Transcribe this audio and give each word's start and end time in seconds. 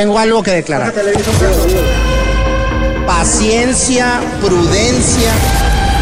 Tengo 0.00 0.18
algo 0.18 0.42
que 0.42 0.52
declarar. 0.52 0.94
Paciencia, 3.06 4.22
prudencia, 4.40 5.30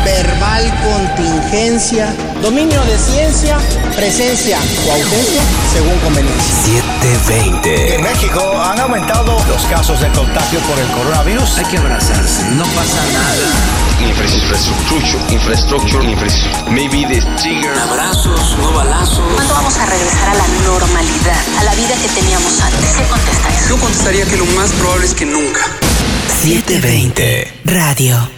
verbal 0.05 0.75
contingencia, 0.83 2.15
dominio 2.43 2.81
de 2.85 2.99
ciencia, 2.99 3.59
presencia 3.97 4.59
o 4.87 4.93
ausencia 4.93 5.43
según 5.73 5.99
conveniencia. 5.99 6.55
720. 7.03 7.95
En 7.95 8.03
México 8.03 8.41
han 8.63 8.81
aumentado 8.81 9.37
los 9.49 9.63
casos 9.67 10.01
de 10.01 10.09
contagio 10.09 10.61
por 10.61 10.79
el 10.79 10.87
coronavirus. 10.89 11.59
Hay 11.59 11.65
que 11.67 11.79
abrazarse, 11.79 12.43
no 12.53 12.65
pasa 12.65 13.03
nada. 13.13 13.79
Infrastructure, 14.01 15.35
infrastructure, 15.35 16.05
infrastructure. 16.11 16.71
Maybe 16.71 17.05
the 17.07 17.21
trigger. 17.43 17.77
Abrazos, 17.79 18.57
no 18.59 18.73
balazos. 18.73 19.35
¿Cuándo 19.35 19.55
vamos 19.55 19.77
a 19.77 19.87
regresar 19.87 20.29
a 20.29 20.35
la 20.35 20.49
normalidad, 20.65 21.37
a 21.59 21.65
la 21.65 21.75
vida 21.75 21.95
que 22.01 22.09
teníamos 22.21 22.61
antes? 22.61 22.91
¿Qué 22.97 23.05
contesta 23.05 23.49
eso? 23.49 23.69
Yo 23.71 23.77
contestaría 23.79 24.25
que 24.27 24.37
lo 24.37 24.47
más 24.47 24.71
probable 24.73 25.07
es 25.07 25.15
que 25.15 25.27
nunca. 25.27 25.61
720. 26.43 27.53
Radio. 27.65 28.38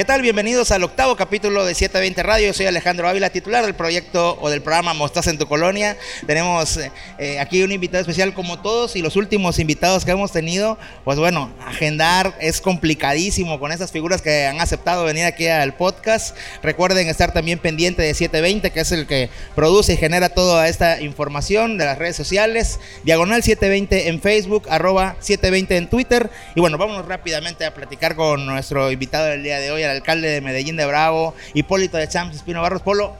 ¿Qué 0.00 0.06
tal? 0.06 0.22
Bienvenidos 0.22 0.70
al 0.70 0.82
octavo 0.82 1.14
capítulo 1.14 1.62
de 1.66 1.74
720 1.74 2.22
Radio. 2.22 2.46
Yo 2.46 2.54
soy 2.54 2.64
Alejandro 2.64 3.06
Ávila, 3.06 3.28
titular 3.28 3.66
del 3.66 3.74
proyecto 3.74 4.38
o 4.40 4.48
del 4.48 4.62
programa 4.62 4.94
Mostaza 4.94 5.28
en 5.28 5.36
tu 5.36 5.46
Colonia. 5.46 5.94
Tenemos 6.26 6.80
eh, 7.18 7.38
aquí 7.38 7.62
un 7.62 7.70
invitado 7.70 8.00
especial 8.00 8.32
como 8.32 8.62
todos 8.62 8.96
y 8.96 9.02
los 9.02 9.16
últimos 9.16 9.58
invitados 9.58 10.06
que 10.06 10.12
hemos 10.12 10.32
tenido. 10.32 10.78
Pues 11.04 11.18
bueno, 11.18 11.52
agendar 11.66 12.34
es 12.40 12.62
complicadísimo 12.62 13.60
con 13.60 13.72
esas 13.72 13.92
figuras 13.92 14.22
que 14.22 14.46
han 14.46 14.58
aceptado 14.62 15.04
venir 15.04 15.26
aquí 15.26 15.48
al 15.48 15.74
podcast. 15.74 16.34
Recuerden 16.62 17.06
estar 17.08 17.34
también 17.34 17.58
pendiente 17.58 18.00
de 18.00 18.14
720, 18.14 18.70
que 18.70 18.80
es 18.80 18.92
el 18.92 19.06
que 19.06 19.28
produce 19.54 19.92
y 19.92 19.96
genera 19.98 20.30
toda 20.30 20.66
esta 20.68 21.02
información 21.02 21.76
de 21.76 21.84
las 21.84 21.98
redes 21.98 22.16
sociales. 22.16 22.80
Diagonal 23.04 23.42
720 23.42 24.08
en 24.08 24.22
Facebook, 24.22 24.66
arroba 24.70 25.16
720 25.20 25.76
en 25.76 25.90
Twitter. 25.90 26.30
Y 26.54 26.60
bueno, 26.60 26.78
vámonos 26.78 27.04
rápidamente 27.04 27.66
a 27.66 27.74
platicar 27.74 28.16
con 28.16 28.46
nuestro 28.46 28.90
invitado 28.90 29.26
del 29.26 29.42
día 29.42 29.60
de 29.60 29.70
hoy, 29.70 29.89
el 29.90 29.98
alcalde 29.98 30.28
de 30.28 30.40
Medellín 30.40 30.76
de 30.76 30.86
Bravo, 30.86 31.34
Hipólito 31.54 31.96
de 31.96 32.08
Champs, 32.08 32.36
Espino 32.36 32.62
Barros. 32.62 32.82
Polo, 32.82 33.14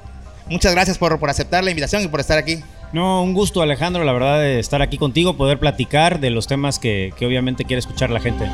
muchas 0.49 0.73
gracias 0.73 0.99
por, 0.99 1.19
por 1.19 1.31
aceptar 1.31 1.65
la 1.65 1.71
invitación 1.71 2.03
y 2.03 2.09
por 2.09 2.21
estar 2.21 2.39
aquí. 2.39 2.63
No, 2.93 3.23
un 3.23 3.35
gusto 3.35 3.63
Alejandro, 3.63 4.03
la 4.03 4.13
verdad, 4.13 4.41
de 4.41 4.59
estar 4.59 4.83
aquí 4.83 4.99
contigo, 4.99 5.37
poder 5.37 5.59
platicar 5.59 6.19
de 6.19 6.31
los 6.31 6.49
temas 6.49 6.79
que, 6.79 7.13
que 7.17 7.27
obviamente 7.27 7.65
quiere 7.65 7.79
escuchar 7.79 8.11
la 8.11 8.19
gente. 8.19 8.51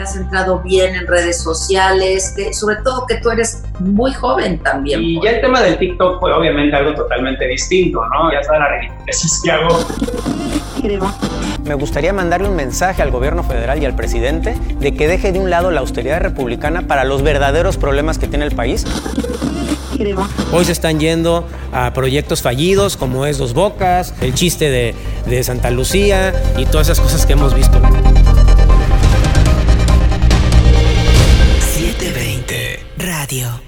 Has 0.00 0.16
entrado 0.16 0.60
bien 0.60 0.94
en 0.94 1.06
redes 1.06 1.42
sociales, 1.42 2.32
que, 2.36 2.52
sobre 2.52 2.76
todo 2.76 3.06
que 3.06 3.16
tú 3.16 3.30
eres 3.30 3.62
muy 3.80 4.12
joven 4.12 4.58
también. 4.62 5.02
Y 5.02 5.22
ya 5.22 5.30
el 5.32 5.40
tema 5.40 5.62
del 5.62 5.78
TikTok 5.78 6.20
fue 6.20 6.32
obviamente 6.32 6.76
algo 6.76 6.94
totalmente 6.94 7.46
distinto, 7.46 8.00
¿no? 8.06 8.32
Ya 8.32 8.42
sabes 8.42 8.60
la 8.60 8.68
ridiculeces 8.78 9.40
que 9.42 9.50
hago. 9.50 9.78
Me 11.68 11.74
gustaría 11.74 12.14
mandarle 12.14 12.48
un 12.48 12.56
mensaje 12.56 13.02
al 13.02 13.10
gobierno 13.10 13.44
federal 13.44 13.82
y 13.82 13.84
al 13.84 13.94
presidente 13.94 14.56
de 14.80 14.94
que 14.94 15.06
deje 15.06 15.32
de 15.32 15.38
un 15.38 15.50
lado 15.50 15.70
la 15.70 15.80
austeridad 15.80 16.18
republicana 16.18 16.88
para 16.88 17.04
los 17.04 17.22
verdaderos 17.22 17.76
problemas 17.76 18.16
que 18.16 18.26
tiene 18.26 18.46
el 18.46 18.52
país. 18.52 18.86
Hoy 20.50 20.64
se 20.64 20.72
están 20.72 20.98
yendo 20.98 21.46
a 21.70 21.92
proyectos 21.92 22.40
fallidos 22.40 22.96
como 22.96 23.26
es 23.26 23.36
Dos 23.36 23.52
Bocas, 23.52 24.14
el 24.22 24.32
chiste 24.32 24.70
de, 24.70 24.94
de 25.26 25.44
Santa 25.44 25.70
Lucía 25.70 26.32
y 26.56 26.64
todas 26.64 26.86
esas 26.86 27.00
cosas 27.00 27.26
que 27.26 27.34
hemos 27.34 27.54
visto. 27.54 27.78
720. 31.74 32.80
Radio. 32.96 33.67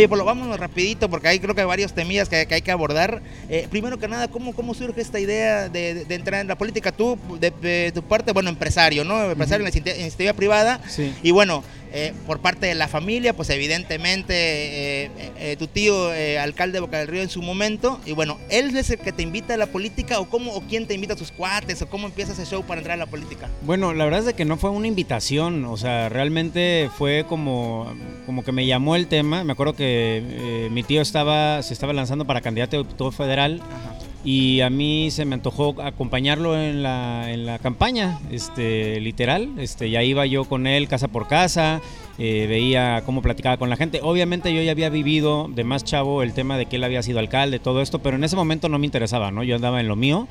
Oye, 0.00 0.08
Polo, 0.08 0.24
vámonos 0.24 0.58
rapidito 0.58 1.10
porque 1.10 1.28
hay 1.28 1.38
creo 1.40 1.54
que 1.54 1.60
hay 1.60 1.66
varios 1.66 1.92
temillas 1.92 2.26
que, 2.30 2.46
que 2.46 2.54
hay 2.54 2.62
que 2.62 2.70
abordar. 2.70 3.20
Eh, 3.50 3.66
primero 3.70 3.98
que 3.98 4.08
nada, 4.08 4.28
¿cómo, 4.28 4.54
¿cómo 4.54 4.72
surge 4.72 5.02
esta 5.02 5.20
idea 5.20 5.68
de, 5.68 5.92
de- 5.92 6.04
de 6.06 6.14
entrar 6.14 6.40
en 6.40 6.48
la 6.48 6.56
política? 6.56 6.90
Tú, 6.90 7.18
de, 7.38 7.50
de 7.50 7.92
tu 7.92 8.02
parte, 8.02 8.32
bueno, 8.32 8.48
empresario, 8.48 9.04
¿no? 9.04 9.30
Empresario 9.30 9.66
en 9.66 9.70
la 9.70 9.78
iniciativa 10.00 10.32
privada. 10.32 10.80
Sí. 10.88 11.12
Y 11.22 11.32
bueno, 11.32 11.62
eh, 11.92 12.12
por 12.26 12.40
parte 12.40 12.66
de 12.66 12.74
la 12.74 12.88
familia, 12.88 13.34
pues 13.34 13.50
evidentemente 13.50 14.34
eh, 14.34 15.10
eh, 15.38 15.56
tu 15.58 15.66
tío, 15.66 16.12
eh, 16.14 16.38
alcalde 16.38 16.74
de 16.74 16.80
Boca 16.80 16.98
del 16.98 17.08
Río 17.08 17.22
en 17.22 17.30
su 17.30 17.42
momento. 17.42 18.00
Y 18.06 18.12
bueno, 18.12 18.38
¿él 18.48 18.76
es 18.76 18.90
el 18.90 18.98
que 18.98 19.12
te 19.12 19.22
invita 19.22 19.54
a 19.54 19.56
la 19.56 19.66
política 19.66 20.20
o 20.20 20.28
cómo 20.28 20.52
o 20.52 20.62
quién 20.62 20.86
te 20.86 20.94
invita 20.94 21.14
a 21.14 21.16
tus 21.16 21.32
cuates 21.32 21.82
o 21.82 21.88
cómo 21.88 22.06
empieza 22.06 22.32
ese 22.32 22.46
show 22.46 22.62
para 22.64 22.80
entrar 22.80 22.94
a 22.94 23.04
la 23.04 23.06
política? 23.06 23.48
Bueno, 23.62 23.92
la 23.92 24.04
verdad 24.04 24.20
es 24.20 24.26
de 24.26 24.34
que 24.34 24.44
no 24.44 24.56
fue 24.56 24.70
una 24.70 24.86
invitación, 24.86 25.64
o 25.64 25.76
sea, 25.76 26.08
realmente 26.08 26.90
fue 26.96 27.24
como, 27.28 27.92
como 28.26 28.44
que 28.44 28.52
me 28.52 28.66
llamó 28.66 28.96
el 28.96 29.06
tema. 29.06 29.44
Me 29.44 29.52
acuerdo 29.52 29.74
que 29.74 30.22
eh, 30.24 30.68
mi 30.70 30.82
tío 30.82 31.02
estaba, 31.02 31.62
se 31.62 31.74
estaba 31.74 31.92
lanzando 31.92 32.26
para 32.26 32.40
candidato 32.40 32.76
a 32.76 32.80
diputado 32.80 33.10
federal 33.10 33.62
y 34.24 34.60
a 34.60 34.68
mí 34.68 35.10
se 35.10 35.24
me 35.24 35.34
antojó 35.34 35.74
acompañarlo 35.80 36.60
en 36.60 36.82
la, 36.82 37.30
en 37.32 37.46
la 37.46 37.58
campaña, 37.58 38.18
este, 38.30 39.00
literal. 39.00 39.50
Este, 39.58 39.88
ya 39.88 40.02
iba 40.02 40.26
yo 40.26 40.44
con 40.44 40.66
él 40.66 40.88
casa 40.88 41.08
por 41.08 41.26
casa, 41.26 41.80
eh, 42.18 42.46
veía 42.46 43.02
cómo 43.06 43.22
platicaba 43.22 43.56
con 43.56 43.70
la 43.70 43.76
gente. 43.76 44.00
Obviamente 44.02 44.54
yo 44.54 44.60
ya 44.60 44.72
había 44.72 44.90
vivido 44.90 45.48
de 45.48 45.64
más 45.64 45.84
chavo 45.84 46.22
el 46.22 46.34
tema 46.34 46.58
de 46.58 46.66
que 46.66 46.76
él 46.76 46.84
había 46.84 47.02
sido 47.02 47.18
alcalde, 47.18 47.58
todo 47.58 47.80
esto, 47.80 48.00
pero 48.00 48.16
en 48.16 48.24
ese 48.24 48.36
momento 48.36 48.68
no 48.68 48.78
me 48.78 48.86
interesaba, 48.86 49.30
¿no? 49.30 49.42
Yo 49.42 49.56
andaba 49.56 49.80
en 49.80 49.88
lo 49.88 49.96
mío. 49.96 50.28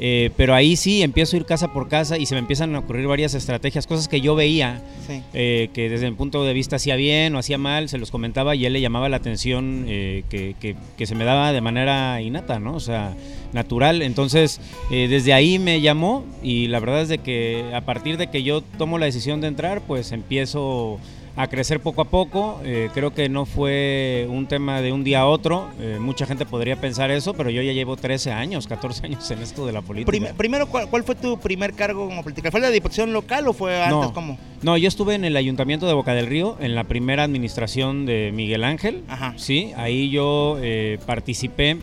Eh, 0.00 0.30
pero 0.36 0.54
ahí 0.54 0.74
sí 0.74 1.02
empiezo 1.02 1.36
a 1.36 1.38
ir 1.38 1.46
casa 1.46 1.72
por 1.72 1.88
casa 1.88 2.18
y 2.18 2.26
se 2.26 2.34
me 2.34 2.40
empiezan 2.40 2.74
a 2.74 2.80
ocurrir 2.80 3.06
varias 3.06 3.34
estrategias, 3.34 3.86
cosas 3.86 4.08
que 4.08 4.20
yo 4.20 4.34
veía 4.34 4.82
Sí. 5.06 5.22
eh, 5.34 5.68
que 5.72 5.88
desde 5.88 6.10
mi 6.10 6.16
punto 6.16 6.42
de 6.44 6.52
vista 6.52 6.76
hacía 6.76 6.96
bien 6.96 7.34
o 7.34 7.38
hacía 7.38 7.58
mal, 7.58 7.88
se 7.88 7.98
los 7.98 8.10
comentaba 8.10 8.56
y 8.56 8.66
él 8.66 8.72
le 8.72 8.80
llamaba 8.80 9.08
la 9.08 9.16
atención 9.18 9.84
eh, 9.86 10.24
que, 10.28 10.56
que- 10.60 10.74
que 10.96 11.06
se 11.06 11.14
me 11.14 11.24
daba 11.24 11.52
de 11.52 11.60
manera 11.60 12.20
innata, 12.20 12.58
¿no? 12.58 12.74
O 12.74 12.80
sea, 12.80 13.14
natural. 13.52 14.02
Entonces, 14.02 14.60
eh, 14.90 15.06
desde 15.08 15.32
ahí 15.32 15.60
me 15.60 15.80
llamó 15.80 16.24
y 16.42 16.66
la 16.66 16.80
verdad 16.80 17.02
es 17.02 17.08
de 17.08 17.18
que 17.18 17.64
a 17.72 17.82
partir 17.82 18.16
de 18.16 18.26
que 18.28 18.42
yo 18.42 18.62
tomo 18.62 18.98
la 18.98 19.06
decisión 19.06 19.40
de 19.40 19.46
entrar, 19.48 19.80
pues 19.82 20.10
empiezo 20.10 20.98
a 21.36 21.48
crecer 21.48 21.80
poco 21.80 22.00
a 22.02 22.04
poco. 22.04 22.60
Eh, 22.64 22.90
creo 22.94 23.12
que 23.12 23.28
no 23.28 23.44
fue 23.44 24.26
un 24.30 24.46
tema 24.46 24.80
de 24.80 24.92
un 24.92 25.02
día 25.02 25.20
a 25.20 25.26
otro. 25.26 25.68
Eh, 25.80 25.98
mucha 26.00 26.26
gente 26.26 26.46
podría 26.46 26.76
pensar 26.76 27.10
eso, 27.10 27.34
pero 27.34 27.50
yo 27.50 27.60
ya 27.62 27.72
llevo 27.72 27.96
13 27.96 28.30
años, 28.32 28.66
14 28.66 29.06
años 29.06 29.28
en 29.30 29.40
esto 29.40 29.66
de 29.66 29.72
la 29.72 29.82
política. 29.82 30.10
Prim- 30.10 30.36
primero, 30.36 30.66
¿cuál, 30.68 30.88
cuál 30.88 31.02
fue 31.02 31.14
tu 31.16 31.38
primer 31.38 31.74
cargo 31.74 32.06
como 32.08 32.22
política? 32.22 32.50
¿Fue 32.50 32.60
la 32.60 32.70
diputación 32.70 33.12
local 33.12 33.48
o 33.48 33.52
fue 33.52 33.82
antes? 33.82 33.90
No. 34.08 34.12
¿Cómo? 34.14 34.38
No, 34.62 34.76
yo 34.76 34.88
estuve 34.88 35.14
en 35.14 35.24
el 35.24 35.36
Ayuntamiento 35.36 35.86
de 35.86 35.92
Boca 35.94 36.14
del 36.14 36.26
Río, 36.26 36.56
en 36.60 36.74
la 36.74 36.84
primera 36.84 37.24
administración 37.24 38.06
de 38.06 38.30
Miguel 38.32 38.62
Ángel. 38.64 39.02
Ajá. 39.08 39.34
Sí, 39.36 39.72
ahí 39.76 40.10
yo 40.10 40.58
eh, 40.62 40.98
participé 41.04 41.78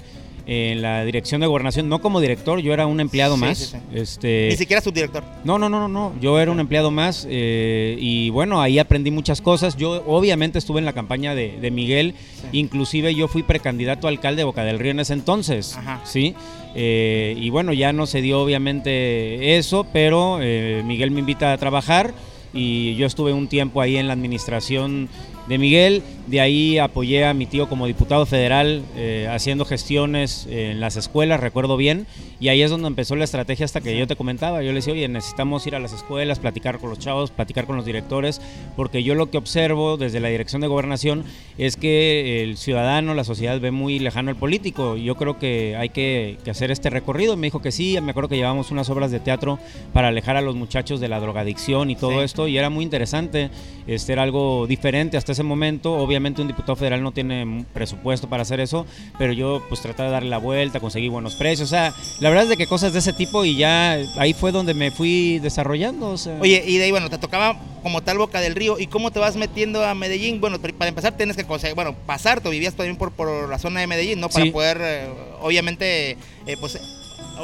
en 0.46 0.82
la 0.82 1.06
dirección 1.06 1.42
de 1.42 1.48
gobernación, 1.48 1.88
no 1.90 2.02
como 2.02 2.20
director, 2.20 2.60
yo 2.60 2.74
era 2.74 2.88
un 2.88 3.00
empleado 3.00 3.36
Sí, 3.36 3.42
más. 3.42 3.58
sí, 3.58 3.66
sí. 3.66 3.78
Este, 3.94 4.48
Ni 4.52 4.58
siquiera 4.58 4.82
subdirector. 4.82 5.24
no, 5.44 5.58
no, 5.60 5.70
no, 5.70 5.80
no, 5.80 5.88
no. 5.88 6.14
Yo 6.20 6.40
era 6.40 6.52
un 6.52 6.60
empleado 6.60 6.92
más 6.92 7.28
eh, 7.30 7.96
y 8.00 8.30
bueno, 8.32 8.62
ahí 8.62 8.80
aprendí 8.80 9.12
muchas 9.12 9.42
cosas. 9.42 9.78
Yo 9.78 10.04
obviamente 10.08 10.58
estuve 10.60 10.80
en 10.80 10.86
la 10.86 10.94
campaña 10.94 11.36
de, 11.36 11.60
de 11.60 11.72
Miguel, 11.72 12.16
inclusive 12.52 13.14
yo 13.16 13.28
fui 13.28 13.44
precandidato 13.44 14.08
a 14.08 14.10
alcalde 14.10 14.40
de 14.42 14.44
Boca 14.46 14.64
del 14.64 14.80
Río 14.80 14.92
en 14.92 15.00
ese 15.00 15.14
entonces, 15.14 15.78
Ajá. 15.78 16.02
¿sí? 16.06 16.36
Eh, 16.76 17.36
y 17.38 17.50
bueno, 17.50 17.74
ya 17.74 17.92
no 17.94 18.06
se 18.06 18.22
dio 18.22 18.42
obviamente 18.42 19.58
eso, 19.58 19.86
pero 19.92 20.40
eh, 20.42 20.82
Miguel 20.86 21.12
me 21.12 21.20
invita 21.20 21.52
a 21.54 21.58
trabajar 21.58 22.14
y 22.54 22.96
yo 22.96 23.06
estuve 23.06 23.32
un 23.34 23.48
tiempo 23.48 23.82
ahí 23.82 23.96
en 23.98 24.08
la 24.08 24.14
administración 24.14 25.08
de 25.48 25.58
Miguel, 25.58 26.04
de 26.28 26.42
ahí 26.42 26.78
apoyé 26.78 27.26
a 27.26 27.34
mi 27.34 27.46
tío 27.46 27.68
como 27.68 27.88
diputado 27.88 28.26
federal 28.26 28.84
eh, 28.96 29.28
haciendo 29.30 29.66
gestiones 29.66 30.48
en 30.50 30.80
las 30.80 30.96
escuelas, 30.96 31.40
recuerdo 31.40 31.78
bien, 31.78 32.06
y 32.42 32.50
ahí 32.50 32.62
es 32.62 32.70
donde 32.72 32.88
empezó 32.88 33.16
la 33.16 33.24
estrategia 33.24 33.64
hasta 33.66 33.80
que 33.80 33.96
yo 33.98 34.08
te 34.08 34.16
comentaba, 34.18 34.62
yo 34.64 34.70
le 34.70 34.76
decía, 34.76 34.94
oye, 34.94 35.08
necesitamos 35.08 35.66
ir 35.68 35.76
a 35.76 35.80
las 35.80 35.94
escuelas, 35.94 36.40
platicar 36.40 36.80
con 36.80 36.90
los 36.90 37.00
chavos, 37.00 37.32
platicar 37.32 37.66
con 37.68 37.78
los 37.78 37.86
directores, 37.86 38.42
porque 38.76 39.04
yo 39.04 39.16
lo 39.16 39.30
que 39.30 39.38
observo 39.38 39.96
desde 39.98 40.20
la 40.20 40.30
dirección 40.30 40.60
de 40.62 40.68
gobernación 40.68 41.24
es 41.60 41.78
que 41.78 42.44
el 42.44 42.58
ciudadano, 42.58 43.14
la 43.14 43.24
sociedad 43.24 43.60
ve 43.62 43.70
muy 43.72 44.00
lejano 44.00 44.32
al 44.32 44.36
político, 44.38 44.98
yo 44.98 45.16
creo 45.16 45.38
que 45.38 45.76
hay 45.78 45.90
que, 45.90 46.38
que 46.44 46.50
hacer 46.52 46.72
este 46.72 46.90
recorrido, 46.90 47.38
me 47.38 47.48
dijo 47.48 47.62
que 47.62 47.72
sí, 47.72 47.96
me 48.02 48.10
acuerdo 48.12 48.30
que 48.30 48.38
llevamos 48.38 48.72
unas 48.72 48.90
obras 48.90 49.12
de 49.12 49.20
teatro 49.20 49.60
para 49.94 50.08
alejar 50.08 50.36
a 50.36 50.42
los 50.42 50.56
muchachos 50.56 51.00
de 51.00 51.08
la 51.10 51.20
drogadicción 51.20 51.92
y 51.92 51.96
todo 51.96 52.12
Sí. 52.12 52.26
esto, 52.26 52.48
y 52.48 52.58
era 52.58 52.72
muy 52.72 52.84
interesante, 52.84 53.52
este 53.86 54.14
era 54.14 54.24
algo 54.24 54.66
diferente 54.66 55.16
hasta 55.16 55.34
ese 55.34 55.44
momento, 55.44 55.94
obviamente 55.94 56.42
un 56.42 56.48
diputado 56.48 56.76
federal 56.76 57.04
no 57.04 57.12
tiene 57.12 57.66
presupuesto 57.72 58.28
para 58.28 58.42
hacer 58.42 58.60
eso, 58.60 58.88
pero 59.20 59.32
yo 59.32 59.62
pues 59.70 59.82
traté 59.82 60.02
de 60.04 60.10
darle 60.10 60.30
la 60.30 60.40
vuelta, 60.40 60.80
conseguí 60.80 61.08
buenos 61.08 61.36
precios, 61.36 61.68
o 61.68 61.70
sea, 61.70 61.94
la 62.20 62.31
verdad 62.32 62.44
es 62.46 62.50
de 62.50 62.58
que 62.58 62.68
cosas 62.68 62.94
de 62.94 63.00
ese 63.00 63.14
tipo 63.14 63.46
y 63.46 63.56
ya 63.58 63.94
ahí 64.18 64.34
fue 64.34 64.52
donde 64.52 64.74
me 64.74 64.92
fui 64.92 65.40
desarrollando, 65.40 66.10
o 66.10 66.18
sea. 66.18 66.38
Oye, 66.42 66.64
y 66.66 66.78
de 66.78 66.86
ahí, 66.86 66.92
bueno, 66.92 67.10
te 67.10 67.18
tocaba 67.18 67.58
como 67.84 68.02
tal 68.02 68.18
Boca 68.18 68.40
del 68.42 68.56
Río. 68.56 68.78
¿Y 68.80 68.88
cómo 68.88 69.12
te 69.12 69.20
vas 69.20 69.36
metiendo 69.36 69.84
a 69.86 69.94
Medellín? 69.96 70.40
Bueno, 70.42 70.60
para 70.60 70.90
empezar 70.90 71.16
tienes 71.18 71.36
que 71.36 71.46
conseguir, 71.46 71.76
bueno, 71.76 71.96
pasar, 72.06 72.42
tú 72.42 72.50
vivías 72.50 72.74
también 72.76 72.96
por, 72.98 73.12
por 73.12 73.50
la 73.50 73.58
zona 73.60 73.80
de 73.80 73.88
Medellín, 73.88 74.20
¿no? 74.20 74.30
Para 74.30 74.46
Sí. 74.46 74.52
poder, 74.52 74.78
eh, 74.82 75.08
obviamente, 75.42 76.12
eh, 76.46 76.58
pues, 76.60 76.78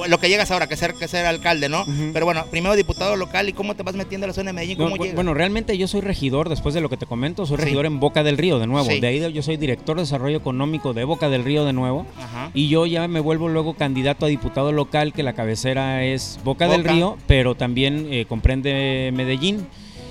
lo 0.08 0.20
que 0.20 0.30
llegas 0.30 0.52
ahora, 0.52 0.68
que 0.68 0.76
ser, 0.76 0.94
que 0.94 1.08
ser 1.08 1.26
alcalde, 1.26 1.70
¿no? 1.70 1.86
Pero 2.14 2.26
bueno, 2.26 2.46
primero 2.52 2.76
diputado 2.76 3.16
local 3.16 3.50
y 3.50 3.54
cómo 3.54 3.76
te 3.76 3.84
vas 3.84 3.96
metiendo 3.96 4.26
a 4.26 4.28
la 4.28 4.34
zona 4.34 4.50
de 4.50 4.54
Medellín, 4.54 4.78
¿cómo 4.78 4.90
No, 4.90 4.96
llegas? 4.98 5.16
bueno, 5.16 5.34
realmente 5.34 5.78
yo 5.78 5.88
soy 5.88 6.02
regidor, 6.02 6.50
después 6.50 6.76
de 6.76 6.82
lo 6.82 6.90
que 6.90 6.98
te 6.98 7.06
comento, 7.06 7.46
soy 7.46 7.58
Sí. 7.58 7.64
regidor 7.64 7.86
en 7.86 8.00
Boca 8.00 8.24
del 8.24 8.38
Río 8.38 8.60
de 8.60 8.68
nuevo. 8.68 8.90
Sí. 8.90 9.00
De 9.00 9.08
ahí 9.08 9.34
yo 9.34 9.42
soy 9.42 9.58
director 9.58 9.96
de 9.98 10.04
desarrollo 10.04 10.38
económico 10.38 10.94
de 10.94 11.04
Boca 11.04 11.30
del 11.30 11.44
Río 11.44 11.66
de 11.66 11.74
nuevo. 11.74 12.06
Ajá. 12.18 12.52
Y 12.54 12.68
yo 12.70 12.86
ya 12.86 13.08
me 13.08 13.20
vuelvo 13.20 13.50
luego 13.50 13.74
candidato 13.76 14.26
a 14.26 14.30
diputado 14.30 14.72
local, 14.72 15.14
que 15.14 15.24
la 15.24 15.34
cabecera 15.34 16.04
es 16.04 16.40
Boca, 16.44 16.68
del 16.68 16.82
Boca. 16.82 16.94
Río, 16.94 17.18
pero 17.28 17.56
también 17.56 18.08
eh, 18.12 18.26
comprende 18.28 19.12
Medellín. 19.14 19.68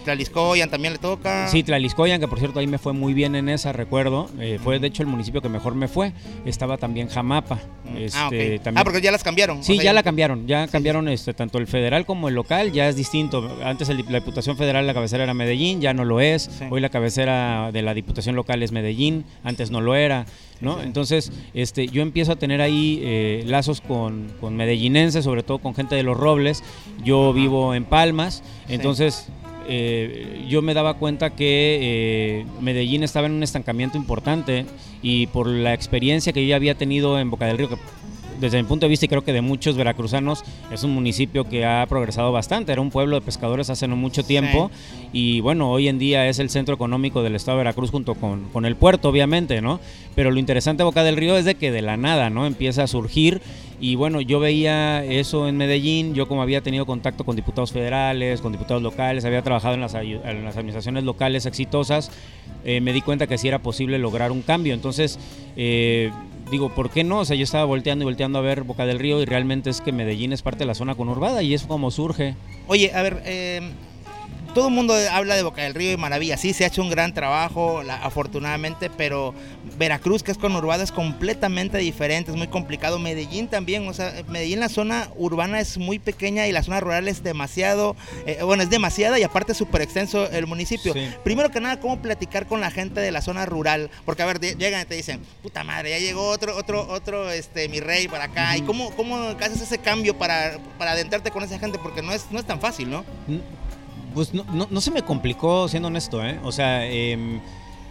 Tlaxcoyan 0.06 0.70
también 0.70 0.93
le 0.94 0.99
toca. 0.99 1.49
Sí, 1.49 1.62
Tlaliscoyan, 1.62 2.20
que 2.20 2.29
por 2.29 2.38
cierto 2.38 2.61
ahí 2.61 2.67
me 2.67 2.79
fue 2.79 2.93
muy 2.93 3.12
bien 3.12 3.35
en 3.35 3.49
esa, 3.49 3.73
recuerdo. 3.73 4.31
Eh, 4.38 4.58
fue 4.62 4.79
de 4.79 4.87
hecho 4.87 5.03
el 5.03 5.08
municipio 5.08 5.43
que 5.43 5.49
mejor 5.49 5.75
me 5.75 5.88
fue. 5.88 6.12
Estaba 6.44 6.79
también 6.79 7.08
Jamapa. 7.08 7.58
Este, 7.97 8.19
ah, 8.19 8.26
ok. 8.29 8.62
también- 8.62 8.79
Ah, 8.79 8.85
porque 8.85 9.00
ya 9.00 9.11
las 9.12 9.23
cambiaron. 9.25 9.62
Sí, 9.64 9.73
o 9.73 9.76
sea, 9.76 9.85
ya 9.87 9.93
la 9.93 10.03
cambiaron, 10.03 10.47
ya 10.47 10.67
cambiaron 10.69 11.08
este 11.08 11.35
tanto 11.35 11.58
el 11.58 11.67
federal 11.67 12.06
como 12.06 12.29
el 12.29 12.35
local, 12.35 12.73
ya 12.73 12.88
es 12.88 12.97
distinto. 12.97 13.58
Antes 13.64 13.88
el- 13.88 14.05
la 14.08 14.20
Diputación 14.20 14.56
Federal 14.56 14.87
la 14.87 14.94
cabecera 14.94 15.25
era 15.25 15.35
Medellín, 15.35 15.81
ya 15.81 15.93
no 15.93 16.05
lo 16.05 16.20
es. 16.20 16.49
Hoy 16.70 16.81
la 16.81 16.88
cabecera 16.88 17.70
de 17.73 17.82
la 17.82 17.94
Diputación 17.94 18.37
local 18.37 18.62
es 18.62 18.73
Medellín, 18.73 19.25
antes 19.44 19.70
no 19.70 19.81
lo 19.81 19.94
era, 19.94 20.26
¿no? 20.61 20.81
Entonces, 20.81 21.32
este 21.55 21.87
yo 21.88 22.02
empiezo 22.02 22.32
a 22.32 22.37
tener 22.37 22.61
ahí 22.61 23.00
eh, 23.02 23.43
lazos 23.47 23.81
con, 23.81 24.32
con 24.41 24.56
medellinenses, 24.56 25.25
sobre 25.25 25.43
todo 25.43 25.59
con 25.59 25.75
gente 25.75 25.94
de 25.94 26.02
Los 26.02 26.17
Robles. 26.17 26.62
Yo 27.05 27.32
vivo 27.32 27.75
en 27.75 27.85
Palmas, 27.85 28.43
entonces 28.69 29.29
eh, 29.69 30.45
yo 30.49 30.63
me 30.63 30.75
daba 30.75 30.95
cuenta 30.95 31.31
que 31.31 31.79
eh, 31.81 32.47
Medellín 32.61 33.03
estaba 33.03 33.27
en 33.27 33.33
un 33.33 33.43
estancamiento 33.43 33.97
importante 33.99 34.67
y 35.03 35.27
por 35.29 35.47
la 35.47 35.75
experiencia 35.75 36.33
que 36.33 36.47
yo 36.47 36.57
había 36.57 36.77
tenido 36.77 37.19
en 37.19 37.31
Boca 37.31 37.47
del 37.47 37.59
Río, 37.59 37.69
desde 38.41 38.62
mi 38.62 38.69
punto 38.69 38.87
de 38.87 38.91
vista 38.91 39.06
y 39.06 39.09
creo 39.09 39.25
que 39.25 39.33
de 39.33 39.41
muchos 39.41 39.77
veracruzanos, 39.77 40.44
es 40.73 40.83
un 40.83 40.93
municipio 40.93 41.44
que 41.44 41.65
ha 41.65 41.87
progresado 41.88 42.33
bastante. 42.33 42.73
Era 42.73 42.81
un 42.81 42.91
pueblo 42.91 43.17
de 43.17 43.23
pescadores 43.23 43.71
hace 43.71 43.88
no 43.88 43.97
mucho 43.97 44.23
tiempo 44.25 44.71
y 45.12 45.41
bueno, 45.41 45.71
hoy 45.71 45.88
en 45.88 45.99
día 45.99 46.29
es 46.29 46.38
el 46.38 46.50
centro 46.50 46.75
económico 46.75 47.23
del 47.23 47.35
estado 47.35 47.59
de 47.59 47.65
Veracruz 47.65 47.91
junto 47.91 48.15
con, 48.15 48.44
con 48.53 48.65
el 48.67 48.77
puerto, 48.77 49.09
obviamente, 49.09 49.61
¿no? 49.61 49.81
Pero 50.15 50.31
lo 50.31 50.38
interesante 50.38 50.83
de 50.83 50.85
Boca 50.85 51.05
del 51.05 51.17
Río 51.17 51.37
es 51.37 51.44
de 51.44 51.55
que 51.55 51.71
de 51.71 51.83
la 51.83 51.97
nada, 51.97 52.31
¿no? 52.31 52.47
Empieza 52.47 52.83
a 52.83 52.87
surgir 52.87 53.41
y 53.79 53.94
bueno, 53.94 54.23
yo 54.23 54.41
veía 54.41 55.05
eso 55.05 55.49
en 55.49 55.59
Medellín, 55.59 56.15
yo 56.15 56.27
como 56.29 56.41
había 56.41 56.62
tenido 56.62 56.87
contacto 56.87 57.25
con 57.25 57.37
diputados 57.37 57.73
federales, 57.73 58.41
con 58.41 58.53
diputados 58.53 58.83
locales, 58.83 59.25
había 59.27 59.43
trabajado 59.43 59.75
en 59.75 59.83
las, 59.83 59.94
ayu- 59.94 60.21
en 60.25 60.44
las 60.44 60.56
administraciones 60.56 61.05
locales 61.05 61.44
exitosas, 61.44 62.11
eh, 62.65 62.81
me 62.81 62.94
di 62.94 63.03
cuenta 63.03 63.27
que 63.27 63.37
sí 63.37 63.49
era 63.49 63.59
posible 63.59 63.99
lograr 63.99 64.33
un 64.33 64.41
cambio. 64.41 64.73
Entonces, 64.73 65.19
eh, 65.56 66.11
digo, 66.51 66.75
¿por 66.75 66.91
qué 66.91 67.05
no? 67.05 67.21
O 67.21 67.25
sea, 67.25 67.37
yo 67.37 67.45
estaba 67.45 67.65
volteando 67.65 68.05
y 68.05 68.07
volteando 68.07 68.39
a 68.39 68.43
ver 68.43 68.63
Boca 68.63 68.87
del 68.87 68.99
Río 68.99 69.21
y 69.21 69.25
realmente 69.25 69.71
es 69.71 69.81
que 69.81 69.93
Medellín 69.93 70.33
es 70.33 70.43
parte 70.43 70.61
de 70.61 70.67
la 70.67 70.75
zona 70.75 70.95
conurbada 70.95 71.43
y 71.43 71.55
es 71.55 71.65
como 71.65 71.91
surge. 71.91 72.35
Oye, 72.67 72.93
a 72.95 73.03
ver, 73.03 73.23
eh, 73.25 73.61
todo 74.56 74.69
el 74.69 74.75
mundo 74.75 74.94
habla 75.12 75.35
de 75.37 75.43
Boca 75.43 75.61
del 75.62 75.75
Río 75.75 75.93
y 75.93 75.99
maravilla. 75.99 76.38
Sí, 76.38 76.55
se 76.55 76.64
ha 76.64 76.69
hecho 76.69 76.81
un 76.81 76.88
gran 76.88 77.12
trabajo, 77.12 77.82
la- 77.82 77.97
afortunadamente, 78.03 78.88
pero 78.88 79.35
Veracruz, 79.76 80.23
que 80.23 80.32
es 80.32 80.38
conurbada, 80.38 80.82
es 80.82 80.93
completamente 80.93 81.76
diferente, 81.76 82.31
es 82.31 82.38
muy 82.38 82.49
complicado. 82.49 82.99
Medellín 82.99 83.49
también, 83.49 83.87
o 83.87 83.93
sea, 83.93 84.14
Medellín, 84.29 84.61
la 84.61 84.70
zona 84.70 85.11
urbana 85.17 85.61
es 85.61 85.76
muy 85.76 85.99
pequeña 85.99 86.47
y 86.47 86.53
la 86.53 86.62
zona 86.62 86.81
rural 86.81 87.06
es 87.06 87.23
demasiado, 87.23 87.97
eh, 88.25 88.38
bueno, 88.44 88.62
es 88.62 88.70
demasiada 88.70 89.19
y 89.19 89.25
aparte 89.25 89.53
es 89.53 89.58
súper 89.58 89.82
extenso 89.82 90.26
el 90.31 90.47
municipio. 90.47 90.94
Sí. 90.94 91.06
Primero 91.23 91.50
que 91.50 91.61
nada, 91.61 91.79
¿cómo 91.79 92.00
platicar 92.00 92.47
con 92.47 92.62
la 92.62 92.70
gente 92.70 93.00
de 93.00 93.12
la 93.12 93.20
zona 93.20 93.44
rural? 93.44 93.91
Porque, 94.06 94.23
a 94.23 94.26
ver, 94.26 94.41
llegan 94.41 94.81
y 94.81 94.85
te 94.87 94.94
dicen, 94.94 95.20
puta 95.43 95.64
madre, 95.64 95.91
ya 95.91 95.99
llegó 95.99 96.31
otro, 96.31 96.56
otro, 96.56 96.88
otro, 96.88 97.31
este, 97.31 97.69
mi 97.69 97.81
rey 97.81 98.09
para 98.09 98.25
acá. 98.25 98.56
¿Y 98.56 98.62
cómo, 98.62 98.91
cómo 98.97 99.17
haces 99.38 99.61
ese 99.61 99.76
cambio 99.76 100.17
para, 100.17 100.59
para 100.79 100.93
adentrarte 100.93 101.31
con 101.31 101.44
esa 101.44 101.59
gente? 101.59 101.79
Porque 101.79 102.00
no 102.00 102.12
es, 102.12 102.25
no 102.31 102.38
es 102.38 102.47
tan 102.47 102.59
fácil, 102.59 102.88
¿no? 102.88 103.05
Pues 104.17 104.33
no, 104.33 104.45
no- 104.53 104.67
no 104.71 104.81
se 104.81 104.91
me 104.91 105.03
complicó, 105.03 105.69
siendo 105.69 105.89
honesto, 105.89 106.25
¿eh? 106.25 106.41
O 106.43 106.51
sea, 106.51 106.87
em, 106.89 107.39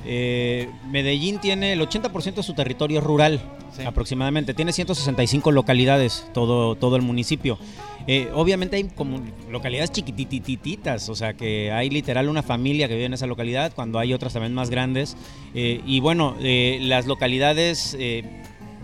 eh, 0.06 0.68
Medellín 0.90 1.38
tiene 1.40 1.74
el 1.74 1.82
80% 1.82 2.42
de 2.42 2.44
su 2.44 2.56
territorio 2.56 3.00
rural, 3.00 3.40
aproximadamente. 3.86 4.56
Tiene 4.56 4.74
165 4.74 5.52
localidades, 5.52 6.28
todo, 6.34 6.74
todo 6.76 6.96
el 6.96 7.04
municipio. 7.04 7.60
Eh, 8.08 8.30
obviamente 8.34 8.76
hay 8.78 8.86
como 8.86 9.20
localidades 9.52 9.92
chiquititititas, 9.92 11.10
o 11.10 11.16
sea 11.16 11.34
que 11.36 11.72
hay 11.72 11.90
literal 11.92 12.28
una 12.30 12.42
familia 12.42 12.88
que 12.88 12.96
vive 12.96 13.06
en 13.06 13.14
esa 13.14 13.28
localidad, 13.28 13.72
cuando 13.76 14.00
hay 14.00 14.12
otras 14.14 14.34
también 14.34 14.54
más 14.56 14.72
grandes. 14.72 15.16
Eh, 15.54 15.82
y 15.86 16.00
bueno, 16.00 16.36
las 16.42 17.06
localidades 17.06 17.96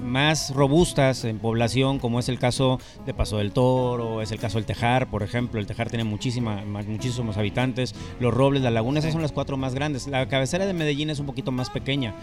más 0.01 0.53
robustas 0.53 1.23
en 1.25 1.39
población, 1.39 1.99
como 1.99 2.19
es 2.19 2.27
el 2.29 2.39
caso 2.39 2.79
de 3.05 3.13
Paso 3.13 3.37
del 3.37 3.51
Toro, 3.51 4.21
es 4.21 4.31
el 4.31 4.39
caso 4.39 4.57
del 4.57 4.65
Tejar, 4.65 5.09
por 5.09 5.23
ejemplo. 5.23 5.59
El 5.59 5.67
Tejar 5.67 5.89
tiene 5.89 6.03
muchísima, 6.03 6.63
ma- 6.65 6.81
muchísimos 6.83 7.37
habitantes. 7.37 7.93
Los 8.19 8.33
Robles, 8.33 8.61
la 8.63 8.71
Laguna, 8.71 8.99
esas 8.99 9.13
son 9.13 9.21
las 9.21 9.31
cuatro 9.31 9.57
más 9.57 9.73
grandes. 9.75 10.07
La 10.07 10.27
cabecera 10.27 10.65
de 10.65 10.73
Medellín 10.73 11.09
es 11.09 11.19
un 11.19 11.25
poquito 11.25 11.51
más 11.51 11.69
pequeña, 11.69 12.13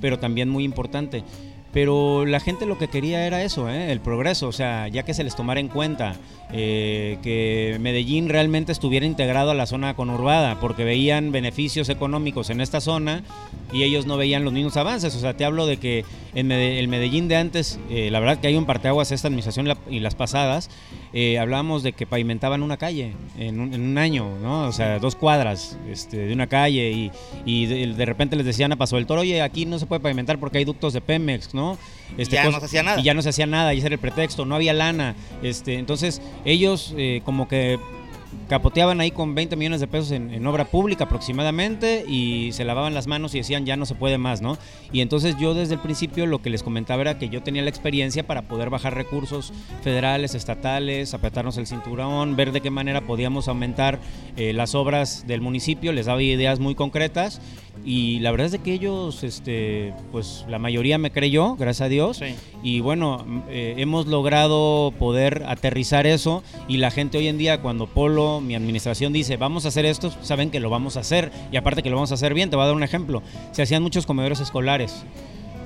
pero 0.00 0.18
también 0.18 0.48
muy 0.48 0.64
importante. 0.64 1.24
Pero 1.74 2.24
la 2.24 2.38
gente 2.38 2.66
lo 2.66 2.78
que 2.78 2.86
quería 2.86 3.26
era 3.26 3.42
eso, 3.42 3.68
¿eh? 3.68 3.90
el 3.90 3.98
progreso, 4.00 4.46
o 4.46 4.52
sea, 4.52 4.86
ya 4.86 5.02
que 5.02 5.12
se 5.12 5.24
les 5.24 5.34
tomara 5.34 5.58
en 5.58 5.66
cuenta 5.66 6.14
eh, 6.52 7.18
que 7.20 7.78
Medellín 7.80 8.28
realmente 8.28 8.70
estuviera 8.70 9.04
integrado 9.04 9.50
a 9.50 9.54
la 9.54 9.66
zona 9.66 9.94
conurbada, 9.96 10.60
porque 10.60 10.84
veían 10.84 11.32
beneficios 11.32 11.88
económicos 11.88 12.48
en 12.50 12.60
esta 12.60 12.80
zona 12.80 13.24
y 13.72 13.82
ellos 13.82 14.06
no 14.06 14.16
veían 14.16 14.44
los 14.44 14.52
mismos 14.52 14.76
avances. 14.76 15.16
O 15.16 15.18
sea, 15.18 15.36
te 15.36 15.44
hablo 15.44 15.66
de 15.66 15.78
que 15.78 16.04
en 16.36 16.52
el 16.52 16.86
Medellín 16.86 17.26
de 17.26 17.36
antes, 17.36 17.80
eh, 17.90 18.08
la 18.12 18.20
verdad 18.20 18.38
que 18.38 18.46
hay 18.46 18.54
un 18.54 18.66
parteaguas 18.66 19.10
esta 19.10 19.26
administración 19.26 19.66
y 19.66 19.68
la- 19.70 19.78
y 19.90 19.98
las 19.98 20.14
pasadas, 20.14 20.70
hablábamos 21.40 21.82
de 21.84 21.92
que 21.92 22.06
pavimentaban 22.06 22.62
una 22.62 22.76
calle 22.76 23.12
en 23.38 23.60
un, 23.60 23.98
año, 23.98 24.28
¿no? 24.42 24.66
O 24.66 24.72
sea, 24.72 24.98
dos 24.98 25.14
cuadras 25.14 25.78
este, 25.88 26.16
de 26.18 26.32
una 26.32 26.48
calle 26.48 26.90
y, 26.90 27.12
y 27.44 27.66
de, 27.66 27.94
de 27.94 28.04
repente 28.04 28.34
les 28.34 28.44
decían 28.46 28.72
a 28.72 28.76
Paso 28.76 28.96
del 28.96 29.06
Toro, 29.06 29.20
oye, 29.20 29.40
aquí 29.40 29.64
no 29.64 29.78
se 29.78 29.86
puede 29.86 30.00
pavimentar 30.00 30.38
porque 30.40 30.58
hay 30.58 30.64
ductos 30.64 30.92
de 30.92 31.00
Pemex, 31.00 31.54
¿no? 31.54 31.63
Este, 32.16 32.36
ya 32.36 32.44
no 32.44 32.58
se 32.60 32.66
hacía 32.66 32.82
nada. 32.82 33.00
Y 33.00 33.02
ya 33.02 33.14
no 33.14 33.22
se 33.22 33.28
hacía 33.30 33.46
nada, 33.46 33.74
y 33.74 33.78
ese 33.78 33.86
era 33.86 33.94
el 33.94 34.00
pretexto, 34.00 34.44
no 34.44 34.54
había 34.54 34.72
lana. 34.72 35.14
Este, 35.42 35.78
entonces, 35.78 36.22
ellos 36.44 36.94
eh, 36.96 37.22
como 37.24 37.48
que 37.48 37.78
capoteaban 38.48 39.00
ahí 39.00 39.10
con 39.10 39.34
20 39.34 39.56
millones 39.56 39.80
de 39.80 39.86
pesos 39.86 40.10
en, 40.10 40.32
en 40.32 40.46
obra 40.46 40.66
pública 40.66 41.04
aproximadamente 41.04 42.04
y 42.06 42.50
se 42.52 42.64
lavaban 42.64 42.94
las 42.94 43.06
manos 43.06 43.34
y 43.34 43.38
decían 43.38 43.64
ya 43.64 43.76
no 43.76 43.86
se 43.86 43.94
puede 43.94 44.18
más, 44.18 44.42
¿no? 44.42 44.58
Y 44.92 45.00
entonces 45.00 45.36
yo 45.38 45.54
desde 45.54 45.74
el 45.74 45.80
principio 45.80 46.26
lo 46.26 46.42
que 46.42 46.50
les 46.50 46.62
comentaba 46.62 47.02
era 47.02 47.18
que 47.18 47.28
yo 47.28 47.42
tenía 47.42 47.62
la 47.62 47.70
experiencia 47.70 48.26
para 48.26 48.42
poder 48.42 48.70
bajar 48.70 48.94
recursos 48.94 49.52
federales, 49.82 50.34
estatales, 50.34 51.14
apretarnos 51.14 51.56
el 51.56 51.66
cinturón, 51.66 52.36
ver 52.36 52.52
de 52.52 52.60
qué 52.60 52.70
manera 52.70 53.00
podíamos 53.02 53.48
aumentar 53.48 53.98
eh, 54.36 54.52
las 54.52 54.74
obras 54.74 55.26
del 55.26 55.40
municipio, 55.40 55.92
les 55.92 56.06
daba 56.06 56.22
ideas 56.22 56.60
muy 56.60 56.74
concretas 56.74 57.40
y 57.84 58.18
la 58.20 58.30
verdad 58.30 58.46
es 58.46 58.52
de 58.52 58.58
que 58.60 58.72
ellos, 58.72 59.22
este, 59.24 59.92
pues 60.10 60.44
la 60.48 60.58
mayoría 60.58 60.96
me 60.96 61.10
creyó, 61.10 61.54
gracias 61.56 61.86
a 61.86 61.88
Dios, 61.88 62.20
y 62.62 62.80
bueno, 62.80 63.24
eh, 63.50 63.74
hemos 63.76 64.06
logrado 64.06 64.92
poder 64.98 65.44
aterrizar 65.46 66.06
eso 66.06 66.42
y 66.66 66.78
la 66.78 66.90
gente 66.90 67.18
hoy 67.18 67.28
en 67.28 67.36
día 67.36 67.60
cuando 67.60 67.86
Polo, 67.86 68.40
mi 68.40 68.54
administración 68.54 69.12
dice, 69.12 69.36
vamos 69.36 69.66
a 69.66 69.68
hacer 69.68 69.84
esto, 69.84 70.10
saben 70.22 70.50
que 70.50 70.60
lo 70.60 70.70
vamos 70.70 70.96
a 70.96 71.00
hacer 71.00 71.30
y 71.52 71.56
aparte 71.56 71.82
que 71.82 71.90
lo 71.90 71.96
vamos 71.96 72.10
a 72.10 72.14
hacer 72.14 72.32
bien, 72.32 72.48
te 72.48 72.56
voy 72.56 72.62
a 72.62 72.66
dar 72.68 72.76
un 72.76 72.82
ejemplo, 72.82 73.22
se 73.52 73.62
hacían 73.62 73.82
muchos 73.82 74.06
comedores 74.06 74.40
escolares. 74.40 75.04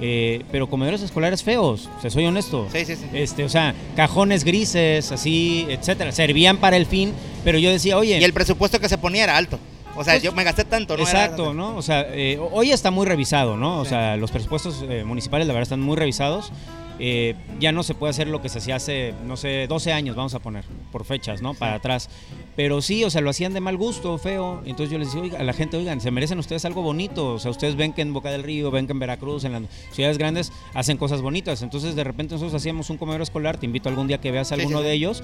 eh, 0.00 0.42
pero 0.52 0.68
comedores 0.68 1.02
escolares 1.02 1.42
feos, 1.42 1.88
se 2.00 2.10
soy 2.10 2.25
honesto. 2.26 2.66
Sí, 2.72 2.84
sí, 2.84 2.94
sí. 2.96 3.06
Este, 3.12 3.44
o 3.44 3.48
sea, 3.48 3.75
cajones 3.96 4.44
grises, 4.44 5.10
así, 5.12 5.66
etcétera. 5.68 6.12
Servían 6.12 6.58
para 6.58 6.76
el 6.76 6.87
fin, 6.87 7.12
pero 7.44 7.58
yo 7.58 7.70
decía, 7.70 7.98
oye. 7.98 8.18
Y 8.20 8.25
el 8.25 8.32
presupuesto 8.32 8.78
que 8.78 8.88
se 8.88 8.98
ponía 8.98 9.25
era 9.25 9.37
alto. 9.37 9.58
O 9.99 10.05
sea, 10.05 10.14
Pues, 10.14 10.23
yo 10.23 10.33
me 10.33 10.45
gasté 10.45 10.64
tanto, 10.64 10.97
¿no? 10.97 11.02
Era- 11.02 11.11
Exacto, 11.25 11.52
¿no? 11.55 11.76
O 11.76 11.83
sea, 11.83 12.07
eh, 12.09 12.38
hoy 12.52 12.71
está 12.71 12.90
muy 12.90 13.07
revisado, 13.07 13.57
¿no? 13.57 13.81
O 13.81 13.85
sea, 13.85 14.17
los 14.17 14.31
presupuestos 14.31 14.85
eh, 14.88 15.02
municipales, 15.05 15.47
la 15.47 15.52
verdad, 15.52 15.64
están 15.64 15.81
muy 15.81 15.97
revisados. 15.97 16.52
Eh, 17.00 17.37
ya 17.61 17.71
no 17.71 17.85
se 17.85 17.95
puede 17.95 18.11
hacer 18.11 18.26
lo 18.26 18.43
que 18.43 18.49
se 18.49 18.59
hacía 18.59 18.75
hace, 18.75 19.14
no 19.25 19.37
sé, 19.37 19.67
12 19.69 19.93
años, 19.93 20.17
vamos 20.17 20.35
a 20.35 20.40
poner, 20.40 20.64
por 20.90 21.05
fechas, 21.05 21.43
¿no? 21.43 21.55
Para 21.55 21.75
atrás. 21.75 22.11
Pero 22.57 22.83
sí, 22.83 23.05
o 23.05 23.11
sea, 23.11 23.21
lo 23.21 23.31
hacían 23.31 23.52
de 23.55 23.61
mal 23.61 23.76
gusto, 23.76 24.19
feo. 24.19 24.62
Entonces 24.67 24.90
yo 24.90 24.99
les 24.99 25.07
decía, 25.09 25.23
oiga, 25.23 25.38
a 25.38 25.45
la 25.45 25.52
gente, 25.52 25.76
oigan, 25.76 26.00
se 26.00 26.11
merecen 26.11 26.40
ustedes 26.40 26.64
algo 26.64 26.83
bonito. 26.83 27.35
O 27.35 27.38
sea, 27.38 27.52
ustedes 27.52 27.76
ven 27.76 27.93
que 27.93 28.02
en 28.02 28.12
Boca 28.12 28.31
del 28.33 28.43
Río, 28.43 28.73
ven 28.73 28.87
que 28.87 28.93
en 28.95 28.99
Veracruz, 28.99 29.45
en 29.45 29.52
las 29.52 29.62
ciudades 29.93 30.19
grandes, 30.19 30.52
hacen 30.75 30.97
cosas 30.97 31.23
bonitas. 31.23 31.62
Entonces, 31.62 31.95
de 31.95 32.02
repente 32.02 32.35
nosotros 32.35 32.55
hacíamos 32.55 32.90
un 32.90 32.97
comedor 32.97 33.23
escolar, 33.23 33.59
te 33.59 33.67
invito 33.67 33.88
algún 33.88 34.09
día 34.09 34.19
que 34.21 34.33
veas 34.33 34.50
alguno 34.50 34.78
sí, 34.78 34.83
sí. 34.83 34.88
de 34.88 34.93
ellos, 34.93 35.23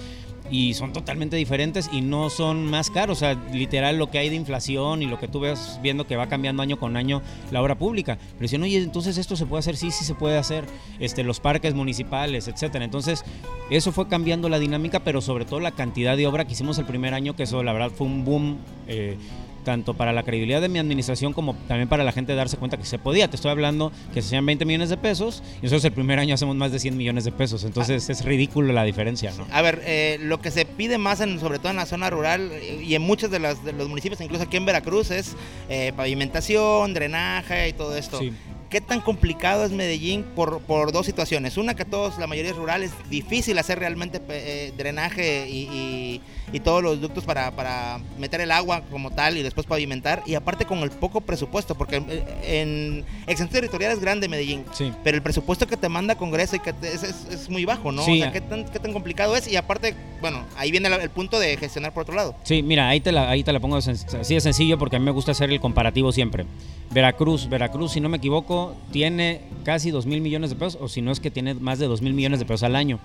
y 0.54 0.73
son 0.75 0.92
totalmente 0.92 1.34
diferentes 1.34 1.90
y 1.92 2.00
no 2.00 2.30
son 2.30 2.66
más 2.66 2.88
caros. 2.88 3.18
O 3.18 3.20
sea, 3.20 3.34
literal 3.52 3.99
lo 3.99 4.08
que 4.08 4.18
hay 4.18 4.28
de 4.28 4.37
inflación 4.37 5.02
y 5.02 5.06
lo 5.06 5.18
que 5.18 5.26
tú 5.26 5.40
ves 5.40 5.80
viendo 5.82 6.06
que 6.06 6.14
va 6.14 6.28
cambiando 6.28 6.62
año 6.62 6.78
con 6.78 6.96
año 6.96 7.23
la 7.50 7.61
obra 7.61 7.76
pública. 7.76 8.18
Pero 8.20 8.42
dicen, 8.42 8.62
oye, 8.62 8.78
entonces 8.78 9.18
esto 9.18 9.34
se 9.34 9.46
puede 9.46 9.58
hacer, 9.58 9.76
sí, 9.76 9.90
sí 9.90 10.04
se 10.04 10.14
puede 10.14 10.38
hacer, 10.38 10.64
este, 11.00 11.25
los 11.25 11.40
parques 11.40 11.75
municipales, 11.75 12.46
etcétera. 12.46 12.84
Entonces, 12.84 13.25
eso 13.68 13.90
fue 13.90 14.06
cambiando 14.06 14.49
la 14.49 14.61
dinámica, 14.61 15.00
pero 15.00 15.20
sobre 15.20 15.44
todo 15.44 15.58
la 15.58 15.73
cantidad 15.73 16.16
de 16.16 16.28
obra 16.28 16.44
que 16.44 16.52
hicimos 16.52 16.78
el 16.78 16.84
primer 16.84 17.14
año, 17.14 17.34
que 17.34 17.42
eso 17.42 17.64
la 17.64 17.73
verdad 17.73 17.90
fue 17.90 18.06
un 18.06 18.25
boom. 18.25 18.58
eh, 18.87 19.16
tanto 19.64 19.94
para 19.94 20.12
la 20.12 20.23
credibilidad 20.23 20.61
de 20.61 20.68
mi 20.68 20.78
administración 20.78 21.33
como 21.33 21.54
también 21.66 21.88
para 21.88 22.04
la 22.04 22.12
gente 22.12 22.35
darse 22.35 22.56
cuenta 22.56 22.76
que 22.76 22.85
se 22.85 22.99
podía. 22.99 23.28
Te 23.28 23.37
estoy 23.37 23.50
hablando 23.50 23.90
que 24.12 24.23
se 24.23 24.28
hacían 24.28 24.47
20 24.47 24.64
millones 24.64 24.90
de 24.90 24.97
pesos 24.97 25.42
y 25.61 25.64
nosotros 25.64 25.85
el 25.85 25.92
primer 25.92 26.18
año 26.18 26.35
hacemos 26.35 26.54
más 26.54 26.71
de 26.71 26.78
100 26.78 26.97
millones 26.97 27.25
de 27.25 27.33
pesos. 27.33 27.64
Entonces 27.64 28.09
es 28.09 28.25
ridículo 28.25 28.73
la 28.73 28.85
diferencia, 28.85 29.33
¿no? 29.37 29.47
A 29.50 29.62
ver, 29.62 29.83
eh, 29.85 30.18
lo 30.21 30.40
que 30.40 30.50
se 30.50 30.64
pide 30.64 30.99
más, 30.99 31.21
en, 31.21 31.40
sobre 31.40 31.59
todo 31.59 31.71
en 31.71 31.76
la 31.76 31.87
zona 31.87 32.11
rural 32.11 32.52
y 32.83 32.94
en 32.94 33.02
muchos 33.02 33.30
de, 33.30 33.38
las, 33.38 33.64
de 33.64 33.73
los 33.73 33.88
municipios, 33.88 34.21
incluso 34.21 34.44
aquí 34.44 34.56
en 34.56 34.66
Veracruz, 34.66 35.11
es 35.11 35.35
eh, 35.68 35.92
pavimentación, 35.97 36.94
drenaje 36.94 37.68
y 37.68 37.73
todo 37.73 37.97
esto. 37.97 38.18
Sí. 38.18 38.33
¿Qué 38.75 38.81
tan 38.81 39.00
complicado 39.00 39.64
es 39.64 39.71
Medellín 39.71 40.25
por, 40.35 40.59
por 40.62 40.90
dos 40.90 41.07
situaciones? 41.07 41.57
Una 41.59 41.76
que 41.76 41.85
todos, 41.85 42.19
la 42.19 42.26
mayoría 42.26 42.50
es 42.50 42.57
rural, 42.57 42.83
es 42.83 42.90
difícil 43.09 43.57
hacer 43.59 43.78
realmente 43.78 44.21
eh, 44.31 44.73
drenaje 44.76 45.49
y, 45.49 45.59
y- 45.73 46.21
y 46.52 46.61
todos 46.61 46.83
los 46.83 47.00
ductos 47.00 47.25
para, 47.25 47.52
para 47.52 48.00
meter 48.19 48.40
el 48.40 48.50
agua 48.50 48.83
como 48.90 49.11
tal 49.12 49.37
y 49.38 49.43
después 49.43 49.64
pavimentar. 49.66 50.23
Y 50.26 50.35
aparte 50.35 50.64
con 50.66 50.81
el 50.81 50.90
poco 50.90 51.21
presupuesto, 51.21 51.76
porque 51.76 51.97
eh, 52.09 52.25
en 52.62 53.04
extensión 53.28 53.49
territorial 53.49 53.93
es 53.93 54.00
grande 54.00 54.28
Medellín, 54.28 54.64
Sí. 54.73 54.93
pero 55.04 55.16
el 55.16 55.23
presupuesto 55.23 55.69
que 55.69 55.76
te 55.76 55.88
manda 55.88 56.16
Congreso 56.16 56.57
y 56.57 56.59
que 56.59 56.73
te- 56.73 56.93
es, 56.93 57.04
es- 57.04 57.26
es 57.31 57.49
muy 57.50 57.64
bajo, 57.64 57.93
¿no? 57.93 58.04
Sí. 58.04 58.19
O 58.21 58.23
sea, 58.25 58.33
¿qué 58.33 58.40
tan, 58.40 58.64
¿qué 58.64 58.81
tan 58.81 58.93
complicado 58.93 59.37
es? 59.37 59.47
Y 59.47 59.54
aparte, 59.54 59.95
bueno, 60.21 60.45
ahí 60.57 60.73
viene 60.73 60.88
la- 60.90 60.97
el 60.97 61.11
punto 61.11 61.38
de 61.38 61.57
gestionar 61.57 61.93
por 61.95 62.02
otro 62.02 62.16
lado. 62.16 62.35
Sí, 62.43 62.61
mira, 62.64 62.88
ahí 62.88 63.00
te 63.00 63.12
la, 63.12 63.31
ahí 63.31 63.45
te 63.45 63.52
la 63.52 63.61
pongo 63.61 63.76
así 63.76 63.93
de 64.35 64.40
sencillo 64.40 64.78
porque 64.78 64.97
a 64.97 64.99
mí 64.99 65.04
me 65.04 65.12
gusta 65.12 65.31
hacer 65.31 65.50
el 65.52 65.61
comparativo 65.61 66.11
siempre. 66.11 66.45
Veracruz, 66.94 67.48
Veracruz, 67.48 67.90
si 67.90 68.00
no 68.00 68.08
me 68.08 68.18
equivoco, 68.18 68.76
tiene 68.92 69.40
casi 69.64 69.90
2 69.90 70.06
mil 70.06 70.20
millones 70.20 70.50
de 70.50 70.56
pesos, 70.56 70.80
o 70.80 70.88
si 70.88 71.02
no 71.02 71.10
es 71.10 71.18
que 71.18 71.28
tiene 71.28 71.54
más 71.54 71.80
de 71.80 71.88
2 71.88 72.00
mil 72.02 72.14
millones 72.14 72.38
de 72.38 72.46
pesos 72.46 72.62
al 72.62 72.76
año. 72.76 73.00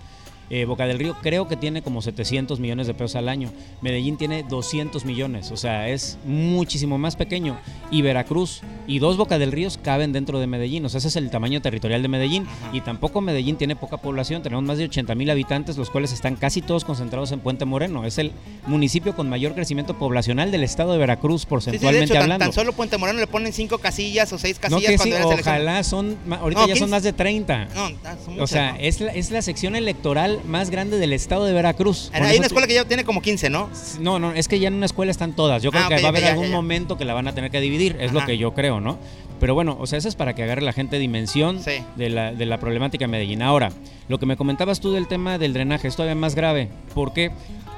Eh, 0.50 0.66
Boca 0.66 0.86
del 0.88 0.98
Río 1.00 1.16
creo 1.22 1.48
que 1.48 1.56
tiene 1.56 1.82
como 1.82 2.02
700 2.02 2.60
millones 2.60 2.88
de 2.88 2.94
pesos 2.94 3.16
al 3.16 3.30
año. 3.30 3.52
Medellín 3.82 4.18
tiene 4.18 4.44
200 4.44 5.06
millones, 5.06 5.52
o 5.52 5.58
sea, 5.58 5.90
es 5.90 6.18
muchísimo 6.26 6.98
más 6.98 7.16
pequeño. 7.16 7.58
Y 7.92 8.02
Veracruz 8.02 8.62
y 8.88 9.00
dos 9.00 9.18
Boca 9.18 9.38
del 9.38 9.52
Ríos 9.52 9.78
caben 9.82 10.12
dentro 10.12 10.40
de 10.40 10.48
Medellín, 10.48 10.86
o 10.86 10.90
sea, 10.90 10.98
ese 11.00 11.10
es 11.10 11.16
el 11.16 11.30
tamaño 11.30 11.62
territorial 11.62 12.02
de 12.02 12.08
Medellín. 12.08 12.48
Y 12.74 12.82
tampoco 12.82 13.22
Medellín 13.22 13.58
tiene 13.58 13.76
poca 13.76 13.98
población, 13.98 14.42
tenemos 14.42 14.64
más 14.64 14.78
de 14.78 14.86
80 14.86 15.14
mil 15.16 15.30
habitantes, 15.30 15.78
los 15.78 15.90
cuales 15.90 16.12
están 16.14 16.36
casi 16.36 16.62
todos 16.62 16.84
concentrados 16.86 17.32
en 17.32 17.40
Puente 17.40 17.66
Moreno. 17.66 18.06
Es 18.06 18.18
el 18.18 18.32
municipio 18.66 19.16
con 19.16 19.30
mayor 19.30 19.54
crecimiento 19.54 19.98
poblacional 19.98 20.52
del 20.52 20.64
estado 20.64 20.92
de 20.94 20.98
Veracruz, 20.98 21.42
Sí, 21.42 21.46
sí, 21.46 21.46
de 21.46 21.50
porcentualmente 21.50 22.14
hecho, 22.14 22.22
hablando. 22.24 22.46
tan 22.46 22.54
solo 22.54 22.74
Puente 22.74 22.98
Moreno 22.98 23.20
le 23.20 23.28
ponen 23.28 23.54
cinco 23.54 23.78
casillas 23.78 24.32
o 24.34 24.38
seis 24.40 24.58
no 24.58 24.62
casillas 24.62 24.92
que 24.92 24.98
cuando 24.98 25.32
sí, 25.34 25.40
ojalá 25.42 25.84
son, 25.84 26.18
ahorita 26.30 26.62
No, 26.62 26.68
ya 26.68 26.74
15. 26.74 26.80
son 26.80 26.90
más 26.90 27.04
de 27.04 27.14
30. 27.14 27.66
No, 27.76 27.90
son 28.26 28.40
O 28.40 28.48
sea, 28.48 28.74
¿no? 28.74 28.78
es 28.80 29.00
la, 29.02 29.12
es 29.14 29.32
la 29.32 29.42
sección 29.42 29.76
electoral 29.76 30.39
más 30.48 30.70
grande 30.70 30.98
del 30.98 31.14
estado 31.14 31.46
de 31.46 31.54
Veracruz. 31.54 32.10
Hay 32.14 32.38
una 32.38 32.48
escuela 32.48 32.68
que 32.68 32.74
ya 32.74 32.86
tiene 32.86 33.04
como 33.04 33.22
15, 33.22 33.50
¿no? 33.50 33.70
No, 34.00 34.20
no, 34.20 34.32
es 34.34 34.48
que 34.48 34.60
ya 34.60 34.68
en 34.68 34.76
una 34.76 34.86
escuela 34.86 35.12
están 35.12 35.34
todas. 35.36 35.62
Yo 35.64 35.72
creo 35.72 35.84
Ah, 35.86 35.90
que 35.90 36.02
va 36.02 36.08
a 36.08 36.10
haber 36.10 36.22
ya, 36.24 36.30
algún 36.30 36.46
ya, 36.46 36.50
ya. 36.52 36.56
momento 36.56 36.98
que 36.98 37.06
la 37.06 37.14
van 37.14 37.28
a 37.28 37.34
tener 37.36 37.52
que 37.52 37.60
dividir, 37.62 37.98
es 38.00 38.12
lo 38.14 38.26
que 38.26 38.38
yo 38.38 38.54
creo, 38.54 38.80
¿no? 38.80 38.98
Pero 39.40 39.54
bueno, 39.54 39.78
o 39.80 39.88
sea, 39.88 39.98
eso 39.98 40.10
es 40.10 40.16
para 40.16 40.36
que 40.36 40.44
agarre 40.44 40.62
la 40.62 40.74
gente 40.74 41.00
dimensión 41.00 41.62
Sí. 41.64 41.72
de, 41.96 42.10
la, 42.10 42.34
de 42.34 42.46
la 42.46 42.58
problemática 42.60 43.04
de 43.06 43.08
Medellín. 43.08 43.42
Ahora, 43.42 43.72
lo 44.10 44.20
que 44.20 44.26
me 44.26 44.36
comentabas 44.36 44.80
tú 44.82 44.92
del 44.92 45.08
tema 45.08 45.38
del 45.38 45.54
drenaje 45.54 45.88
es 45.88 45.96
todavía 45.96 46.16
más 46.16 46.36
grave. 46.36 46.68
¿Por 46.94 47.14
qué? 47.14 47.32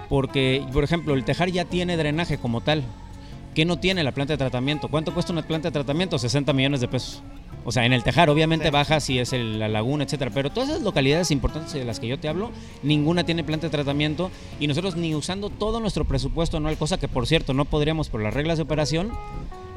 Porque, 0.09 0.63
por 0.73 0.83
ejemplo, 0.83 1.13
el 1.13 1.23
Tejar 1.23 1.49
ya 1.51 1.65
tiene 1.65 1.97
drenaje 1.97 2.37
como 2.37 2.61
tal. 2.61 2.83
¿Qué 3.53 3.65
no 3.65 3.77
tiene 3.79 4.03
la 4.03 4.11
planta 4.11 4.33
de 4.33 4.37
tratamiento? 4.37 4.87
¿Cuánto 4.87 5.13
cuesta 5.13 5.33
una 5.33 5.41
planta 5.43 5.69
de 5.69 5.73
tratamiento? 5.73 6.17
60 6.17 6.51
millones 6.53 6.81
de 6.81 6.87
pesos. 6.87 7.21
O 7.63 7.71
sea, 7.71 7.85
en 7.85 7.93
el 7.93 8.03
Tejar 8.03 8.29
obviamente 8.29 8.65
Sí. 8.65 8.71
baja 8.71 8.99
si 8.99 9.19
es 9.19 9.33
el- 9.33 9.59
la 9.59 9.67
laguna, 9.67 10.03
etcétera, 10.03 10.31
pero 10.33 10.49
todas 10.49 10.69
esas 10.69 10.81
localidades 10.81 11.29
importantes 11.31 11.73
de 11.73 11.85
las 11.85 11.99
que 11.99 12.07
yo 12.07 12.19
te 12.19 12.27
hablo, 12.27 12.51
ninguna 12.83 13.23
tiene 13.23 13.43
planta 13.43 13.67
de 13.67 13.71
tratamiento 13.71 14.31
y 14.59 14.67
nosotros 14.67 14.95
ni 14.95 15.13
usando 15.15 15.49
todo 15.49 15.79
nuestro 15.79 16.05
presupuesto 16.05 16.57
anual, 16.57 16.77
cosa 16.77 16.97
que 16.99 17.07
por 17.07 17.27
cierto 17.27 17.53
no 17.53 17.65
podríamos 17.65 18.09
por 18.09 18.21
las 18.21 18.33
reglas 18.33 18.57
de 18.57 18.63
operación, 18.63 19.11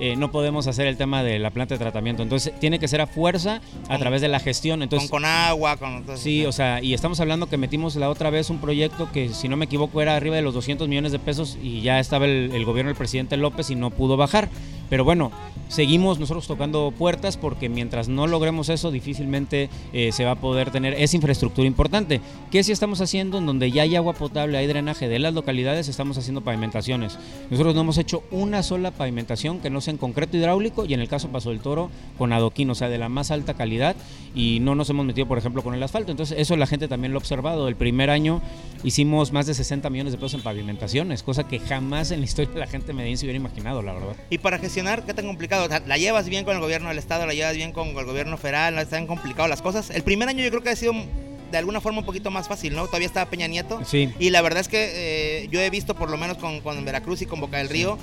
eh, 0.01 0.17
no 0.17 0.33
podemos 0.33 0.67
hacer 0.67 0.89
el 0.89 0.97
tema 0.97 1.23
de 1.23 1.39
la 1.39 1.51
planta 1.51 1.75
de 1.75 1.79
tratamiento. 1.79 2.23
Entonces 2.25 2.53
tiene 2.59 2.81
que 2.81 2.89
ser 2.89 3.01
a 3.01 3.07
fuerza 3.07 3.61
a 3.85 3.89
Con- 3.89 3.99
través 4.01 4.21
de 4.23 4.29
la 4.29 4.41
gestión. 4.41 4.83
Entonces, 4.83 5.09
con, 5.09 5.23
con 5.23 5.31
agua, 5.31 5.77
con... 5.77 5.93
entonces, 5.99 6.21
Sí, 6.25 6.45
o 6.47 6.51
sea, 6.53 6.83
y 6.83 6.95
estamos 6.95 7.21
hablando 7.21 7.49
que 7.49 7.59
metimos 7.59 7.95
la 7.95 8.11
otra 8.11 8.31
vez 8.31 8.51
un 8.51 8.59
proyecto 8.59 9.09
que, 9.13 9.29
si 9.29 9.49
no 9.49 9.57
me 9.57 9.67
equivoco, 9.67 10.01
era 10.03 10.17
arriba 10.17 10.35
de 10.35 10.43
los 10.43 10.53
200 10.55 10.89
millones 10.89 11.13
de 11.13 11.21
pesos 11.21 11.57
y 11.63 11.83
ya 11.83 12.01
estaba 12.01 12.25
el, 12.25 12.51
el 12.53 12.65
gobierno 12.65 12.89
del 12.89 12.97
presidente 12.97 13.37
López 13.37 13.71
y 13.71 13.77
no 13.77 13.91
pudo 13.91 14.17
bajar. 14.17 14.49
Pero 14.95 15.03
bueno, 15.03 15.33
seguimos 15.67 16.21
nosotros 16.21 16.47
tocando 16.47 16.93
puertas 16.97 17.37
porque 17.37 17.69
mientras 17.69 18.09
no 18.09 18.29
logremos 18.29 18.69
eso, 18.69 18.93
difícilmente 18.93 19.69
eh, 19.93 20.13
se 20.13 20.25
va 20.25 20.31
a 20.31 20.35
poder 20.37 20.71
tener 20.71 20.95
esa 20.95 21.17
infraestructura 21.17 21.67
importante. 21.67 22.21
¿Qué 22.53 22.63
sí 22.63 22.71
estamos 22.71 23.01
haciendo? 23.01 23.39
En 23.39 23.47
donde 23.47 23.73
ya 23.73 23.83
hay 23.83 23.97
agua 23.97 24.13
potable, 24.13 24.57
hay 24.57 24.69
drenaje 24.69 25.09
de 25.09 25.19
las 25.19 25.35
localidades, 25.35 25.89
estamos 25.89 26.17
haciendo 26.17 26.43
pavimentaciones. 26.43 27.19
Nosotros 27.51 27.75
no 27.75 27.81
hemos 27.81 27.99
hecho 27.99 28.23
una 28.31 28.63
sola 28.63 28.93
pavimentación 28.93 29.59
que 29.59 29.69
no 29.69 29.81
sea 29.81 29.91
en 29.91 29.99
concreto 29.99 30.37
hidráulico 30.37 30.85
y 30.85 30.95
en 30.95 31.01
el 31.01 31.09
caso 31.09 31.31
Paso 31.31 31.51
del 31.51 31.59
Toro 31.59 31.91
con 32.17 32.33
adoquín, 32.33 32.71
o 32.71 32.77
sea, 32.77 32.89
de 32.89 32.99
la 32.99 33.09
más 33.09 33.33
alta 33.33 33.55
calidad 33.55 33.97
y 34.33 34.61
no 34.61 34.77
nos 34.77 34.91
hemos 34.91 35.05
metido, 35.05 35.27
por 35.27 35.39
ejemplo, 35.39 35.65
con 35.65 35.75
el 35.75 35.83
asfalto. 35.83 36.13
Entonces, 36.13 36.39
eso 36.39 36.57
la 36.57 36.69
gente 36.69 36.87
también 36.87 37.13
lo 37.13 37.19
ha 37.19 37.23
observado. 37.23 37.67
El 37.67 37.75
primer 37.75 38.11
año 38.11 38.41
hicimos 38.85 39.33
más 39.33 39.47
de 39.47 39.55
60 39.55 39.91
millones 39.91 40.13
de 40.13 40.19
pesos 40.19 40.35
en 40.35 40.43
pavimentaciones, 40.43 41.25
cosa 41.25 41.49
que 41.49 41.59
jamás 41.59 42.13
en 42.13 42.21
la 42.21 42.27
historia 42.27 42.53
de 42.53 42.61
la 42.61 42.69
gente 42.69 42.93
Medellín 42.93 43.19
se 43.19 43.27
hubiera 43.27 43.39
imaginado, 43.39 43.83
la 43.83 43.95
verdad. 43.95 44.15
Y 44.31 44.39
para 44.39 44.61
¿qué 45.07 45.15
tan 45.15 45.27
complicado? 45.27 45.65
O 45.65 45.69
sea, 45.69 45.83
¿La 45.87 45.99
llevas 45.99 46.29
bien 46.29 46.45
con 46.45 46.55
el 46.55 46.61
gobierno 46.61 46.89
del 46.89 46.99
estado? 46.99 47.27
¿La 47.27 47.35
llevas 47.35 47.57
bien 47.57 47.73
con 47.73 47.89
el 47.89 48.05
gobierno 48.05 48.37
federal? 48.37 48.75
¿No 48.75 48.81
están 48.81 49.07
complicadas 49.07 49.49
las 49.49 49.63
cosas? 49.63 49.91
El 49.91 50.03
primer 50.03 50.29
año 50.29 50.45
yo 50.45 50.51
creo 50.51 50.63
que 50.63 50.71
ha 50.71 50.77
sido 50.77 50.93
de 51.51 51.59
alguna 51.59 51.81
forma 51.81 52.01
un 52.01 52.05
poquito 52.05 52.31
más 52.31 52.49
fácil, 52.49 52.75
¿no? 52.75 52.87
Todavía 52.87 53.07
estaba 53.07 53.31
Peña 53.31 53.47
Nieto. 53.47 53.81
Sí. 53.85 54.13
Y 54.19 54.31
la 54.31 54.43
verdad 54.43 54.61
es 54.61 54.69
que 54.69 55.43
eh, 55.45 55.49
yo 55.51 55.61
he 55.61 55.71
visto, 55.71 55.95
por 55.95 56.11
lo 56.11 56.17
menos 56.17 56.39
con, 56.39 56.61
con 56.61 56.85
Veracruz 56.85 57.23
y 57.23 57.27
con 57.27 57.41
Boca 57.41 57.59
del 57.59 57.69
Río, 57.69 57.99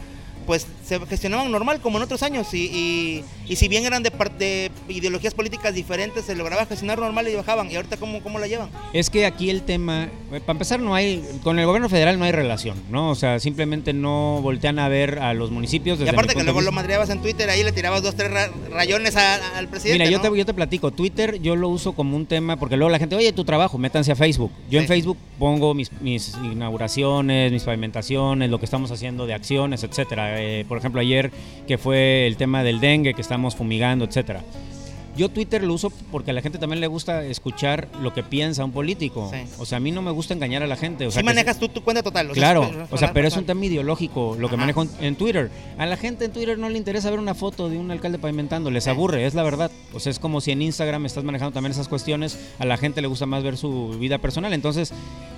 pues 0.46 0.68
se 0.86 1.00
gestionaban 1.06 1.52
normal 1.52 1.80
como 1.82 1.98
en 1.98 2.04
otros 2.04 2.24
años. 2.24 2.54
Y, 2.54 2.66
y, 2.66 3.24
y 3.48 3.56
si 3.56 3.68
bien 3.68 3.86
eran 3.86 4.04
de, 4.04 4.12
de 4.40 4.72
ideologías 4.90 5.34
políticas 5.34 5.74
diferentes, 5.74 6.26
se 6.26 6.36
lograba 6.36 6.66
gestionar 6.66 7.00
normal 7.00 7.28
y 7.28 7.36
bajaban. 7.36 7.72
¿Y 7.72 7.76
ahorita 7.76 7.98
cómo, 7.98 8.22
cómo 8.22 8.40
la 8.40 8.48
llevan? 8.48 8.70
Es 8.94 9.10
que 9.10 9.26
aquí 9.26 9.50
el 9.50 9.62
tema, 9.64 10.06
eh, 10.32 10.40
para 10.40 10.54
empezar, 10.54 10.80
no 10.80 10.96
hay, 10.96 11.24
con 11.44 11.60
el 11.60 11.66
gobierno 11.66 11.90
federal 11.90 12.18
no 12.20 12.26
hay 12.26 12.32
relación, 12.32 12.78
¿no? 12.90 13.10
O 13.10 13.16
sea, 13.16 13.40
simplemente 13.40 13.94
no 13.94 14.40
voltean 14.42 14.80
a 14.80 14.88
ver 14.90 15.20
a 15.20 15.34
los 15.34 15.52
municipios. 15.52 15.98
Y 15.98 16.00
Desde 16.02 16.12
aparte 16.12 16.34
mi 16.36 16.40
que 16.42 16.44
luego 16.46 16.62
lo 16.62 16.72
madreabas 16.72 17.10
en 17.10 17.22
Twitter, 17.22 17.50
ahí 17.50 17.64
le 17.64 17.72
tirabas 17.72 18.02
dos, 18.04 18.16
tres 18.16 18.32
ra- 18.32 18.50
rayones 18.72 19.16
a- 19.16 19.58
al 19.58 19.68
presidente. 19.68 20.04
Mira, 20.06 20.12
yo, 20.12 20.22
te, 20.22 20.38
yo 20.38 20.46
te 20.46 20.54
platico, 20.54 20.92
Twitter 20.92 21.42
yo 21.42 21.56
lo 21.56 21.70
uso 21.70 21.94
como 21.94 22.16
un 22.18 22.26
tema, 22.26 22.58
porque 22.58 22.78
luego 22.78 22.90
la 22.90 23.00
gente, 23.00 23.16
oye, 23.16 23.32
tu 23.34 23.44
trabajo, 23.46 23.78
métanse 23.78 24.12
a 24.12 24.16
Facebook. 24.16 24.52
Yo 24.70 24.80
en. 24.80 24.88
Facebook 24.88 25.18
pongo 25.40 25.74
mis, 25.74 25.92
mis 26.02 26.34
inauguraciones, 26.44 27.52
mis 27.52 27.64
pavimentaciones, 27.64 28.50
lo 28.50 28.60
que 28.60 28.66
estamos 28.66 28.92
haciendo 28.92 29.26
de 29.28 29.34
acciones, 29.34 29.84
etcétera. 29.84 30.31
Eh, 30.40 30.66
por 30.68 30.78
ejemplo, 30.78 31.02
ayer 31.02 31.32
que 31.68 31.78
fue 31.78 32.28
el 32.28 32.38
tema 32.38 32.64
del 32.64 32.80
dengue 32.80 33.14
que 33.14 33.22
estamos 33.22 33.56
fumigando, 33.56 34.06
etcétera. 34.06 34.42
Yo 35.16 35.30
Twitter 35.30 35.64
lo 35.64 35.74
uso 35.74 35.92
porque 36.12 36.32
a 36.32 36.34
la 36.34 36.42
gente 36.42 36.58
también 36.58 36.80
le 36.80 36.88
gusta 36.88 37.24
escuchar 37.26 37.88
lo 38.02 38.14
que 38.14 38.24
piensa 38.24 38.64
un 38.64 38.72
político. 38.72 39.30
Sí. 39.32 39.40
O 39.60 39.66
sea, 39.66 39.78
a 39.78 39.82
mí 39.82 39.92
no 39.92 40.02
me 40.02 40.12
gusta 40.12 40.34
engañar 40.34 40.64
a 40.64 40.68
la 40.68 40.78
gente. 40.78 41.06
O 41.06 41.12
Sí 41.12 41.16
sea, 41.16 41.22
que 41.22 41.26
manejas 41.26 41.60
tú 41.60 41.68
tu 41.68 41.84
cuenta 41.84 42.02
total. 42.02 42.30
Claro, 42.30 42.70
o 42.90 42.98
sea, 42.98 43.12
pero 43.14 43.28
es 43.28 43.36
un 43.36 43.46
tema 43.46 43.66
ideológico 43.66 44.36
lo 44.40 44.48
que 44.48 44.56
Ajá. 44.56 44.62
manejo 44.62 44.86
en, 45.00 45.16
Twitter. 45.16 45.52
A 45.78 45.86
la 45.86 45.98
gente 45.98 46.26
en 46.26 46.32
Twitter 46.32 46.58
no 46.58 46.70
le 46.70 46.78
interesa 46.78 47.10
ver 47.10 47.20
una 47.20 47.34
foto 47.34 47.70
de 47.70 47.78
un 47.78 47.92
alcalde 47.92 48.20
pavimentando, 48.20 48.72
les 48.72 48.88
aburre, 48.88 49.26
es 49.26 49.34
la 49.34 49.44
verdad. 49.44 49.70
O 49.94 50.00
sea, 50.00 50.12
es 50.12 50.20
como 50.20 50.40
si 50.40 50.52
en 50.52 50.62
Instagram 50.62 51.06
estás 51.06 51.24
manejando 51.24 51.54
también 51.54 51.72
esas 51.72 51.88
cuestiones, 51.88 52.38
a 52.60 52.66
la 52.66 52.78
gente 52.78 53.02
le 53.02 53.08
gusta 53.08 53.26
más 53.26 53.44
ver 53.44 53.58
su 53.58 53.90
vida 54.00 54.18
personal. 54.18 54.54
Entonces, 54.54 54.94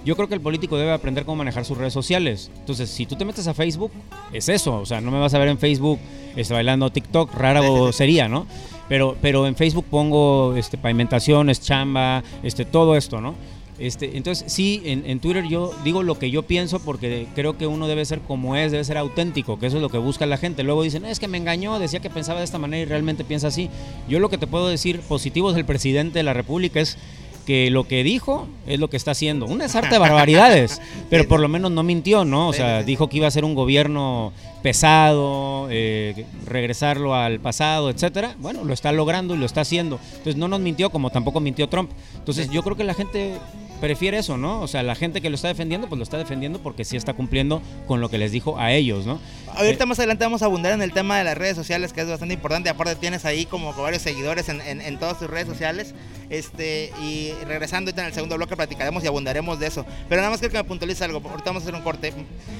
yo 0.06 0.15
creo 0.15 0.27
que 0.27 0.36
el 0.36 0.42
político 0.42 0.77
debe 0.77 0.92
aprender 0.92 1.25
cómo 1.25 1.38
manejar 1.38 1.65
sus 1.65 1.77
redes 1.77 1.94
sociales. 1.94 2.51
Entonces, 2.60 2.89
si 2.89 3.06
tú 3.06 3.15
te 3.15 3.25
metes 3.25 3.48
a 3.48 3.53
Facebook, 3.53 3.92
es 4.32 4.50
eso, 4.50 4.75
o 4.75 4.86
sea, 4.86 5.01
no 5.01 5.12
me 5.12 5.20
vas 5.20 5.34
a 5.34 5.39
ver 5.39 5.48
en 5.48 5.58
Facebook 5.58 6.00
este, 6.36 6.53
bailando 6.53 6.92
TikTok, 6.92 7.34
rara 7.34 7.62
o 7.62 7.92
sería, 7.92 8.27
¿no? 8.27 8.46
Pero, 8.93 9.17
pero 9.19 9.47
en 9.47 9.55
Facebook 9.55 9.88
pongo 9.89 10.55
este, 10.55 10.77
pavimentaciones, 10.77 11.59
chamba, 11.59 12.23
este, 12.43 12.63
todo 12.63 12.95
esto, 12.95 13.21
¿no? 13.21 13.33
Este, 13.79 14.17
entonces, 14.17 14.53
sí, 14.53 14.83
en, 14.85 15.09
en 15.09 15.19
Twitter 15.19 15.45
yo 15.50 15.71
digo 15.83 16.03
lo 16.03 16.19
que 16.19 16.29
yo 16.29 16.43
pienso 16.43 16.79
porque 16.79 17.25
creo 17.33 17.57
que 17.57 17.65
uno 17.65 17.88
debe 17.88 18.05
ser 18.05 18.19
como 18.19 18.55
es, 18.55 18.71
debe 18.71 18.83
ser 18.83 19.00
auténtico, 19.00 19.57
que 19.57 19.65
eso 19.65 19.77
es 19.77 19.81
lo 19.81 19.89
que 19.89 19.97
busca 19.97 20.27
la 20.27 20.38
gente. 20.38 20.62
Luego 20.62 20.83
dicen, 20.83 21.05
es 21.05 21.19
que 21.19 21.27
me 21.27 21.39
engañó, 21.39 21.79
decía 21.79 22.01
que 22.01 22.12
pensaba 22.12 22.38
de 22.38 22.45
esta 22.45 22.59
manera 22.59 22.83
y 22.83 22.85
realmente 22.85 23.23
piensa 23.23 23.47
así. 23.47 23.71
Yo 24.07 24.19
lo 24.19 24.29
que 24.29 24.38
te 24.38 24.45
puedo 24.45 24.67
decir 24.67 25.00
positivo 25.00 25.53
del 25.53 25.65
presidente 25.65 26.19
de 26.19 26.23
la 26.23 26.33
República 26.33 26.79
es 26.79 27.00
que 27.45 27.69
lo 27.69 27.88
que 27.88 28.03
dijo 28.03 28.47
es 28.67 28.79
lo 28.79 28.89
que 28.89 28.97
está 28.97 29.12
haciendo. 29.12 29.45
Una 29.45 29.67
sarta 29.67 29.91
de 29.91 30.00
barbaridades, 30.00 30.81
pero 31.09 31.27
por 31.27 31.39
lo 31.39 31.47
menos 31.47 31.71
no 31.71 31.83
mintió, 31.83 32.25
¿no? 32.25 32.47
O 32.47 32.53
sea, 32.53 32.83
dijo 32.83 33.09
que 33.09 33.17
iba 33.17 33.27
a 33.27 33.31
ser 33.31 33.45
un 33.45 33.55
gobierno 33.55 34.33
pesado, 34.62 35.67
eh, 35.69 36.25
regresarlo 36.45 37.15
al 37.15 37.39
pasado, 37.39 37.89
etcétera. 37.89 38.35
Bueno, 38.39 38.63
lo 38.63 38.73
está 38.73 38.91
logrando 38.91 39.35
y 39.35 39.38
lo 39.38 39.45
está 39.45 39.62
haciendo. 39.62 40.00
Entonces 40.12 40.38
no 40.38 40.47
nos 40.47 40.62
mintió 40.62 40.89
como 40.89 41.09
tampoco 41.09 41.39
mintió 41.39 41.67
Trump. 41.67 41.91
Entonces 42.15 42.50
yo 42.50 42.63
creo 42.63 42.77
que 42.77 42.83
la 42.83 42.93
gente 42.93 43.33
prefiere 43.83 44.17
eso, 44.17 44.37
¿no? 44.37 44.61
O 44.61 44.67
sea, 44.69 44.81
la 44.81 44.95
gente 44.95 45.19
que 45.19 45.29
lo 45.29 45.35
está 45.35 45.49
defendiendo, 45.49 45.89
pues 45.89 45.97
lo 45.97 46.03
está 46.03 46.17
defendiendo 46.17 46.59
porque 46.59 46.85
sí 46.85 46.95
está 46.95 47.15
cumpliendo 47.15 47.61
con 47.85 47.99
lo 47.99 48.09
que 48.09 48.17
les 48.17 48.31
dijo 48.31 48.57
a 48.57 48.71
ellos, 48.71 49.05
¿no? 49.05 49.19
Ahorita 49.57 49.85
más 49.85 49.99
adelante 49.99 50.23
vamos 50.23 50.41
a 50.41 50.45
abundar 50.45 50.71
en 50.71 50.81
el 50.81 50.93
tema 50.93 51.17
de 51.17 51.25
las 51.25 51.37
redes 51.37 51.57
sociales, 51.57 51.91
que 51.91 51.99
es 51.99 52.07
bastante 52.07 52.33
importante. 52.33 52.69
Aparte 52.69 52.95
tienes 52.95 53.25
ahí 53.25 53.45
como 53.45 53.73
varios 53.73 54.01
seguidores 54.01 54.47
en, 54.47 54.61
en, 54.61 54.79
en 54.79 54.99
todas 54.99 55.19
tus 55.19 55.29
redes 55.29 55.47
sociales. 55.47 55.93
Este, 56.29 56.91
y 57.03 57.31
regresando 57.45 57.89
ahorita 57.89 58.01
en 58.01 58.07
el 58.07 58.13
segundo 58.13 58.37
bloque 58.37 58.55
platicaremos 58.55 59.03
y 59.03 59.07
abundaremos 59.07 59.59
de 59.59 59.67
eso. 59.67 59.85
Pero 60.09 60.21
nada 60.21 60.31
más 60.31 60.39
quiero 60.39 60.51
que 60.51 60.57
me 60.57 60.63
puntualice 60.63 61.03
algo, 61.03 61.21
ahorita 61.23 61.51
vamos 61.51 61.61
a 61.61 61.65
hacer 61.65 61.75
un 61.75 61.81
corte. 61.81 62.11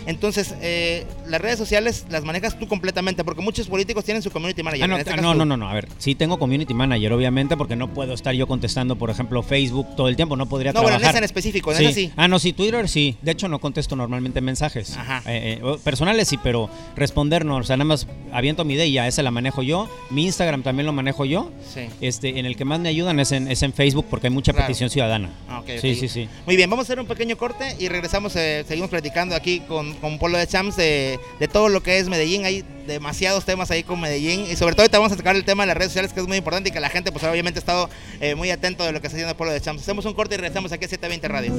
Entonces, 0.06 0.54
eh, 0.62 1.08
las 1.28 1.42
redes 1.42 1.58
sociales 1.58 2.06
las 2.10 2.24
manejas 2.24 2.60
tú 2.60 2.68
completamente, 2.68 3.24
porque 3.24 3.42
muchos 3.42 3.68
políticos 3.68 4.04
tienen 4.04 4.22
su 4.22 4.30
community 4.30 4.62
manager. 4.62 4.84
Ah, 4.84 4.88
no, 4.88 4.98
este 4.98 5.14
ah, 5.14 5.16
no, 5.16 5.34
no, 5.34 5.46
no, 5.46 5.58
no, 5.58 5.70
a 5.70 5.74
ver, 5.74 5.88
sí 5.98 6.14
tengo 6.14 6.38
community 6.38 6.74
manager, 6.74 7.14
obviamente, 7.14 7.58
porque 7.58 7.76
no 7.76 7.92
puedo 7.92 8.14
estar 8.14 8.36
yo 8.36 8.46
contestando, 8.46 8.96
por 8.96 9.10
ejemplo, 9.10 9.42
Facebook 9.42 9.96
todo 9.96 10.08
el 10.08 10.16
tiempo, 10.16 10.36
no 10.36 10.46
podría 10.46 10.74
No, 10.74 10.84
bueno, 10.84 11.00
en 11.16 11.24
específico, 11.24 11.74
en 11.74 11.94
sí. 11.94 12.12
Ah, 12.16 12.28
no, 12.28 12.40
sí, 12.40 12.54
Twitter 12.54 12.88
sí. 12.90 13.18
De 13.22 13.32
hecho, 13.32 13.48
no 13.48 13.60
contesto 13.60 13.96
normalmente 13.96 14.42
mensajes. 14.42 14.98
Ajá. 14.98 15.22
Eh, 15.26 15.60
eh, 15.64 15.78
personales 15.84 16.28
sí, 16.28 16.38
pero 16.42 16.70
responder 16.96 17.46
no. 17.46 17.58
O 17.58 17.64
sea, 17.64 17.78
nada 17.78 17.86
más 17.86 18.08
aviento 18.32 18.66
mi 18.66 18.74
idea 18.76 18.86
y 18.86 18.94
ya 18.94 19.08
esa 19.08 19.24
la 19.24 19.32
manejo 19.32 19.62
yo. 19.64 19.90
Mi 20.10 20.26
Instagram 20.26 20.64
también 20.64 20.86
lo 20.86 20.94
manejo 20.94 21.26
yo. 21.26 21.52
Sí. 21.74 21.82
Este, 22.02 22.40
en 22.40 22.46
el 22.46 22.56
que 22.56 22.66
más 22.66 22.80
me 22.80 22.90
ayudan 22.90 23.20
es 23.20 23.32
en, 23.32 23.48
es 23.50 23.62
en 23.64 23.74
Facebook 23.74 24.06
porque 24.10 24.28
hay 24.28 24.34
mucha 24.34 24.54
Claro. 24.54 24.68
petición 24.68 24.90
ciudadana. 24.90 25.30
Ah, 25.50 25.62
Sí, 25.82 25.96
sí, 25.96 26.08
sí. 26.08 26.28
Muy 26.46 26.56
bien, 26.56 26.70
vamos 26.70 26.84
a 26.84 26.88
hacer 26.88 27.00
un 27.00 27.06
pequeño 27.08 27.38
corte 27.38 27.76
y 27.80 27.88
regresamos, 27.88 28.36
eh, 28.36 28.64
seguimos 28.68 28.90
platicando 28.90 29.36
aquí 29.36 29.62
con, 29.62 29.94
con 29.96 30.20
Polo 30.20 30.38
de 30.38 30.46
Champs 30.48 30.76
de, 30.76 31.20
de 31.40 31.48
todo 31.48 31.70
lo 31.70 31.82
que 31.82 31.98
es 31.98 32.10
Medellín. 32.10 32.46
Hay 32.46 32.64
demasiados 32.86 33.46
temas 33.46 33.72
ahí 33.72 33.84
con 33.84 34.00
Medellín 34.00 34.46
y 34.50 34.56
sobre 34.56 34.74
todo 34.74 34.84
ahorita 34.84 35.00
vamos 35.00 35.12
a 35.14 35.16
tocar 35.16 35.36
el 35.36 35.46
tema 35.46 35.64
de 35.64 35.68
las 35.68 35.78
redes 35.78 35.92
sociales 35.92 36.14
que 36.14 36.20
es 36.20 36.28
muy 36.28 36.38
importante 36.38 36.70
y 36.70 36.72
que 36.72 36.80
la 36.80 36.90
gente 36.90 37.12
pues 37.12 37.24
obviamente 37.24 37.60
ha 37.60 37.62
estado 37.62 37.90
eh, 38.20 38.36
muy 38.36 38.52
atento 38.52 38.84
de 38.84 38.92
lo 38.92 39.02
que 39.02 39.08
está 39.08 39.18
haciendo 39.18 39.36
Polo 39.36 39.52
de 39.52 39.62
Champs. 39.62 39.82
Hacemos 39.82 40.06
un 40.06 40.14
corte 40.14 40.36
y 40.36 40.38
regresamos 40.38 40.72
aquí 40.72 40.86
a 40.86 40.88
720 40.88 41.28
Radio. 41.28 41.54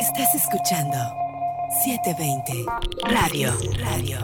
Estás 0.00 0.34
escuchando 0.34 0.98
720 1.84 2.64
Radio. 3.08 3.52
Radio. 3.78 4.18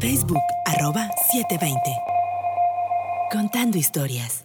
Facebook 0.00 0.42
arroba 0.66 1.10
720. 1.32 1.80
Contando 3.30 3.78
historias. 3.78 4.44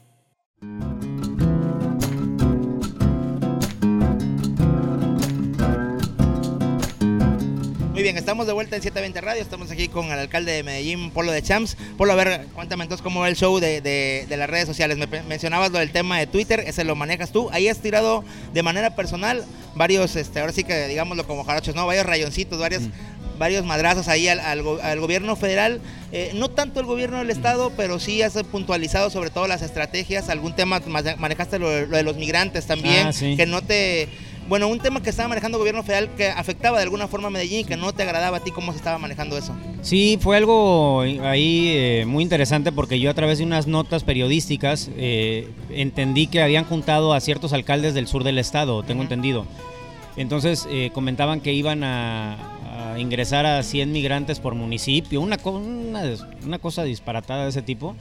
Bien, 8.06 8.18
estamos 8.18 8.46
de 8.46 8.54
vuelta 8.54 8.76
en 8.76 8.84
720 8.84 9.20
Radio, 9.22 9.42
estamos 9.42 9.72
aquí 9.72 9.88
con 9.88 10.06
el 10.12 10.20
alcalde 10.20 10.52
de 10.52 10.62
Medellín, 10.62 11.10
Polo 11.10 11.32
de 11.32 11.42
Champs. 11.42 11.76
Polo, 11.98 12.12
a 12.12 12.16
ver, 12.16 12.46
cuéntame 12.54 12.84
entonces 12.84 13.02
cómo 13.04 13.22
va 13.22 13.30
el 13.30 13.36
show 13.36 13.60
de, 13.60 13.82
de- 13.82 14.28
de 14.30 14.38
las 14.38 14.48
redes 14.48 14.68
sociales. 14.68 14.96
Me 14.98 15.08
mencionabas 15.24 15.72
lo 15.72 15.80
del 15.80 15.92
tema 15.92 16.20
de 16.20 16.28
Twitter, 16.28 16.64
ese 16.68 16.84
lo 16.84 16.96
manejas 16.96 17.32
tú. 17.32 17.50
Ahí 17.52 17.68
has 17.68 17.80
tirado 17.80 18.24
de 18.54 18.62
manera 18.62 18.96
personal 18.96 19.44
varios, 19.74 20.16
este, 20.16 20.40
ahora 20.40 20.54
sí 20.54 20.64
que 20.64 20.88
digámoslo 20.88 21.26
como 21.26 21.44
jarochos, 21.44 21.74
¿no? 21.74 21.88
Varios 21.88 22.06
rayoncitos, 22.06 22.60
varios, 22.60 22.84
varios 23.40 23.66
madrazos 23.66 24.08
ahí 24.08 24.28
al, 24.28 24.40
al 24.40 24.62
go- 24.62 24.80
al 24.84 25.00
gobierno 25.00 25.36
federal. 25.36 25.82
Eh, 26.12 26.30
no 26.36 26.50
tanto 26.52 26.80
el 26.80 26.86
gobierno 26.86 27.18
del 27.18 27.32
estado, 27.32 27.72
pero 27.76 28.00
sí 28.00 28.22
has 28.22 28.34
puntualizado 28.52 29.10
sobre 29.10 29.32
todo 29.32 29.48
las 29.48 29.64
estrategias. 29.64 30.30
Algún 30.30 30.56
tema, 30.56 30.80
ma- 30.86 31.02
manejaste 31.18 31.58
lo, 31.58 31.72
de- 31.72 31.88
lo 31.88 31.98
de 31.98 32.04
los 32.04 32.18
migrantes 32.18 32.68
también, 32.68 33.08
Ah, 33.08 33.14
sí. 33.14 33.36
que 33.36 33.48
no 33.48 33.64
te... 33.64 34.10
Bueno, 34.48 34.68
un 34.68 34.80
tema 34.80 35.02
que 35.02 35.10
estaba 35.10 35.28
manejando 35.28 35.58
el 35.58 35.60
gobierno 35.60 35.82
federal 35.82 36.10
que 36.16 36.30
afectaba 36.30 36.78
de 36.78 36.84
alguna 36.84 37.08
forma 37.08 37.28
a 37.28 37.32
Medellín 37.32 37.62
y 37.62 37.64
que 37.64 37.78
no 37.78 37.94
te 37.94 38.04
agradaba 38.04 38.38
a 38.38 38.40
ti 38.42 38.52
cómo 38.52 38.72
se 38.74 38.78
estaba 38.78 39.00
manejando 39.00 39.38
eso. 39.38 39.56
Sí, 39.82 40.20
fue 40.22 40.38
algo 40.38 41.02
ahí 41.02 41.70
eh, 41.76 42.06
muy 42.06 42.24
interesante 42.24 42.72
porque 42.72 43.00
yo 43.00 43.10
a 43.10 43.16
través 43.16 43.40
de 43.40 43.44
unas 43.44 43.66
notas 43.66 44.04
periodísticas 44.04 44.92
eh, 44.98 45.50
entendí 45.72 46.28
que 46.28 46.44
habían 46.44 46.66
juntado 46.66 47.14
a 47.14 47.22
ciertos 47.22 47.54
alcaldes 47.54 47.96
del 47.96 48.08
sur 48.08 48.24
del 48.24 48.38
estado, 48.38 48.84
tengo 48.84 49.02
entendido. 49.02 49.46
Entonces 50.16 50.68
eh, 50.70 50.92
comentaban 50.94 51.42
que 51.42 51.52
iban 51.52 51.84
a, 51.84 52.94
a 52.94 53.00
ingresar 53.00 53.48
a 53.48 53.64
100 53.64 53.92
migrantes 53.92 54.40
por 54.40 54.54
municipio, 54.54 55.22
una, 55.22 55.40
una 55.44 56.60
cosa 56.60 56.84
disparatada 56.84 57.44
de 57.44 57.50
ese 57.50 57.64
tipo. 57.64 57.96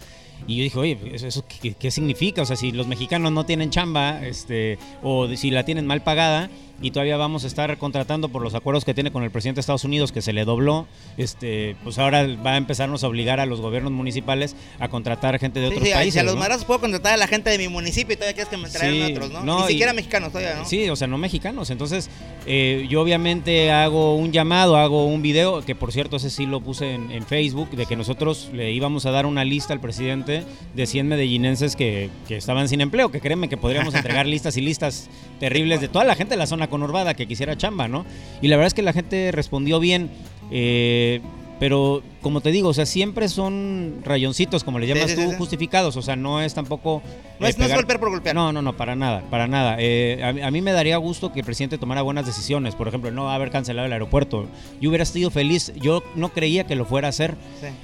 Y 0.47 0.57
yo 0.57 0.63
dije, 0.65 0.79
oye, 0.79 0.99
¿eso, 1.13 1.45
qué, 1.47 1.75
qué 1.75 1.91
significa? 1.91 2.43
O 2.43 2.45
sea, 2.45 2.57
si 2.57 2.73
los 2.73 2.87
mexicanos 2.87 3.33
no 3.33 3.45
tienen 3.45 3.71
chamba, 3.71 4.25
este, 4.25 4.79
o 5.03 5.29
si 5.37 5.51
la 5.51 5.65
tienen 5.65 5.87
mal 5.87 6.03
pagada, 6.03 6.51
y 6.83 6.91
todavía 6.91 7.17
vamos 7.17 7.45
a 7.45 7.47
estar 7.47 7.77
contratando 7.79 8.29
por 8.29 8.43
los 8.43 8.55
acuerdos 8.55 8.85
que 8.85 8.95
tiene 8.95 9.11
con 9.11 9.23
el 9.23 9.31
presidente 9.31 9.57
de 9.59 9.61
Estados 9.61 9.85
Unidos, 9.85 10.13
que 10.13 10.23
se 10.23 10.33
le 10.33 10.45
dobló, 10.45 10.87
este, 11.17 11.77
pues 11.85 11.99
ahora 11.99 12.27
va 12.45 12.53
a 12.53 12.57
empezarnos 12.57 13.05
a 13.05 13.09
obligar 13.09 13.41
a 13.41 13.47
los 13.47 13.61
gobiernos 13.61 13.93
municipales 13.93 14.57
a 14.81 14.89
contratar 14.89 15.39
gente 15.39 15.61
de 15.61 15.69
Sí, 15.69 15.75
otros 15.75 15.89
sí, 15.89 15.95
países. 15.95 16.15
si 16.15 16.19
a 16.21 16.23
los 16.25 16.35
¿no? 16.35 16.41
madrazos 16.41 16.65
puedo 16.65 16.81
contratar 16.81 17.15
a 17.15 17.17
la 17.17 17.27
gente 17.27 17.51
de 17.51 17.59
mi 17.59 17.69
municipio 17.69 18.15
y 18.15 18.17
todavía 18.17 18.35
quieres 18.35 18.49
que 18.51 18.57
me 18.57 18.69
traigan 18.69 19.07
Sí, 19.09 19.13
otros, 19.15 19.31
¿no? 19.31 19.45
no, 19.45 19.59
Ni 19.61 19.65
y- 19.65 19.69
siquiera 19.69 19.93
mexicanos 19.93 20.33
todavía, 20.33 20.57
¿no? 20.57 20.65
Sí, 20.65 20.89
o 20.91 20.97
sea, 20.97 21.07
no 21.07 21.17
mexicanos. 21.19 21.71
Entonces, 21.71 22.11
eh, 22.47 22.87
yo 22.91 23.01
obviamente 23.01 23.71
hago 23.71 24.17
un 24.17 24.33
llamado, 24.33 24.77
hago 24.77 25.07
un 25.07 25.23
video, 25.23 25.65
que 25.65 25.75
por 25.75 25.93
cierto 25.93 26.17
ese 26.17 26.29
sí 26.31 26.45
lo 26.47 26.61
puse 26.61 26.93
en, 26.95 27.11
en 27.11 27.25
Facebook, 27.25 27.71
de 27.71 27.87
que 27.87 27.97
nosotros 27.97 28.51
le 28.53 28.73
íbamos 28.73 29.07
a 29.07 29.11
dar 29.11 29.27
una 29.27 29.45
lista 29.45 29.73
al 29.73 29.81
presidente 29.81 30.45
de 30.75 30.87
100 30.87 31.07
medellinenses 31.09 31.77
que, 31.77 32.11
que 32.29 32.37
estaban 32.37 32.69
sin 32.69 32.81
empleo, 32.81 33.11
que 33.11 33.21
créeme 33.21 33.49
que 33.49 33.57
podríamos 33.57 33.95
entregar 33.95 34.27
listas 34.27 34.57
y 34.57 34.61
listas 34.61 35.09
terribles 35.41 35.81
de 35.81 35.89
toda 35.89 36.05
la 36.05 36.15
gente 36.15 36.33
de 36.35 36.39
la 36.39 36.47
zona 36.47 36.64
conurbada 36.69 37.15
que 37.15 37.27
quisiera 37.27 37.57
chamba, 37.57 37.89
¿no? 37.89 38.05
Y 38.43 38.49
la 38.49 38.57
verdad 38.57 38.69
es 38.69 38.75
que 38.75 38.83
la 38.83 38.93
gente 38.93 39.31
respondió 39.33 39.81
bien. 39.81 40.11
eh, 40.51 41.21
pero 41.61 42.03
como 42.21 42.41
te 42.41 42.51
digo, 42.51 42.71
o 42.71 42.75
sea, 42.75 42.85
siempre 42.85 43.29
son 43.29 44.01
rayoncitos, 44.05 44.65
como 44.65 44.81
le 44.81 44.89
llamas 44.89 45.11
Sí, 45.13 45.17
sí, 45.17 45.25
tú, 45.25 45.31
sí. 45.31 45.37
justificados. 45.39 45.97
O 45.97 46.03
sea, 46.03 46.17
no 46.17 46.41
es 46.43 46.53
tampoco. 46.53 47.01
No 47.39 47.47
eh, 47.47 47.51
es- 47.51 47.59
no 47.59 47.65
es 47.65 47.73
golpear 47.75 48.01
por 48.01 48.11
golpear. 48.11 48.35
No, 48.35 48.53
no, 48.53 48.61
no, 48.61 48.77
para 48.77 48.97
nada, 48.97 49.23
para 49.31 49.47
nada. 49.47 49.77
Eh, 49.79 50.21
a, 50.23 50.33
mí- 50.33 50.43
a 50.43 50.51
mí 50.51 50.61
me 50.61 50.73
daría 50.73 50.97
gusto 50.97 51.33
que 51.33 51.39
el 51.41 51.47
presidente 51.47 51.79
tomara 51.79 52.03
buenas 52.03 52.27
decisiones. 52.27 52.75
Por 52.75 52.89
ejemplo, 52.89 53.13
no 53.13 53.31
haber 53.31 53.51
cancelado 53.53 53.87
el 53.87 53.93
aeropuerto. 53.93 54.47
Yo 54.81 54.89
hubiera 54.91 55.05
sido 55.05 55.31
feliz. 55.31 55.73
Yo 55.77 56.03
no 56.17 56.31
creía 56.31 56.65
que 56.67 56.75
lo 56.75 56.85
fuera 56.87 57.07
a 57.09 57.11
hacer. 57.11 57.37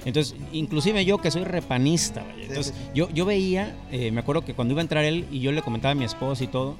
Entonces, 0.04 0.34
inclusive 0.52 1.04
yo 1.04 1.18
que 1.18 1.30
soy 1.30 1.44
repanista, 1.44 2.24
entonces 2.42 2.74
Yo, 2.92 3.08
yo 3.10 3.24
veía, 3.24 3.76
eh, 3.92 4.10
me 4.10 4.20
acuerdo 4.20 4.44
que 4.44 4.52
cuando 4.52 4.72
iba 4.72 4.80
a 4.80 4.82
entrar 4.82 5.04
él 5.04 5.26
y 5.30 5.38
yo 5.40 5.52
le 5.52 5.62
comentaba 5.62 5.92
a 5.92 5.94
mi 5.94 6.04
esposa 6.04 6.42
y 6.42 6.48
todo, 6.48 6.76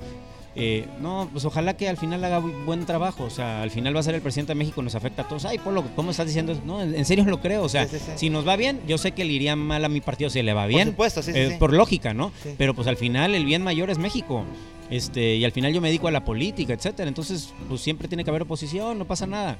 eh, 0.56 0.86
no, 1.00 1.28
pues 1.32 1.44
ojalá 1.44 1.74
que 1.76 1.88
al 1.88 1.96
final 1.96 2.24
haga 2.24 2.40
bu- 2.40 2.64
buen 2.64 2.84
trabajo, 2.86 3.24
o 3.24 3.30
sea, 3.30 3.62
al 3.62 3.70
final 3.70 3.94
va 3.94 4.00
a 4.00 4.02
ser 4.02 4.14
el 4.16 4.20
presidente 4.22 4.50
de 4.52 4.56
México, 4.56 4.82
nos 4.82 4.94
afecta 4.94 5.22
a 5.22 5.28
todos. 5.28 5.44
Ay, 5.44 5.58
Polo, 5.58 5.84
¿cómo 5.94 6.10
estás 6.10 6.26
diciendo 6.26 6.52
eso? 6.52 6.62
No, 6.64 6.82
en 6.82 7.04
serio 7.04 7.24
lo 7.24 7.40
creo, 7.40 7.62
o 7.62 7.68
sea, 7.68 7.86
Sí, 7.86 7.98
sí, 7.98 8.04
sí. 8.06 8.12
si 8.16 8.30
nos 8.30 8.46
va 8.46 8.56
bien, 8.56 8.80
yo 8.88 8.98
sé 8.98 9.12
que 9.12 9.24
le 9.24 9.32
iría 9.32 9.54
mal 9.56 9.84
a 9.84 9.88
mi 9.88 10.00
partido 10.00 10.28
si 10.30 10.42
le 10.42 10.52
va 10.52 10.66
bien. 10.66 10.88
supuesto, 10.88 11.22
sí, 11.22 11.32
sí, 11.32 11.38
eh, 11.38 11.48
sí. 11.52 11.56
Por 11.58 11.72
lógica, 11.72 12.14
¿no? 12.14 12.32
Pero 12.58 12.74
pues 12.74 12.88
al 12.88 12.96
final 12.96 13.34
el 13.34 13.44
bien 13.44 13.62
mayor 13.62 13.90
es 13.90 13.98
México. 13.98 14.44
Este, 14.90 15.36
y 15.36 15.44
al 15.44 15.52
final 15.52 15.72
yo 15.72 15.80
me 15.80 15.86
dedico 15.86 16.08
a 16.08 16.10
la 16.10 16.24
política, 16.24 16.72
etcétera. 16.74 17.06
Entonces, 17.06 17.54
pues 17.68 17.80
siempre 17.80 18.08
tiene 18.08 18.24
que 18.24 18.30
haber 18.30 18.42
oposición, 18.42 18.98
no 18.98 19.04
pasa 19.04 19.26
nada. 19.28 19.56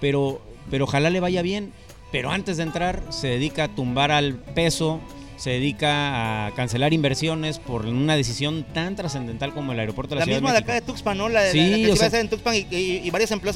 Pero, 0.00 0.40
pero 0.70 0.84
ojalá 0.84 1.10
le 1.10 1.18
vaya 1.18 1.42
bien. 1.42 1.72
Pero 2.12 2.30
antes 2.30 2.56
de 2.58 2.62
entrar, 2.62 3.02
se 3.10 3.26
dedica 3.26 3.64
a 3.64 3.68
tumbar 3.68 4.12
al 4.12 4.34
peso, 4.36 5.00
se 5.38 5.50
dedica 5.50 6.46
a 6.46 6.50
cancelar 6.54 6.92
inversiones 6.92 7.58
por 7.58 7.86
una 7.86 8.14
decisión 8.16 8.64
tan 8.74 8.94
trascendental 8.96 9.54
como 9.54 9.72
el 9.72 9.80
aeropuerto 9.80 10.14
de 10.14 10.16
la, 10.16 10.20
La 10.20 10.24
Ciudad 10.26 10.40
misma 10.40 10.52
de 10.52 10.58
acá 10.58 10.74
de 10.74 10.80
Tuxpan, 10.82 11.16
¿no? 11.16 11.28
La, 11.30 11.42
de- 11.42 11.52
Sí, 11.52 11.58
la, 11.58 11.68
la 11.68 11.76
que 11.76 11.82
o 11.84 11.84
se 11.84 11.86
iba 11.86 11.94
a 11.94 11.96
sea- 11.96 12.06
hacer 12.08 12.20
en 12.20 12.28
Tuxpan 12.28 12.54
y, 12.56 12.58
y- 12.70 13.00
y 13.04 13.10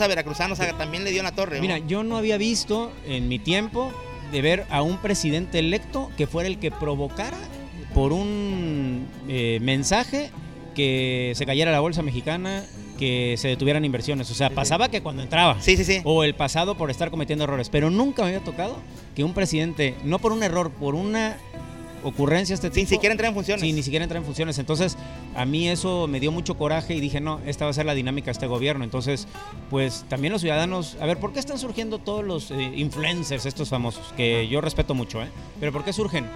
veracruzanos 0.08 0.58
o 0.58 0.62
sea, 0.62 0.72
también 0.78 1.04
le 1.04 1.10
dio 1.10 1.20
en 1.20 1.24
la 1.24 1.32
torre. 1.34 1.56
¿no? 1.56 1.60
Mira, 1.62 1.78
yo 1.78 2.02
no 2.04 2.16
había 2.16 2.38
visto 2.38 2.92
en 3.06 3.28
mi 3.28 3.38
tiempo 3.38 3.92
de 4.30 4.40
ver 4.40 4.64
a 4.70 4.80
un 4.82 4.96
presidente 4.98 5.58
electo 5.58 6.10
que 6.16 6.26
fuera 6.26 6.48
el 6.48 6.58
que 6.58 6.70
provocara 6.70 7.36
por 7.94 8.12
un 8.12 9.06
eh, 9.28 9.58
mensaje 9.60 10.30
que 10.74 11.32
se 11.34 11.44
cayera 11.44 11.70
la 11.70 11.80
bolsa 11.80 12.00
mexicana, 12.02 12.64
que 12.98 13.34
se 13.36 13.48
detuvieran 13.48 13.84
inversiones. 13.84 14.30
O 14.30 14.34
sea, 14.34 14.48
pasaba 14.48 14.88
que 14.88 15.02
cuando 15.02 15.22
entraba. 15.22 15.60
Sí, 15.60 15.76
sí, 15.76 15.84
sí. 15.84 16.00
O 16.04 16.24
el 16.24 16.34
pasado 16.34 16.76
por 16.78 16.90
estar 16.90 17.10
cometiendo 17.10 17.44
errores. 17.44 17.68
Pero 17.68 17.90
nunca 17.90 18.22
me 18.22 18.28
había 18.28 18.40
tocado 18.40 18.78
que 19.14 19.22
un 19.24 19.34
presidente, 19.34 19.96
no 20.04 20.18
por 20.18 20.32
un 20.32 20.42
error, 20.42 20.70
por 20.70 20.94
una 20.94 21.36
ocurrencia 22.04 22.54
este 22.54 22.68
Sin 22.68 22.84
tipo, 22.84 22.90
siquiera 22.90 23.12
entrar 23.12 23.28
en 23.28 23.34
funciones. 23.34 23.62
Sí, 23.62 23.72
ni 23.72 23.82
siquiera 23.82 24.04
entra 24.04 24.18
en 24.18 24.24
funciones. 24.24 24.58
Entonces, 24.58 24.96
a 25.34 25.44
mí 25.44 25.68
eso 25.68 26.06
me 26.06 26.20
dio 26.20 26.32
mucho 26.32 26.56
coraje 26.56 26.94
y 26.94 27.00
dije, 27.00 27.20
no, 27.20 27.40
esta 27.46 27.64
va 27.64 27.70
a 27.70 27.74
ser 27.74 27.86
la 27.86 27.94
dinámica 27.94 28.26
de 28.26 28.32
este 28.32 28.46
gobierno. 28.46 28.84
Entonces, 28.84 29.28
pues 29.70 30.04
también 30.08 30.32
los 30.32 30.42
ciudadanos, 30.42 30.96
a 31.00 31.06
ver, 31.06 31.18
¿por 31.18 31.32
qué 31.32 31.40
están 31.40 31.58
surgiendo 31.58 31.98
todos 31.98 32.24
los 32.24 32.50
eh, 32.50 32.72
influencers, 32.76 33.46
estos 33.46 33.68
famosos? 33.68 34.12
Que 34.16 34.48
yo 34.48 34.60
respeto 34.60 34.94
mucho, 34.94 35.22
¿eh? 35.22 35.28
Pero 35.60 35.72
¿por 35.72 35.84
qué 35.84 35.92
surgen? 35.92 36.26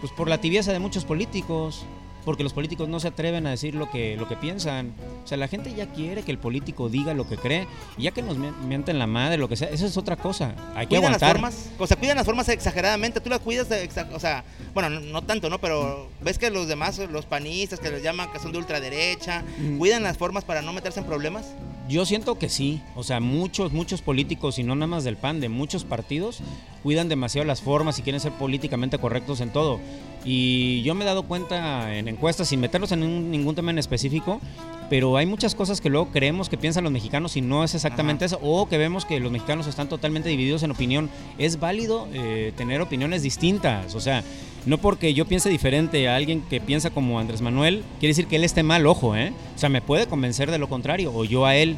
Pues 0.00 0.12
por 0.12 0.28
la 0.28 0.40
tibieza 0.40 0.72
de 0.72 0.78
muchos 0.78 1.04
políticos. 1.04 1.84
Porque 2.26 2.42
los 2.42 2.52
políticos 2.52 2.88
no 2.88 3.00
se 3.00 3.08
atreven 3.08 3.46
a 3.46 3.50
decir 3.50 3.74
lo 3.74 3.88
que, 3.90 4.16
lo 4.18 4.28
que 4.28 4.36
piensan. 4.36 4.92
O 5.24 5.26
sea, 5.26 5.38
la 5.38 5.48
gente 5.48 5.72
ya 5.74 5.86
quiere 5.86 6.22
que 6.24 6.30
el 6.32 6.38
político 6.38 6.90
diga 6.90 7.14
lo 7.14 7.26
que 7.26 7.36
cree. 7.38 7.66
Y 7.96 8.02
ya 8.02 8.10
que 8.10 8.20
nos 8.20 8.36
mien- 8.36 8.52
mienten 8.68 8.98
la 8.98 9.06
madre, 9.06 9.38
lo 9.38 9.48
que 9.48 9.56
sea, 9.56 9.68
eso 9.68 9.86
es 9.86 9.96
otra 9.96 10.16
cosa. 10.16 10.54
Hay 10.74 10.86
que 10.88 10.96
Cuidan 10.96 11.12
las 11.12 11.22
aguantar. 11.22 11.32
formas, 11.52 11.70
o 11.78 11.86
sea, 11.86 11.96
cuidan 11.96 12.16
las 12.18 12.26
formas 12.26 12.48
exageradamente, 12.50 13.20
tú 13.20 13.30
las 13.30 13.38
cuidas, 13.40 13.68
de 13.70 13.88
o 14.12 14.20
sea, 14.20 14.44
bueno, 14.74 14.90
no, 14.90 15.00
no 15.00 15.22
tanto, 15.22 15.48
¿no? 15.48 15.58
Pero 15.60 16.08
ves 16.20 16.36
que 16.36 16.50
los 16.50 16.66
demás, 16.68 16.98
los 16.98 17.24
panistas 17.24 17.78
que 17.80 17.90
les 17.90 18.02
llaman 18.02 18.30
que 18.32 18.38
son 18.40 18.50
de 18.52 18.58
ultraderecha, 18.58 19.44
Mm. 19.58 19.78
cuidan 19.78 20.02
las 20.02 20.18
formas 20.18 20.44
para 20.44 20.60
no 20.62 20.72
meterse 20.72 21.00
en 21.00 21.06
problemas. 21.06 21.46
Yo 21.88 22.04
siento 22.04 22.36
que 22.36 22.48
sí, 22.48 22.82
o 22.96 23.04
sea, 23.04 23.20
muchos, 23.20 23.72
muchos 23.72 24.02
políticos, 24.02 24.58
y 24.58 24.64
no 24.64 24.74
nada 24.74 24.88
más 24.88 25.04
del 25.04 25.16
PAN, 25.16 25.40
de 25.40 25.48
muchos 25.48 25.84
partidos, 25.84 26.40
cuidan 26.82 27.08
demasiado 27.08 27.46
las 27.46 27.62
formas 27.62 28.00
y 28.00 28.02
quieren 28.02 28.20
ser 28.20 28.32
políticamente 28.32 28.98
correctos 28.98 29.40
en 29.40 29.50
todo. 29.52 29.78
Y 30.28 30.82
yo 30.82 30.94
me 30.96 31.04
he 31.04 31.06
dado 31.06 31.22
cuenta 31.22 31.96
en 31.96 32.08
encuestas, 32.08 32.48
sin 32.48 32.58
meterlos 32.58 32.90
en 32.90 33.04
un- 33.04 33.30
ningún 33.30 33.54
tema 33.54 33.70
en 33.70 33.78
específico, 33.78 34.40
pero 34.90 35.16
hay 35.16 35.24
muchas 35.24 35.54
cosas 35.54 35.80
que 35.80 35.88
luego 35.88 36.08
creemos 36.10 36.48
que 36.48 36.56
piensan 36.58 36.82
los 36.82 36.92
mexicanos 36.92 37.36
y 37.36 37.40
no 37.42 37.62
es 37.62 37.74
exactamente 37.76 38.24
eso, 38.24 38.38
o 38.42 38.68
que 38.68 38.76
vemos 38.76 39.04
que 39.04 39.20
los 39.20 39.30
mexicanos 39.30 39.68
están 39.68 39.88
totalmente 39.88 40.28
divididos 40.28 40.64
en 40.64 40.72
opinión. 40.72 41.08
Es 41.38 41.60
válido 41.60 42.08
eh, 42.12 42.52
tener 42.56 42.80
opiniones 42.80 43.22
distintas, 43.22 43.94
o 43.94 44.00
sea, 44.00 44.24
no 44.64 44.78
porque 44.78 45.14
yo 45.14 45.26
piense 45.26 45.48
diferente 45.48 46.08
a 46.08 46.16
alguien 46.16 46.42
que 46.50 46.60
piensa 46.60 46.90
como 46.90 47.20
Andrés 47.20 47.40
Manuel, 47.40 47.84
quiere 48.00 48.10
decir 48.10 48.26
que 48.26 48.34
él 48.34 48.42
esté 48.42 48.64
mal, 48.64 48.84
ojo, 48.86 49.14
¿eh? 49.14 49.32
O 49.54 49.58
sea, 49.58 49.68
me 49.68 49.80
puede 49.80 50.06
convencer 50.08 50.50
de 50.50 50.58
lo 50.58 50.68
contrario, 50.68 51.12
o 51.14 51.24
yo 51.24 51.46
a 51.46 51.54
él. 51.54 51.76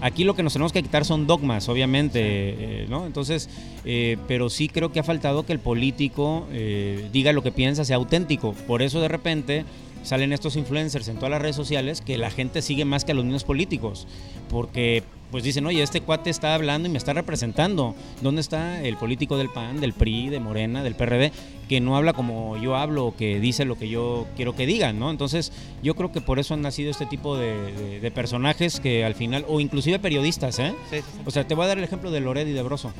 Aquí 0.00 0.22
lo 0.22 0.34
que 0.34 0.44
nos 0.44 0.52
tenemos 0.52 0.72
que 0.72 0.82
quitar 0.82 1.04
son 1.04 1.26
dogmas, 1.26 1.68
obviamente, 1.68 2.20
eh, 2.22 2.86
¿no? 2.88 3.04
Entonces, 3.06 3.50
eh, 3.84 4.16
pero 4.28 4.48
sí 4.48 4.68
creo 4.68 4.92
que 4.92 5.00
ha 5.00 5.02
faltado 5.02 5.44
que 5.44 5.52
el 5.52 5.58
político 5.58 6.46
eh, 6.52 7.08
diga 7.12 7.32
lo 7.32 7.42
que 7.42 7.50
piensa, 7.50 7.84
sea 7.84 7.96
auténtico. 7.96 8.52
Por 8.66 8.82
eso 8.82 9.00
de 9.00 9.08
repente 9.08 9.64
salen 10.08 10.32
estos 10.32 10.56
influencers 10.56 11.08
en 11.08 11.16
todas 11.16 11.30
las 11.30 11.42
redes 11.42 11.56
sociales 11.56 12.00
que 12.00 12.18
la 12.18 12.30
gente 12.30 12.62
sigue 12.62 12.84
más 12.84 13.04
que 13.04 13.12
a 13.12 13.14
los 13.14 13.24
mismos 13.24 13.44
políticos. 13.44 14.06
Porque 14.48 15.02
pues 15.30 15.44
dicen, 15.44 15.66
oye, 15.66 15.82
este 15.82 16.00
cuate 16.00 16.30
está 16.30 16.54
hablando 16.54 16.88
y 16.88 16.90
me 16.90 16.96
está 16.96 17.12
representando. 17.12 17.94
¿Dónde 18.22 18.40
está 18.40 18.82
el 18.82 18.96
político 18.96 19.36
del 19.36 19.50
PAN, 19.50 19.78
del 19.80 19.92
PRI, 19.92 20.30
de 20.30 20.40
Morena, 20.40 20.82
del 20.82 20.94
PRD, 20.94 21.32
que 21.68 21.80
no 21.80 21.98
habla 21.98 22.14
como 22.14 22.56
yo 22.56 22.76
hablo 22.76 23.04
o 23.06 23.14
que 23.14 23.38
dice 23.38 23.66
lo 23.66 23.76
que 23.78 23.90
yo 23.90 24.26
quiero 24.36 24.56
que 24.56 24.64
digan, 24.64 24.98
¿no? 24.98 25.10
Entonces, 25.10 25.52
yo 25.82 25.94
creo 25.94 26.12
que 26.12 26.22
por 26.22 26.38
eso 26.38 26.54
han 26.54 26.62
nacido 26.62 26.90
este 26.90 27.04
tipo 27.04 27.36
de, 27.36 27.52
de- 27.72 28.00
de 28.00 28.10
personajes 28.10 28.80
que 28.80 29.04
al 29.04 29.14
final, 29.14 29.44
o 29.48 29.60
inclusive 29.60 29.98
periodistas, 29.98 30.58
¿eh? 30.60 30.74
Sí, 30.90 30.96
sí, 30.96 31.02
sí. 31.12 31.20
O 31.26 31.30
sea, 31.30 31.46
te 31.46 31.54
voy 31.54 31.66
a 31.66 31.68
dar 31.68 31.76
el 31.78 31.84
ejemplo 31.84 32.10
de 32.10 32.20
Lored 32.20 32.46
y 32.46 32.52
de 32.52 32.62
Broso. 32.62 32.92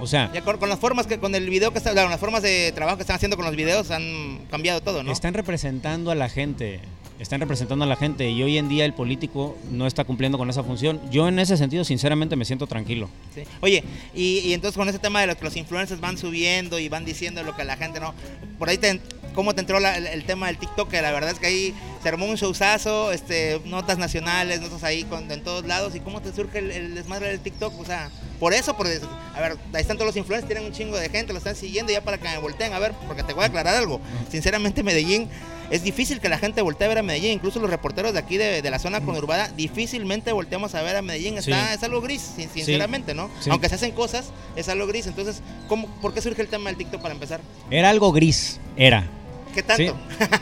O 0.00 0.06
sea, 0.06 0.30
Ya 0.32 0.42
con, 0.42 0.58
con 0.58 0.68
las 0.68 0.78
formas 0.78 1.06
que 1.06 1.18
con 1.18 1.34
el 1.34 1.48
video 1.48 1.72
que 1.72 1.78
está, 1.78 1.90
con 1.94 2.10
las 2.10 2.20
formas 2.20 2.42
de 2.42 2.72
trabajo 2.74 2.96
que 2.98 3.02
están 3.02 3.16
haciendo 3.16 3.36
con 3.36 3.46
los 3.46 3.56
videos 3.56 3.90
han 3.90 4.40
cambiado 4.50 4.80
todo, 4.82 5.02
¿no? 5.02 5.10
Están 5.12 5.34
representando 5.34 6.10
a 6.10 6.14
la 6.14 6.28
gente. 6.28 6.80
Están 7.18 7.40
representando 7.40 7.86
a 7.86 7.88
la 7.88 7.96
gente 7.96 8.28
y 8.28 8.42
hoy 8.42 8.58
en 8.58 8.68
día 8.68 8.84
el 8.84 8.92
político 8.92 9.56
no 9.70 9.86
está 9.86 10.04
cumpliendo 10.04 10.36
con 10.36 10.50
esa 10.50 10.62
función. 10.62 11.00
Yo 11.10 11.26
en 11.28 11.38
ese 11.38 11.56
sentido 11.56 11.82
sinceramente 11.82 12.36
me 12.36 12.44
siento 12.44 12.66
tranquilo. 12.66 13.08
Sí. 13.34 13.44
Oye, 13.62 13.82
y, 14.14 14.40
y 14.40 14.52
entonces 14.52 14.76
con 14.76 14.86
ese 14.86 14.98
tema 14.98 15.22
de 15.22 15.28
los 15.28 15.36
que 15.36 15.44
los 15.44 15.56
influencers 15.56 15.98
van 15.98 16.18
subiendo 16.18 16.78
y 16.78 16.90
van 16.90 17.06
diciendo 17.06 17.42
lo 17.42 17.56
que 17.56 17.64
la 17.64 17.78
gente 17.78 18.00
no. 18.00 18.12
Por 18.58 18.68
ahí, 18.68 18.76
te, 18.76 19.00
¿cómo 19.34 19.54
te 19.54 19.62
entró 19.62 19.80
la- 19.80 19.96
el, 19.96 20.06
el 20.06 20.24
tema 20.24 20.48
del 20.48 20.58
TikTok? 20.58 20.90
Que 20.90 21.00
la 21.00 21.10
verdad 21.10 21.30
es 21.30 21.38
que 21.38 21.46
ahí 21.46 21.74
se 22.02 22.10
armó 22.10 22.26
un 22.26 22.34
showzazo, 22.36 23.10
este, 23.12 23.62
notas 23.64 23.96
nacionales, 23.96 24.60
notas 24.60 24.84
ahí 24.84 25.04
con, 25.04 25.32
en 25.32 25.42
todos 25.42 25.64
lados. 25.64 25.94
¿Y 25.94 26.00
cómo 26.00 26.20
te 26.20 26.34
surge 26.34 26.58
el, 26.58 26.70
el 26.70 26.94
desmadre 26.94 27.28
del 27.28 27.40
TikTok? 27.40 27.80
O 27.80 27.84
sea, 27.86 28.10
por 28.36 28.54
eso, 28.54 28.76
por, 28.76 28.86
a 28.86 29.40
ver, 29.40 29.56
ahí 29.72 29.80
están 29.80 29.96
todos 29.96 30.06
los 30.06 30.16
influencers, 30.16 30.46
tienen 30.48 30.64
un 30.66 30.72
chingo 30.72 30.96
de 30.96 31.08
gente, 31.08 31.32
lo 31.32 31.38
están 31.38 31.56
siguiendo 31.56 31.92
ya 31.92 32.02
para 32.02 32.18
que 32.18 32.28
me 32.28 32.38
volteen. 32.38 32.72
A 32.72 32.78
ver, 32.78 32.92
porque 33.06 33.22
te 33.22 33.32
voy 33.32 33.44
a 33.44 33.46
aclarar 33.48 33.74
algo. 33.76 34.00
Sinceramente, 34.30 34.82
Medellín. 34.82 35.28
Es 35.68 35.82
difícil 35.82 36.20
que 36.20 36.28
la 36.28 36.38
gente 36.38 36.62
voltee 36.62 36.84
a 36.84 36.88
ver 36.88 36.98
a 36.98 37.02
Medellín, 37.02 37.32
incluso 37.32 37.58
los 37.58 37.68
reporteros 37.68 38.12
de 38.12 38.20
aquí 38.20 38.36
de, 38.36 38.62
de 38.62 38.70
la 38.70 38.78
zona 38.78 39.00
conurbada, 39.00 39.48
difícilmente 39.48 40.30
volteamos 40.30 40.76
a 40.76 40.82
ver 40.82 40.94
a 40.94 41.02
Medellín. 41.02 41.38
Está, 41.38 41.68
Sí. 41.70 41.74
Es 41.74 41.82
algo 41.82 42.00
gris, 42.00 42.22
sin- 42.36 42.48
sinceramente, 42.50 43.14
¿no? 43.14 43.28
Sí. 43.40 43.50
Aunque 43.50 43.68
se 43.68 43.74
hacen 43.74 43.90
cosas, 43.90 44.26
es 44.54 44.68
algo 44.68 44.86
gris. 44.86 45.08
Entonces, 45.08 45.42
¿cómo, 45.66 45.88
¿por 46.00 46.14
qué 46.14 46.22
surge 46.22 46.40
el 46.40 46.46
tema 46.46 46.70
del 46.70 46.76
TikTok 46.76 47.02
para 47.02 47.14
empezar? 47.14 47.40
Era 47.68 47.90
algo 47.90 48.12
gris, 48.12 48.60
era. 48.76 49.08
¿Qué 49.56 49.62
tanto? 49.62 49.82
Sí. 49.82 49.90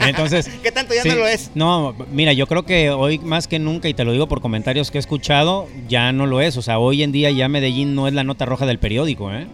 Entonces, 0.00 0.50
¿Qué 0.62 0.72
tanto 0.72 0.92
ya 0.92 1.02
sí. 1.02 1.08
no 1.08 1.14
lo 1.14 1.26
es? 1.28 1.52
No, 1.54 1.94
mira, 2.10 2.32
yo 2.32 2.48
creo 2.48 2.64
que 2.64 2.90
hoy 2.90 3.20
más 3.20 3.46
que 3.46 3.60
nunca, 3.60 3.88
y 3.88 3.94
te 3.94 4.04
lo 4.04 4.10
digo 4.10 4.26
por 4.26 4.40
comentarios 4.40 4.90
que 4.90 4.98
he 4.98 5.00
escuchado, 5.00 5.68
ya 5.88 6.10
no 6.10 6.26
lo 6.26 6.40
es. 6.40 6.56
O 6.56 6.62
sea, 6.62 6.80
hoy 6.80 7.04
en 7.04 7.12
día 7.12 7.30
ya 7.30 7.48
Medellín 7.48 7.94
no 7.94 8.08
es 8.08 8.14
la 8.14 8.24
nota 8.24 8.44
roja 8.44 8.66
del 8.66 8.80
periódico, 8.80 9.32
¿eh? 9.32 9.46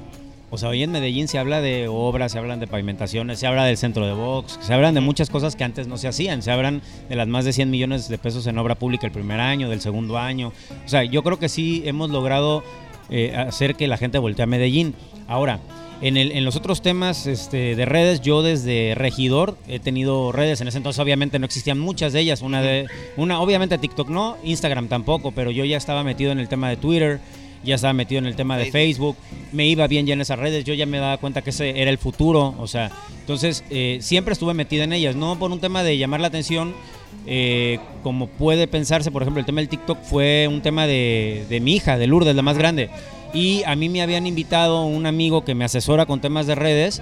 O 0.48 0.56
sea, 0.56 0.70
hoy 0.70 0.82
en 0.82 0.92
Medellín 0.92 1.28
se 1.28 1.38
habla 1.38 1.60
de 1.60 1.88
obras, 1.88 2.32
se 2.32 2.38
hablan 2.38 2.58
de 2.58 2.66
pavimentaciones, 2.66 3.38
se 3.38 3.46
habla 3.46 3.66
del 3.66 3.76
centro 3.76 4.06
de 4.06 4.14
box, 4.14 4.58
se 4.62 4.72
hablan 4.72 4.94
de 4.94 5.02
muchas 5.02 5.28
cosas 5.28 5.54
que 5.56 5.62
antes 5.62 5.86
no 5.88 5.98
se 5.98 6.08
hacían. 6.08 6.40
Se 6.42 6.50
hablan 6.50 6.80
de 7.10 7.16
las 7.16 7.28
más 7.28 7.44
de 7.44 7.52
100 7.52 7.70
millones 7.70 8.08
de 8.08 8.16
pesos 8.16 8.46
en 8.46 8.56
obra 8.56 8.76
pública 8.76 9.06
el 9.06 9.12
primer 9.12 9.40
año, 9.40 9.68
del 9.68 9.82
segundo 9.82 10.16
año. 10.16 10.54
O 10.86 10.88
sea, 10.88 11.04
yo 11.04 11.22
creo 11.22 11.38
que 11.38 11.50
sí 11.50 11.82
hemos 11.84 12.08
logrado 12.08 12.64
eh, 13.10 13.36
hacer 13.36 13.74
que 13.74 13.86
la 13.88 13.98
gente 13.98 14.18
voltee 14.18 14.42
a 14.42 14.46
Medellín. 14.46 14.94
Ahora, 15.28 15.60
en, 16.02 16.16
el- 16.16 16.32
en 16.32 16.44
los 16.44 16.56
otros 16.56 16.82
temas 16.82 17.26
este, 17.26 17.76
de 17.76 17.84
redes, 17.84 18.20
yo 18.20 18.42
desde 18.42 18.94
regidor 18.94 19.56
he 19.68 19.78
tenido 19.78 20.32
redes. 20.32 20.60
En 20.60 20.68
ese 20.68 20.78
entonces, 20.78 20.98
obviamente, 21.00 21.38
no 21.38 21.46
existían 21.46 21.78
muchas 21.78 22.12
de 22.12 22.20
ellas. 22.20 22.42
Una, 22.42 22.62
de, 22.62 22.86
una 23.16 23.40
obviamente, 23.40 23.76
TikTok 23.78 24.08
no, 24.08 24.36
Instagram 24.44 24.88
tampoco, 24.88 25.32
pero 25.32 25.50
yo 25.50 25.64
ya 25.64 25.76
estaba 25.76 26.02
metido 26.04 26.32
en 26.32 26.38
el 26.38 26.48
tema 26.48 26.68
de 26.70 26.76
Twitter, 26.76 27.20
ya 27.62 27.74
estaba 27.74 27.92
metido 27.92 28.18
en 28.20 28.26
el 28.26 28.36
tema 28.36 28.56
de 28.56 28.70
Facebook. 28.70 29.16
Me 29.52 29.66
iba 29.66 29.86
bien 29.86 30.06
ya 30.06 30.14
en 30.14 30.20
esas 30.22 30.38
redes. 30.38 30.64
Yo 30.64 30.72
ya 30.74 30.86
me 30.86 30.98
daba 30.98 31.18
cuenta 31.18 31.42
que 31.42 31.50
ese 31.50 31.80
era 31.82 31.90
el 31.90 31.98
futuro. 31.98 32.54
O 32.58 32.66
sea, 32.66 32.90
entonces 33.20 33.62
eh, 33.70 33.98
siempre 34.00 34.32
estuve 34.32 34.54
metido 34.54 34.84
en 34.84 34.92
ellas. 34.94 35.14
No 35.14 35.38
por 35.38 35.50
un 35.52 35.60
tema 35.60 35.82
de 35.82 35.98
llamar 35.98 36.20
la 36.20 36.28
atención. 36.28 36.72
eh, 37.26 37.78
como 38.02 38.28
puede 38.28 38.66
pensarse, 38.66 39.10
por 39.10 39.20
ejemplo, 39.20 39.40
el 39.40 39.44
tema 39.46 39.60
del 39.60 39.68
TikTok 39.68 39.98
fue 40.04 40.48
un 40.48 40.62
tema 40.62 40.86
de, 40.86 41.44
de 41.50 41.60
mi 41.60 41.74
hija, 41.74 41.98
de 41.98 42.06
Lourdes, 42.06 42.34
la 42.34 42.40
más 42.40 42.56
grande. 42.56 42.88
Y 43.32 43.62
a 43.64 43.76
mí 43.76 43.88
me 43.88 44.02
habían 44.02 44.26
invitado 44.26 44.84
un 44.84 45.06
amigo 45.06 45.44
que 45.44 45.54
me 45.54 45.64
asesora 45.64 46.06
con 46.06 46.20
temas 46.20 46.46
de 46.46 46.54
redes, 46.54 47.00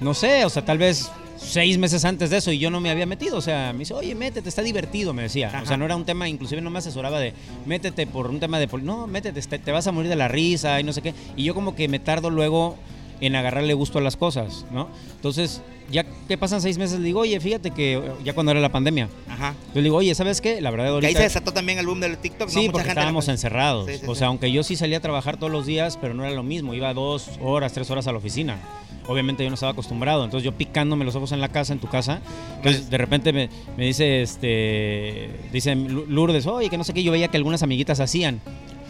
no 0.00 0.14
sé, 0.14 0.44
o 0.44 0.50
sea, 0.50 0.64
tal 0.64 0.78
vez 0.78 1.10
seis 1.42 1.76
meses 1.76 2.04
antes 2.04 2.30
de 2.30 2.36
eso 2.36 2.52
y 2.52 2.58
yo 2.58 2.70
no 2.70 2.80
me 2.80 2.90
había 2.90 3.06
metido. 3.06 3.36
O 3.36 3.40
sea, 3.40 3.72
me 3.72 3.80
dice, 3.80 3.94
oye, 3.94 4.14
métete, 4.14 4.48
está 4.48 4.62
divertido, 4.62 5.12
me 5.12 5.22
decía. 5.22 5.60
O 5.62 5.66
sea, 5.66 5.76
no 5.76 5.84
era 5.84 5.96
un 5.96 6.04
tema, 6.04 6.28
inclusive 6.28 6.60
no 6.60 6.70
me 6.70 6.78
asesoraba 6.78 7.20
de, 7.20 7.34
métete 7.66 8.06
por 8.06 8.28
un 8.28 8.40
tema 8.40 8.58
de, 8.58 8.68
no, 8.82 9.06
métete, 9.06 9.40
te, 9.40 9.58
te 9.58 9.72
vas 9.72 9.86
a 9.86 9.92
morir 9.92 10.08
de 10.08 10.16
la 10.16 10.28
risa 10.28 10.80
y 10.80 10.84
no 10.84 10.92
sé 10.92 11.02
qué. 11.02 11.14
Y 11.36 11.44
yo 11.44 11.54
como 11.54 11.74
que 11.74 11.88
me 11.88 11.98
tardo 11.98 12.30
luego 12.30 12.76
en 13.22 13.36
agarrarle 13.36 13.72
gusto 13.74 13.98
a 13.98 14.02
las 14.02 14.16
cosas, 14.16 14.66
¿no? 14.72 14.88
Entonces, 15.14 15.62
ya 15.90 16.04
que 16.04 16.36
pasan 16.36 16.60
seis 16.60 16.76
meses, 16.76 16.98
le 16.98 17.06
digo, 17.06 17.20
oye, 17.20 17.38
fíjate 17.38 17.70
que 17.70 18.02
ya 18.24 18.34
cuando 18.34 18.50
era 18.52 18.60
la 18.60 18.70
pandemia, 18.72 19.08
Ajá. 19.28 19.54
yo 19.68 19.76
le 19.76 19.82
digo, 19.82 19.96
oye, 19.96 20.14
¿sabes 20.14 20.40
qué? 20.40 20.60
La 20.60 20.70
verdad, 20.70 20.86
Que 20.86 20.90
ahorita... 20.90 21.08
ahí 21.08 21.14
se 21.14 21.22
desató 21.22 21.52
también 21.52 21.78
el 21.78 21.86
boom 21.86 22.00
del 22.00 22.18
TikTok, 22.18 22.48
¿no? 22.48 22.52
Sí, 22.52 22.60
Mucha 22.60 22.72
porque 22.72 22.84
gente 22.88 23.00
estábamos 23.00 23.28
encerrados. 23.28 23.86
Sí, 23.86 23.98
sí, 23.98 24.06
o 24.06 24.14
sí. 24.14 24.18
sea, 24.18 24.26
aunque 24.28 24.50
yo 24.50 24.62
sí 24.64 24.74
salía 24.76 24.98
a 24.98 25.00
trabajar 25.00 25.36
todos 25.38 25.52
los 25.52 25.66
días, 25.66 25.96
pero 26.00 26.14
no 26.14 26.24
era 26.24 26.34
lo 26.34 26.42
mismo. 26.42 26.74
Iba 26.74 26.92
dos 26.94 27.30
horas, 27.40 27.72
tres 27.72 27.90
horas 27.90 28.06
a 28.06 28.12
la 28.12 28.18
oficina. 28.18 28.58
Obviamente 29.06 29.42
yo 29.42 29.50
no 29.50 29.54
estaba 29.54 29.72
acostumbrado. 29.72 30.24
Entonces 30.24 30.44
yo 30.44 30.52
picándome 30.56 31.04
los 31.04 31.14
ojos 31.16 31.32
en 31.32 31.40
la 31.40 31.48
casa, 31.48 31.72
en 31.72 31.78
tu 31.80 31.88
casa. 31.88 32.20
Entonces 32.56 32.88
de 32.88 32.98
repente 32.98 33.32
me, 33.32 33.48
me 33.76 33.86
dice, 33.86 34.22
este, 34.22 35.30
dice 35.52 35.74
Lourdes, 35.74 36.46
oye, 36.46 36.68
que 36.70 36.78
no 36.78 36.84
sé 36.84 36.92
qué. 36.94 37.02
Yo 37.02 37.12
veía 37.12 37.28
que 37.28 37.36
algunas 37.36 37.62
amiguitas 37.62 38.00
hacían. 38.00 38.40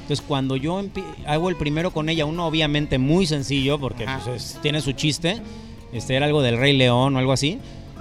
Entonces 0.02 0.24
cuando 0.26 0.56
yo 0.56 0.82
hago 1.26 1.48
el 1.48 1.56
primero 1.56 1.90
con 1.92 2.08
ella, 2.08 2.26
uno 2.26 2.46
obviamente 2.46 2.98
muy 2.98 3.26
sencillo, 3.26 3.78
porque 3.78 4.04
pues, 4.04 4.26
es- 4.42 4.58
tiene 4.62 4.80
su 4.80 4.92
chiste. 4.92 5.40
Este 5.92 6.14
era 6.14 6.26
algo 6.26 6.42
del 6.42 6.58
Rey 6.58 6.76
León 6.76 7.16
o 7.16 7.18
algo 7.18 7.32
así. 7.32 7.58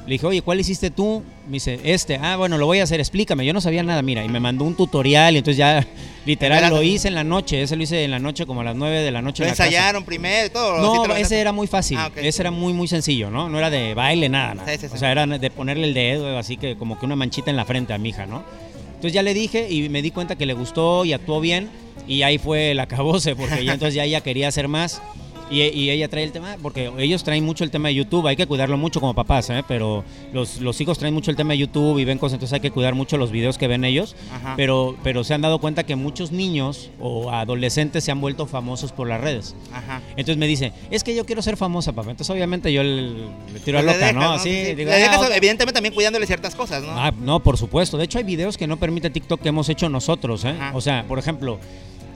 Le 0.08 0.14
dije, 0.14 0.26
oye, 0.26 0.42
¿cuál 0.42 0.60
hiciste 0.60 0.90
tú? 0.90 1.22
Me 1.46 1.54
dice, 1.54 1.80
este. 1.84 2.18
Ah, 2.20 2.36
bueno, 2.36 2.58
lo 2.58 2.66
voy 2.66 2.80
a 2.80 2.84
hacer, 2.84 3.00
explícame. 3.00 3.46
Yo 3.46 3.54
no 3.54 3.62
sabía 3.62 3.84
nada, 3.84 4.02
mira. 4.02 4.26
Y 4.26 4.30
me 4.30 4.40
mandó 4.40 4.66
un 4.66 4.76
tutorial 4.76 5.36
y 5.36 5.38
entonces 5.38 5.58
ya, 5.58 5.86
literal, 6.26 6.72
lo 6.72 6.82
hice 6.82 7.08
en 7.10 7.14
la 7.14 7.24
noche. 7.24 7.62
Ese 7.62 7.76
lo 7.76 7.84
hice 7.84 8.04
en 8.04 8.10
la 8.10 8.18
noche, 8.18 8.48
como 8.48 8.62
a 8.62 8.64
las 8.64 8.76
9 8.76 9.02
de 9.04 9.12
la 9.12 9.22
noche 9.22 9.44
Lo 9.44 9.46
en 9.46 9.52
la 9.52 9.56
casa. 9.56 9.66
ensayaron 9.70 10.04
primero 10.04 10.48
y 10.48 10.50
todo. 10.50 10.78
¿sí 10.78 10.82
No, 10.82 11.06
lo 11.06 11.16
ese 11.16 11.40
era 11.40 11.52
muy 11.52 11.68
fácil. 11.68 11.98
Ah. 12.00 12.10
Ese 12.16 12.42
era 12.42 12.50
muy, 12.50 12.74
muy 12.74 12.88
sencillo, 12.88 13.30
¿no? 13.30 13.48
No 13.48 13.60
era 13.60 13.70
de 13.70 13.94
baile, 13.94 14.28
nada, 14.28 14.56
nada. 14.56 14.72
Sí, 14.72 14.80
sí, 14.80 14.88
sí. 14.88 14.96
O 14.96 14.98
sea, 14.98 15.12
era 15.12 15.28
de 15.28 15.52
ponerle 15.52 15.86
el 15.88 15.94
dedo, 15.94 16.36
así 16.36 16.58
que 16.58 16.76
como 16.78 16.98
que 17.00 17.06
una 17.06 17.16
manchita 17.16 17.52
en 17.52 17.58
la 17.58 17.66
frente 17.66 17.94
a 17.94 18.00
mi 18.00 18.10
hija, 18.10 18.26
¿no? 18.26 18.44
Entonces 18.88 19.14
ya 19.14 19.22
le 19.22 19.34
dije 19.36 19.68
y 19.70 19.88
me 19.90 20.02
di 20.02 20.10
cuenta 20.12 20.36
que 20.36 20.46
le 20.48 20.54
gustó 20.54 21.06
y 21.06 21.14
actuó 21.14 21.40
bien. 21.42 21.70
Y 22.12 22.24
ahí 22.24 22.38
fue 22.38 22.72
el 22.72 22.80
acabose, 22.80 23.36
porque 23.36 23.64
ya 23.64 23.74
entonces 23.74 23.96
ya 23.96 24.04
ella 24.04 24.22
quería 24.22 24.48
hacer 24.50 24.68
más. 24.68 25.02
Y, 25.50 25.64
y 25.64 25.90
ella 25.90 26.08
trae 26.08 26.24
el 26.24 26.32
tema, 26.32 26.56
porque 26.62 26.90
ellos 26.98 27.26
traen 27.26 27.44
mucho 27.44 27.66
el 27.66 27.72
tema 27.72 27.90
de 27.90 27.96
YouTube, 27.96 28.26
hay 28.26 28.38
que 28.38 28.48
cuidarlo 28.48 28.78
mucho 28.78 29.02
como 29.02 29.14
papás, 29.14 29.50
¿eh? 29.50 29.66
pero 29.68 30.06
los, 30.32 30.62
los 30.62 30.80
hijos 30.80 30.98
traen 30.98 31.14
mucho 31.14 31.30
el 31.30 31.36
tema 31.36 31.52
de 31.52 31.58
YouTube 31.58 32.00
y 32.00 32.06
ven 32.06 32.20
cosas, 32.20 32.36
entonces 32.36 32.54
hay 32.54 32.62
que 32.62 32.72
cuidar 32.72 32.96
mucho 32.96 33.18
los 33.18 33.32
videos 33.32 33.58
que 33.58 33.68
ven 33.68 33.84
ellos, 33.84 34.16
Ajá. 34.34 34.54
pero, 34.56 34.96
pero 35.04 35.26
se 35.26 35.34
han 35.34 35.42
dado 35.42 35.60
cuenta 35.60 35.84
que 35.86 35.98
muchos 35.98 36.32
niños 36.32 36.90
o 37.02 37.32
adolescentes 37.32 38.06
se 38.06 38.12
han 38.12 38.22
vuelto 38.22 38.46
famosos 38.46 38.94
por 38.94 39.10
las 39.10 39.20
redes. 39.20 39.54
Ajá. 39.74 40.00
Entonces 40.12 40.38
me 40.38 40.48
dice, 40.48 40.72
es 40.90 41.04
que 41.04 41.14
yo 41.14 41.26
quiero 41.26 41.42
ser 41.42 41.58
famosa, 41.58 41.92
papá. 41.92 42.12
Entonces 42.12 42.34
obviamente 42.34 42.72
yo 42.72 42.82
le, 42.82 43.02
le 43.12 43.60
tiro 43.66 43.80
a 43.80 43.82
Pues 43.82 43.94
loca, 43.96 44.08
dejas, 44.08 44.14
¿no? 44.16 44.40
Sí, 44.40 44.50
Así, 44.52 44.66
sí. 44.68 44.76
digo, 44.76 44.90
Le 44.90 44.98
dejas, 45.00 45.18
"Ah, 45.22 45.28
ok". 45.28 45.32
evidentemente 45.36 45.74
también 45.74 45.94
cuidándole 45.94 46.26
ciertas 46.28 46.56
cosas, 46.56 46.82
¿no? 46.82 46.92
Ah, 46.98 47.12
no, 47.20 47.42
por 47.42 47.58
supuesto. 47.58 47.98
De 47.98 48.06
hecho, 48.06 48.20
hay 48.20 48.24
videos 48.24 48.58
que 48.58 48.68
no 48.68 48.78
permite 48.78 49.10
TikTok 49.10 49.42
que 49.42 49.50
hemos 49.50 49.68
hecho 49.68 49.90
nosotros. 49.90 50.46
¿eh? 50.46 50.56
O 50.74 50.80
sea, 50.80 51.04
por 51.10 51.20
ejemplo, 51.20 51.60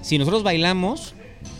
si 0.05 0.19
nosotros 0.19 0.43
bailamos, 0.43 1.15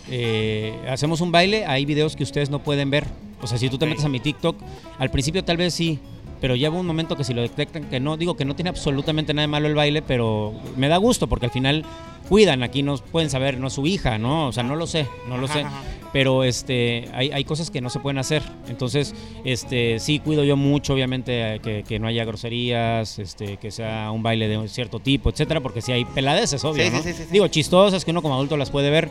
eh, 0.07 0.79
hacemos 0.87 1.19
un 1.19 1.31
baile, 1.31 1.65
hay 1.65 1.83
videos 1.83 2.15
que 2.15 2.21
ustedes 2.21 2.51
no 2.51 2.59
pueden 2.59 2.91
ver. 2.91 3.05
O 3.41 3.47
sea, 3.47 3.57
si 3.57 3.69
tú 3.71 3.79
te 3.79 3.87
metes 3.87 4.05
a 4.05 4.09
mi 4.09 4.19
TikTok, 4.19 4.55
al 4.99 5.09
principio 5.09 5.43
tal 5.43 5.57
vez 5.57 5.73
sí, 5.73 5.99
pero 6.41 6.55
lleva 6.55 6.77
un 6.79 6.85
momento 6.85 7.15
que 7.15 7.23
si 7.23 7.33
lo 7.33 7.41
detectan 7.41 7.85
que 7.85 7.99
no, 7.99 8.17
digo 8.17 8.35
que 8.35 8.45
no 8.45 8.55
tiene 8.55 8.69
absolutamente 8.69 9.33
nada 9.33 9.43
de 9.43 9.51
malo 9.51 9.67
el 9.67 9.75
baile, 9.75 10.01
pero 10.01 10.53
me 10.75 10.87
da 10.87 10.97
gusto 10.97 11.27
porque 11.27 11.45
al 11.47 11.51
final 11.51 11.83
cuidan, 12.29 12.63
aquí 12.63 12.81
no 12.83 12.97
pueden 12.97 13.29
saber, 13.29 13.59
no 13.59 13.69
su 13.69 13.85
hija, 13.85 14.17
¿no? 14.17 14.47
O 14.47 14.51
sea, 14.51 14.63
no 14.63 14.75
lo 14.75 14.87
sé, 14.87 15.05
no 15.29 15.37
lo 15.37 15.45
Ajá, 15.45 15.53
sé. 15.53 15.59
ajá. 15.61 15.81
Pero 16.11 16.43
este, 16.45 17.09
hay, 17.13 17.29
hay 17.31 17.43
cosas 17.43 17.69
que 17.69 17.81
no 17.81 17.89
se 17.89 17.99
pueden 17.99 18.17
hacer. 18.17 18.41
Entonces, 18.69 19.13
este, 19.43 19.99
sí 19.99 20.19
cuido 20.19 20.43
yo 20.45 20.55
mucho, 20.55 20.93
obviamente, 20.93 21.59
que, 21.61 21.83
que 21.85 21.99
no 21.99 22.07
haya 22.07 22.23
groserías, 22.23 23.19
este, 23.19 23.57
que 23.57 23.69
sea 23.69 24.11
un 24.11 24.23
baile 24.23 24.47
de 24.47 24.57
un 24.57 24.69
cierto 24.69 24.99
tipo, 24.99 25.29
etcétera, 25.29 25.59
porque 25.59 25.81
sí 25.81 25.91
hay 25.91 26.05
peladeces, 26.05 26.63
obvio, 26.63 26.83
Sí, 26.85 26.89
sí, 26.89 26.95
¿no? 26.95 27.03
sí, 27.03 27.13
sí, 27.13 27.23
sí. 27.23 27.29
Digo, 27.31 27.47
chistosas 27.49 28.05
que 28.05 28.11
uno 28.11 28.21
como 28.21 28.33
adulto 28.35 28.55
las 28.55 28.69
puede 28.71 28.89
ver, 28.89 29.09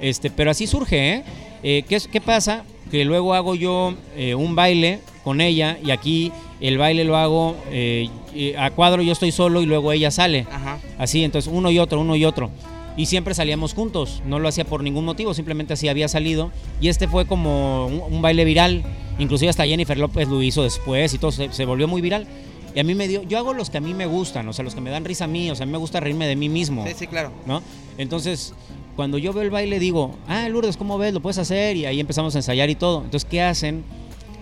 este, 0.00 0.30
pero 0.30 0.50
así 0.50 0.66
surge, 0.66 1.14
¿eh? 1.16 1.24
Eh, 1.62 1.84
¿qué, 1.88 1.96
es- 1.96 2.08
¿Qué 2.08 2.20
pasa? 2.22 2.64
Que 2.90 3.04
luego 3.04 3.34
hago 3.34 3.54
yo 3.54 3.94
eh, 4.16 4.34
un 4.34 4.54
baile 4.56 5.00
con 5.26 5.40
ella 5.40 5.76
y 5.84 5.90
aquí 5.90 6.30
el 6.60 6.78
baile 6.78 7.02
lo 7.02 7.16
hago 7.16 7.56
eh, 7.72 8.08
y 8.32 8.54
a 8.54 8.70
cuadro, 8.70 9.02
yo 9.02 9.10
estoy 9.10 9.32
solo 9.32 9.60
y 9.60 9.66
luego 9.66 9.90
ella 9.90 10.12
sale. 10.12 10.46
Ajá. 10.52 10.78
Así, 10.98 11.24
entonces 11.24 11.52
uno 11.52 11.68
y 11.72 11.80
otro, 11.80 12.00
uno 12.00 12.14
y 12.14 12.24
otro. 12.24 12.48
Y 12.96 13.06
siempre 13.06 13.34
salíamos 13.34 13.74
juntos, 13.74 14.22
no 14.24 14.38
lo 14.38 14.46
hacía 14.46 14.64
por 14.64 14.84
ningún 14.84 15.04
motivo, 15.04 15.34
simplemente 15.34 15.72
así 15.72 15.88
había 15.88 16.06
salido. 16.06 16.52
Y 16.80 16.90
este 16.90 17.08
fue 17.08 17.26
como 17.26 17.88
un, 17.88 18.02
un 18.08 18.22
baile 18.22 18.44
viral, 18.44 18.84
inclusive 19.18 19.50
hasta 19.50 19.66
Jennifer 19.66 19.98
López 19.98 20.28
lo 20.28 20.40
hizo 20.44 20.62
después 20.62 21.12
y 21.12 21.18
todo, 21.18 21.32
se, 21.32 21.52
se 21.52 21.64
volvió 21.64 21.88
muy 21.88 22.00
viral. 22.00 22.28
Y 22.76 22.78
a 22.78 22.84
mí 22.84 22.94
me 22.94 23.08
dio, 23.08 23.24
yo 23.24 23.38
hago 23.38 23.52
los 23.52 23.68
que 23.68 23.78
a 23.78 23.80
mí 23.80 23.94
me 23.94 24.06
gustan, 24.06 24.48
o 24.48 24.52
sea, 24.52 24.64
los 24.64 24.76
que 24.76 24.80
me 24.80 24.90
dan 24.90 25.04
risa 25.04 25.24
a 25.24 25.26
mí, 25.26 25.50
o 25.50 25.56
sea, 25.56 25.64
a 25.64 25.66
mí 25.66 25.72
me 25.72 25.78
gusta 25.78 25.98
reírme 25.98 26.28
de 26.28 26.36
mí 26.36 26.48
mismo. 26.48 26.86
Sí, 26.86 26.92
sí, 26.96 27.06
claro. 27.08 27.32
¿no? 27.46 27.64
Entonces, 27.98 28.54
cuando 28.94 29.18
yo 29.18 29.32
veo 29.32 29.42
el 29.42 29.50
baile 29.50 29.80
digo, 29.80 30.14
ah, 30.28 30.48
Lourdes, 30.48 30.76
¿cómo 30.76 30.98
ves? 30.98 31.12
Lo 31.12 31.20
puedes 31.20 31.38
hacer 31.38 31.76
y 31.76 31.84
ahí 31.84 31.98
empezamos 31.98 32.36
a 32.36 32.38
ensayar 32.38 32.70
y 32.70 32.76
todo. 32.76 32.98
Entonces, 32.98 33.26
¿qué 33.28 33.42
hacen? 33.42 33.82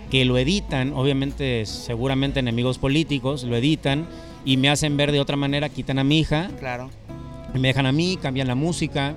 Que 0.09 0.23
lo 0.25 0.37
editan, 0.37 0.93
obviamente, 0.93 1.65
seguramente 1.65 2.39
enemigos 2.39 2.77
políticos, 2.77 3.43
lo 3.43 3.55
editan 3.57 4.07
y 4.45 4.57
me 4.57 4.69
hacen 4.69 4.95
ver 4.97 5.11
de 5.11 5.19
otra 5.19 5.35
manera, 5.35 5.69
quitan 5.69 5.99
a 5.99 6.03
mi 6.03 6.19
hija, 6.19 6.49
Claro. 6.59 6.89
me 7.53 7.67
dejan 7.69 7.85
a 7.85 7.91
mí, 7.91 8.17
cambian 8.21 8.47
la 8.47 8.55
música. 8.55 9.15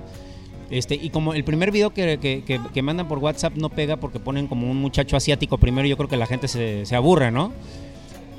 Este, 0.71 0.95
y 0.95 1.09
como 1.09 1.33
el 1.33 1.43
primer 1.43 1.71
video 1.71 1.91
que, 1.93 2.19
que- 2.19 2.43
que- 2.45 2.59
que 2.73 2.81
mandan 2.83 3.07
por 3.07 3.17
WhatsApp 3.19 3.55
no 3.55 3.69
pega 3.69 3.97
porque 3.97 4.19
ponen 4.19 4.47
como 4.47 4.69
un 4.69 4.77
muchacho 4.77 5.17
asiático 5.17 5.57
primero, 5.57 5.87
yo 5.87 5.97
creo 5.97 6.09
que 6.09 6.17
la 6.17 6.27
gente 6.27 6.47
se, 6.47 6.85
se 6.85 6.95
aburre, 6.95 7.31
¿no? 7.31 7.51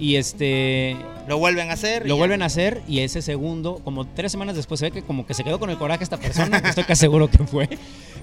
Y 0.01 0.17
este 0.17 0.97
Lo 1.29 1.37
vuelven 1.39 1.71
a 1.71 1.75
hacer. 1.75 2.09
lo 2.09 2.17
vuelven 2.17 2.41
a 2.43 2.47
hacer 2.47 2.81
y 2.89 3.01
ese 3.01 3.21
segundo, 3.23 3.81
como 3.85 4.07
tres 4.07 4.33
semanas 4.33 4.57
después, 4.57 4.81
se 4.81 4.87
ve 4.87 4.93
que 4.93 5.03
como 5.03 5.27
que 5.27 5.35
se 5.35 5.45
quedó 5.45 5.59
con 5.61 5.69
el 5.71 5.77
coraje 5.77 6.03
esta 6.03 6.17
persona, 6.17 6.63
que 6.63 6.71
estoy 6.71 6.85
casi 6.85 7.01
seguro 7.01 7.29
que 7.31 7.39
fue, 7.45 7.69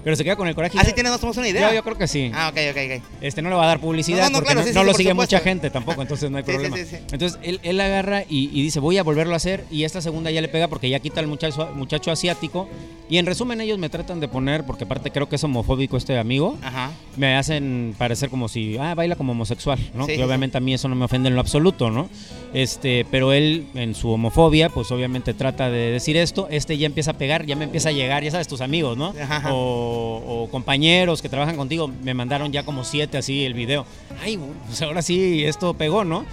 pero 0.02 0.16
se 0.16 0.24
queda 0.24 0.34
con 0.34 0.48
el 0.48 0.54
coraje. 0.56 0.76
¿Así 0.76 0.88
ya- 0.88 0.94
tiene 0.94 1.08
más 1.10 1.20
o 1.22 1.26
menos 1.26 1.36
una 1.36 1.48
idea? 1.48 1.68
Yo, 1.68 1.74
yo 1.76 1.82
creo 1.84 1.96
que 1.96 2.08
sí. 2.08 2.32
Ah, 2.34 2.48
ok, 2.52 2.58
ok, 2.72 2.78
ok. 2.98 3.02
Este 3.20 3.42
no 3.42 3.48
le 3.48 3.54
va 3.54 3.62
a 3.64 3.66
dar 3.68 3.80
publicidad 3.80 4.24
No, 4.24 4.24
no, 4.24 4.30
no, 4.30 4.38
porque 4.38 4.46
claro, 4.54 4.60
no, 4.60 4.66
sí, 4.66 4.74
no 4.74 4.80
sí, 4.80 4.86
lo 4.86 4.92
por 4.92 4.96
sigue 4.98 5.10
supuesto. 5.10 5.36
mucha 5.36 5.44
gente 5.44 5.70
tampoco, 5.70 6.02
entonces 6.02 6.30
no 6.30 6.36
hay 6.38 6.42
problema. 6.44 6.76
sí. 6.76 6.96
Entonces 7.12 7.38
él, 7.42 7.60
él 7.62 7.80
agarra 7.80 8.22
y, 8.28 8.50
y 8.52 8.62
dice, 8.62 8.80
voy 8.80 8.98
a 8.98 9.04
volverlo 9.04 9.34
a 9.34 9.36
hacer 9.36 9.64
y 9.70 9.84
esta 9.84 10.00
segunda 10.00 10.32
ya 10.32 10.40
le 10.40 10.48
pega 10.48 10.66
porque 10.66 10.90
ya 10.90 10.98
quita 10.98 11.20
al 11.20 11.28
muchacho, 11.28 11.70
muchacho 11.74 12.10
asiático. 12.10 12.68
Y 13.08 13.18
en 13.18 13.26
resumen 13.26 13.60
ellos 13.60 13.78
me 13.78 13.88
tratan 13.88 14.18
de 14.20 14.26
poner, 14.28 14.66
porque 14.66 14.84
aparte 14.84 15.10
creo 15.12 15.28
que 15.28 15.36
es 15.36 15.44
homofóbico 15.44 15.96
este 15.96 16.18
amigo, 16.18 16.58
Ajá. 16.62 16.90
Me 17.18 17.36
hacen 17.36 17.94
parecer 17.98 18.30
como 18.30 18.48
si, 18.48 18.78
ah, 18.78 18.94
baila 18.94 19.16
como 19.16 19.32
homosexual, 19.32 19.78
¿no? 19.94 20.04
Sí, 20.04 20.12
que 20.12 20.16
sí, 20.16 20.22
obviamente 20.22 20.56
a 20.56 20.60
mí 20.60 20.72
eso 20.72 20.88
no 20.88 20.94
me 20.94 21.04
ofende 21.04 21.28
en 21.28 21.34
lo 21.34 21.40
absoluto, 21.40 21.90
¿no? 21.90 22.08
Este, 22.54 23.04
pero 23.10 23.32
él 23.32 23.66
en 23.74 23.94
su 23.94 24.10
homofobia, 24.10 24.70
pues 24.70 24.90
obviamente 24.90 25.34
trata 25.34 25.70
de 25.70 25.90
decir 25.90 26.16
esto, 26.16 26.48
este 26.50 26.78
ya 26.78 26.86
empieza 26.86 27.10
a 27.10 27.14
pegar, 27.14 27.44
ya 27.44 27.56
me 27.56 27.64
empieza 27.64 27.90
a 27.90 27.92
llegar, 27.92 28.22
ya 28.22 28.30
sabes, 28.30 28.48
tus 28.48 28.60
amigos, 28.60 28.96
¿no? 28.96 29.14
Ajá. 29.20 29.52
O, 29.52 30.22
o 30.26 30.48
compañeros 30.50 31.20
que 31.20 31.28
trabajan 31.28 31.56
contigo, 31.56 31.90
me 32.02 32.14
mandaron 32.14 32.52
ya 32.52 32.62
como 32.62 32.84
siete 32.84 33.18
así 33.18 33.44
el 33.44 33.54
video. 33.54 33.84
Ay, 34.22 34.38
pues 34.66 34.80
ahora 34.82 35.02
sí, 35.02 35.44
esto 35.44 35.74
pegó, 35.74 36.04
¿no? 36.04 36.24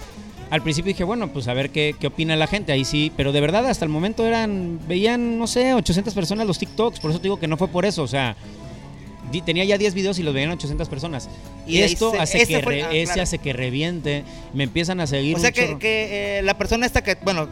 Al 0.48 0.62
principio 0.62 0.90
dije, 0.90 1.02
bueno, 1.02 1.28
pues 1.32 1.48
a 1.48 1.54
ver 1.54 1.70
qué, 1.70 1.96
qué 1.98 2.06
opina 2.06 2.36
la 2.36 2.46
gente, 2.46 2.70
ahí 2.70 2.84
sí, 2.84 3.10
pero 3.16 3.32
de 3.32 3.40
verdad 3.40 3.66
hasta 3.66 3.84
el 3.84 3.90
momento 3.90 4.24
eran, 4.24 4.78
veían, 4.86 5.38
no 5.38 5.48
sé, 5.48 5.74
800 5.74 6.14
personas 6.14 6.46
los 6.46 6.58
TikToks, 6.58 7.00
por 7.00 7.10
eso 7.10 7.18
te 7.18 7.24
digo 7.24 7.40
que 7.40 7.48
no 7.48 7.56
fue 7.56 7.66
por 7.66 7.84
eso, 7.84 8.04
o 8.04 8.06
sea, 8.06 8.36
tenía 9.42 9.64
ya 9.64 9.78
10 9.78 9.94
videos 9.94 10.18
y 10.18 10.22
los 10.22 10.32
veían 10.34 10.50
800 10.50 10.88
personas. 10.88 11.28
Y 11.66 11.78
esto 11.78 12.12
se- 12.12 12.18
hace 12.18 12.46
que 12.46 12.60
fue- 12.60 12.74
re- 12.76 12.82
ah, 12.84 12.90
ese 12.92 13.04
claro. 13.04 13.22
hace 13.22 13.38
que 13.38 13.52
reviente, 13.52 14.24
me 14.54 14.64
empiezan 14.64 15.00
a 15.00 15.06
seguir 15.06 15.36
O 15.36 15.38
sea 15.40 15.52
que, 15.52 15.78
que, 15.78 16.38
eh, 16.38 16.42
la 16.42 16.56
persona 16.58 16.86
esta 16.86 17.02
que, 17.02 17.16
bueno, 17.22 17.48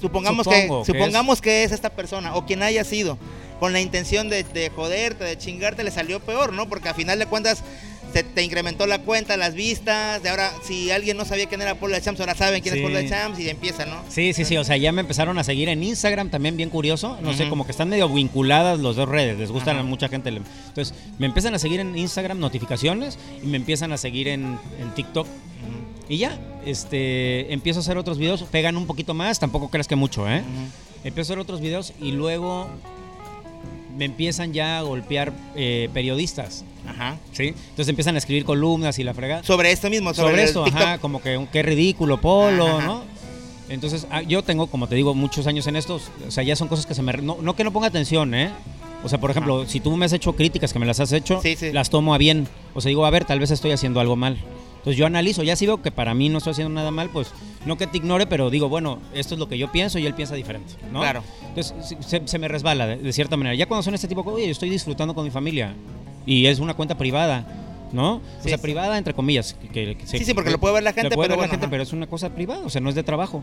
supongamos 0.00 0.44
Supongo 0.44 0.82
que, 0.84 0.92
que 0.92 0.98
supongamos 0.98 1.40
que 1.40 1.64
es 1.64 1.72
esta 1.72 1.90
persona 1.90 2.34
o 2.34 2.44
quien 2.46 2.62
haya 2.62 2.84
sido 2.84 3.18
con 3.60 3.72
la 3.72 3.80
intención 3.80 4.28
de, 4.28 4.42
de 4.44 4.68
joderte, 4.70 5.24
de 5.24 5.38
chingarte, 5.38 5.82
le 5.82 5.90
salió 5.90 6.20
peor, 6.20 6.52
¿no? 6.52 6.68
Porque 6.68 6.88
a 6.90 6.94
final 6.94 7.18
de 7.18 7.26
cuentas 7.26 7.62
se 8.12 8.22
te 8.22 8.42
incrementó 8.42 8.86
la 8.86 9.00
cuenta, 9.00 9.36
las 9.36 9.54
vistas, 9.54 10.22
de 10.22 10.28
ahora 10.30 10.52
si 10.62 10.90
alguien 10.90 11.16
no 11.16 11.24
sabía 11.24 11.46
quién 11.46 11.60
era 11.62 11.74
Paula 11.74 12.00
Champs, 12.00 12.20
ahora 12.20 12.34
saben 12.34 12.62
quién 12.62 12.74
Sí. 12.74 12.80
es 12.80 12.84
Paula 12.84 13.06
Champs 13.08 13.38
y 13.38 13.48
empieza, 13.50 13.84
¿no? 13.86 14.02
Sí, 14.08 14.32
sí, 14.32 14.44
sí, 14.44 14.56
o 14.56 14.64
sea, 14.64 14.76
ya 14.76 14.92
me 14.92 15.00
empezaron 15.02 15.38
a 15.38 15.44
seguir 15.44 15.68
en 15.68 15.82
Instagram 15.82 16.30
también, 16.30 16.56
bien 16.56 16.70
curioso. 16.70 17.18
No 17.22 17.32
sé, 17.34 17.48
como 17.48 17.64
que 17.66 17.72
están 17.72 17.88
medio 17.88 18.08
vinculadas 18.08 18.78
las 18.80 18.96
dos 18.96 19.08
redes, 19.08 19.38
les 19.38 19.50
gustan 19.50 19.76
a 19.78 19.82
mucha 19.82 20.08
gente. 20.08 20.30
Entonces, 20.30 20.94
me 21.18 21.26
empiezan 21.26 21.54
a 21.54 21.58
seguir 21.58 21.80
en 21.80 21.96
Instagram, 21.96 22.38
notificaciones, 22.38 23.18
y 23.42 23.46
me 23.46 23.56
empiezan 23.56 23.92
a 23.92 23.96
seguir 23.98 24.28
en, 24.28 24.58
en 24.80 24.94
TikTok. 24.94 25.26
Y 26.08 26.18
ya, 26.18 26.38
este, 26.64 27.52
empiezo 27.52 27.80
a 27.80 27.82
hacer 27.82 27.98
otros 27.98 28.18
videos, 28.18 28.42
pegan 28.44 28.76
un 28.76 28.86
poquito 28.86 29.12
más, 29.14 29.38
tampoco 29.40 29.68
creas 29.70 29.88
que 29.88 29.96
mucho, 29.96 30.28
¿eh? 30.28 30.42
Empiezo 31.04 31.20
a 31.20 31.34
hacer 31.34 31.38
otros 31.40 31.60
videos 31.60 31.92
y 32.00 32.12
luego 32.12 32.68
me 33.96 34.04
empiezan 34.04 34.52
ya 34.52 34.78
a 34.78 34.82
golpear 34.82 35.32
eh, 35.54 35.88
periodistas. 35.92 36.64
Ajá. 36.86 37.16
¿Sí? 37.32 37.48
Entonces 37.48 37.88
empiezan 37.88 38.14
a 38.14 38.18
escribir 38.18 38.44
columnas 38.44 38.98
y 38.98 39.04
la 39.04 39.14
fregada. 39.14 39.42
Sobre 39.42 39.72
esto 39.72 39.90
mismo, 39.90 40.14
sobre, 40.14 40.30
sobre, 40.30 40.44
esto, 40.44 40.64
ajá, 40.64 40.98
como 40.98 41.20
que 41.20 41.46
qué 41.52 41.62
ridículo, 41.62 42.20
Polo, 42.20 42.66
Ajá. 42.78 42.86
¿no? 42.86 43.02
Entonces, 43.68 44.06
ah, 44.10 44.22
yo 44.22 44.42
tengo, 44.42 44.68
como 44.68 44.86
te 44.86 44.94
digo, 44.94 45.14
muchos 45.14 45.46
años 45.48 45.66
en 45.66 45.74
esto, 45.74 46.00
o 46.26 46.30
sea, 46.30 46.44
ya 46.44 46.54
son 46.54 46.68
cosas 46.68 46.86
que 46.86 46.94
se 46.94 47.02
me... 47.02 47.12
No, 47.14 47.38
no 47.40 47.56
que 47.56 47.64
no 47.64 47.72
ponga 47.72 47.88
atención, 47.88 48.32
¿eh? 48.34 48.50
O 49.02 49.08
sea, 49.08 49.18
por 49.18 49.30
ejemplo, 49.30 49.66
si 49.66 49.80
tú 49.80 49.96
me 49.96 50.06
has 50.06 50.12
hecho 50.12 50.34
críticas 50.34 50.72
que 50.72 50.78
me 50.78 50.86
las 50.86 51.00
has 51.00 51.12
hecho, 51.12 51.40
Sí, 51.42 51.56
sí. 51.56 51.72
las 51.72 51.90
tomo 51.90 52.14
a 52.14 52.18
bien. 52.18 52.46
O 52.74 52.80
sea, 52.80 52.88
digo, 52.90 53.04
a 53.06 53.10
ver, 53.10 53.24
tal 53.24 53.40
vez 53.40 53.50
estoy 53.50 53.72
haciendo 53.72 53.98
algo 54.00 54.14
mal. 54.16 54.38
Entonces 54.86 54.98
yo 55.00 55.06
analizo, 55.06 55.42
ya 55.42 55.56
si 55.56 55.66
veo 55.66 55.82
que 55.82 55.90
para 55.90 56.14
mí 56.14 56.28
no 56.28 56.38
estoy 56.38 56.52
haciendo 56.52 56.72
nada 56.72 56.92
mal, 56.92 57.10
pues 57.10 57.32
no 57.64 57.76
que 57.76 57.88
te 57.88 57.96
ignore, 57.96 58.28
pero 58.28 58.50
digo, 58.50 58.68
bueno, 58.68 59.00
esto 59.14 59.34
es 59.34 59.40
lo 59.40 59.48
que 59.48 59.58
yo 59.58 59.72
pienso 59.72 59.98
y 59.98 60.06
él 60.06 60.14
piensa 60.14 60.36
diferente, 60.36 60.74
¿no? 60.92 61.00
Claro. 61.00 61.24
Entonces 61.48 61.74
se, 62.06 62.22
se 62.24 62.38
me 62.38 62.46
resbala 62.46 62.86
de, 62.86 62.96
de 62.98 63.12
cierta 63.12 63.36
manera. 63.36 63.56
Ya 63.56 63.66
cuando 63.66 63.82
son 63.82 63.94
este 63.94 64.06
tipo 64.06 64.20
de 64.20 64.24
cosas, 64.26 64.36
oye, 64.36 64.46
yo 64.46 64.52
estoy 64.52 64.70
disfrutando 64.70 65.12
con 65.12 65.24
mi 65.24 65.30
familia 65.32 65.74
y 66.24 66.46
es 66.46 66.60
una 66.60 66.74
cuenta 66.74 66.96
privada, 66.96 67.44
¿no? 67.92 68.20
Sí, 68.38 68.46
o 68.46 68.48
sea, 68.50 68.58
sí. 68.58 68.62
privada 68.62 68.96
entre 68.96 69.12
comillas. 69.12 69.54
Que, 69.72 69.96
que 69.96 70.06
se- 70.06 70.18
Sí, 70.18 70.24
sí, 70.24 70.34
porque 70.34 70.52
lo 70.52 70.60
puede 70.60 70.74
ver 70.74 70.84
la 70.84 70.92
gente, 70.92 71.16
puede 71.16 71.30
pero 71.30 71.40
ver 71.40 71.48
la 71.48 71.50
gente, 71.50 71.66
ajá. 71.66 71.70
pero 71.72 71.82
es 71.82 71.92
una 71.92 72.06
cosa 72.06 72.30
privada, 72.30 72.64
o 72.64 72.70
sea, 72.70 72.80
no 72.80 72.88
es 72.88 72.94
de 72.94 73.02
trabajo. 73.02 73.42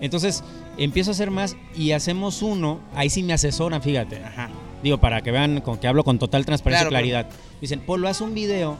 Entonces 0.00 0.44
empiezo 0.78 1.10
a 1.10 1.14
hacer 1.14 1.32
más 1.32 1.56
y 1.76 1.90
hacemos 1.92 2.42
uno, 2.42 2.78
ahí 2.94 3.10
sí 3.10 3.24
me 3.24 3.32
asesoran, 3.32 3.82
fíjate. 3.82 4.22
Ajá. 4.24 4.48
Digo, 4.84 4.98
para 4.98 5.20
que 5.20 5.32
vean 5.32 5.62
con 5.62 5.78
que 5.78 5.88
hablo 5.88 6.04
con 6.04 6.20
total 6.20 6.46
transparencia 6.46 6.88
Claro, 6.88 7.04
y 7.04 7.10
claridad. 7.10 7.30
Dicen, 7.60 7.80
Polo, 7.80 8.06
haz 8.08 8.20
un 8.20 8.34
video 8.34 8.76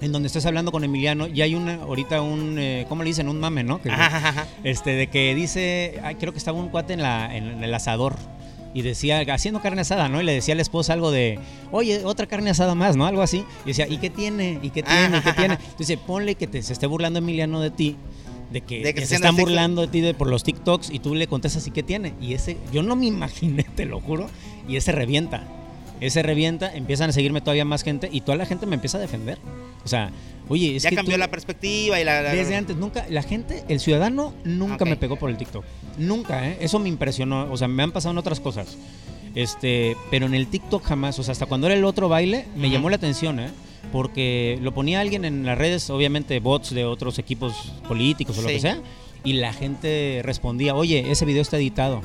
en 0.00 0.12
donde 0.12 0.26
estés 0.26 0.44
hablando 0.46 0.72
con 0.72 0.84
Emiliano 0.84 1.26
y 1.26 1.40
hay 1.42 1.54
una, 1.54 1.74
ahorita 1.76 2.20
un, 2.22 2.58
eh, 2.58 2.84
¿cómo 2.88 3.02
le 3.02 3.08
dicen? 3.08 3.28
Un 3.28 3.40
mame, 3.40 3.64
¿no? 3.64 3.80
Que- 3.80 3.90
Ajá, 3.90 4.46
este, 4.64 4.90
de 4.90 5.06
que 5.08 5.34
dice, 5.34 6.00
ay, 6.04 6.16
creo 6.16 6.32
que 6.32 6.38
estaba 6.38 6.58
un 6.58 6.68
cuate 6.68 6.92
en, 6.94 7.02
la, 7.02 7.34
en, 7.34 7.44
en 7.48 7.64
el 7.64 7.72
asador 7.74 8.14
y 8.74 8.82
decía, 8.82 9.20
haciendo 9.32 9.62
carne 9.62 9.80
asada, 9.80 10.08
¿no? 10.10 10.20
Y 10.20 10.24
le 10.24 10.32
decía 10.32 10.52
a 10.52 10.56
la 10.56 10.60
esposa 10.62 10.92
algo 10.92 11.10
de, 11.10 11.38
oye, 11.72 12.04
otra 12.04 12.26
carne 12.26 12.50
asada 12.50 12.74
más, 12.74 12.94
¿no? 12.94 13.06
Algo 13.06 13.22
así. 13.22 13.42
Y 13.64 13.68
decía, 13.68 13.86
¿y 13.88 13.96
qué 13.96 14.10
tiene? 14.10 14.58
¿Y 14.62 14.68
qué 14.68 14.82
tiene? 14.82 15.16
¿Y 15.16 15.20
qué 15.22 15.32
tiene? 15.32 15.58
Dice, 15.78 15.96
ponle 15.96 16.34
que 16.34 16.46
te, 16.46 16.62
se 16.62 16.74
esté 16.74 16.86
burlando 16.86 17.18
Emiliano 17.20 17.60
de 17.62 17.70
ti. 17.70 17.96
De 18.52 18.60
que, 18.60 18.82
De 18.82 18.94
que 18.94 19.00
que 19.00 19.06
se 19.06 19.14
están 19.16 19.34
burlando 19.48 19.80
de 19.82 19.88
ti 19.88 20.00
de, 20.02 20.12
por 20.14 20.28
los 20.28 20.44
TikToks 20.44 20.90
y 20.90 20.98
tú 21.00 21.14
le 21.14 21.26
contestas 21.26 21.66
y 21.66 21.70
qué 21.70 21.82
tiene. 21.82 22.12
Y 22.20 22.34
ese, 22.34 22.58
yo 22.70 22.82
no 22.82 22.96
me 22.96 23.06
imaginé, 23.06 23.62
te 23.76 23.86
lo 23.86 23.98
juro, 24.00 24.28
y 24.68 24.76
ese 24.76 24.92
revienta. 24.92 25.42
Ese 26.00 26.22
revienta, 26.22 26.74
empiezan 26.74 27.10
a 27.10 27.12
seguirme 27.12 27.40
todavía 27.40 27.64
más 27.64 27.82
gente 27.82 28.08
y 28.12 28.20
toda 28.20 28.36
la 28.36 28.46
gente 28.46 28.66
me 28.66 28.74
empieza 28.74 28.98
a 28.98 29.00
defender. 29.00 29.38
O 29.84 29.88
sea, 29.88 30.10
oye, 30.48 30.76
es 30.76 30.82
ya 30.82 30.90
que 30.90 30.96
cambió 30.96 31.14
tú- 31.14 31.20
la 31.20 31.30
perspectiva 31.30 31.98
y 32.00 32.04
la... 32.04 32.20
la- 32.22 32.34
desde 32.34 32.54
antes, 32.56 32.76
nunca, 32.76 33.06
la 33.08 33.22
gente, 33.22 33.64
el 33.68 33.80
ciudadano 33.80 34.34
nunca 34.44 34.84
me 34.84 34.96
pegó 34.96 35.16
por 35.16 35.30
el 35.30 35.36
TikTok. 35.38 35.64
Nunca, 35.98 36.48
¿eh? 36.48 36.58
Eso 36.60 36.78
me 36.78 36.88
impresionó. 36.90 37.50
O 37.50 37.56
sea, 37.56 37.68
me 37.68 37.82
han 37.82 37.92
pasado 37.92 38.12
en 38.12 38.18
otras 38.18 38.40
cosas. 38.40 38.76
Este, 39.34 39.96
pero 40.10 40.26
en 40.26 40.34
el 40.34 40.46
TikTok 40.48 40.82
jamás. 40.84 41.18
O 41.18 41.22
sea, 41.22 41.32
hasta 41.32 41.46
cuando 41.46 41.66
era 41.66 41.76
el 41.76 41.84
otro 41.84 42.08
baile, 42.08 42.46
me 42.56 42.68
llamó 42.70 42.90
la 42.90 42.96
atención, 42.96 43.40
¿eh? 43.40 43.50
Porque 43.92 44.58
lo 44.62 44.74
ponía 44.74 45.00
alguien 45.00 45.24
en 45.24 45.46
las 45.46 45.56
redes, 45.56 45.88
obviamente 45.90 46.40
bots 46.40 46.74
de 46.74 46.84
otros 46.84 47.18
equipos 47.18 47.72
políticos 47.86 48.36
o 48.38 48.42
lo 48.42 48.48
que 48.48 48.60
sea, 48.60 48.80
y 49.24 49.34
la 49.34 49.52
gente 49.52 50.20
respondía, 50.24 50.74
oye, 50.74 51.10
ese 51.10 51.24
video 51.24 51.42
está 51.42 51.56
editado. 51.56 52.02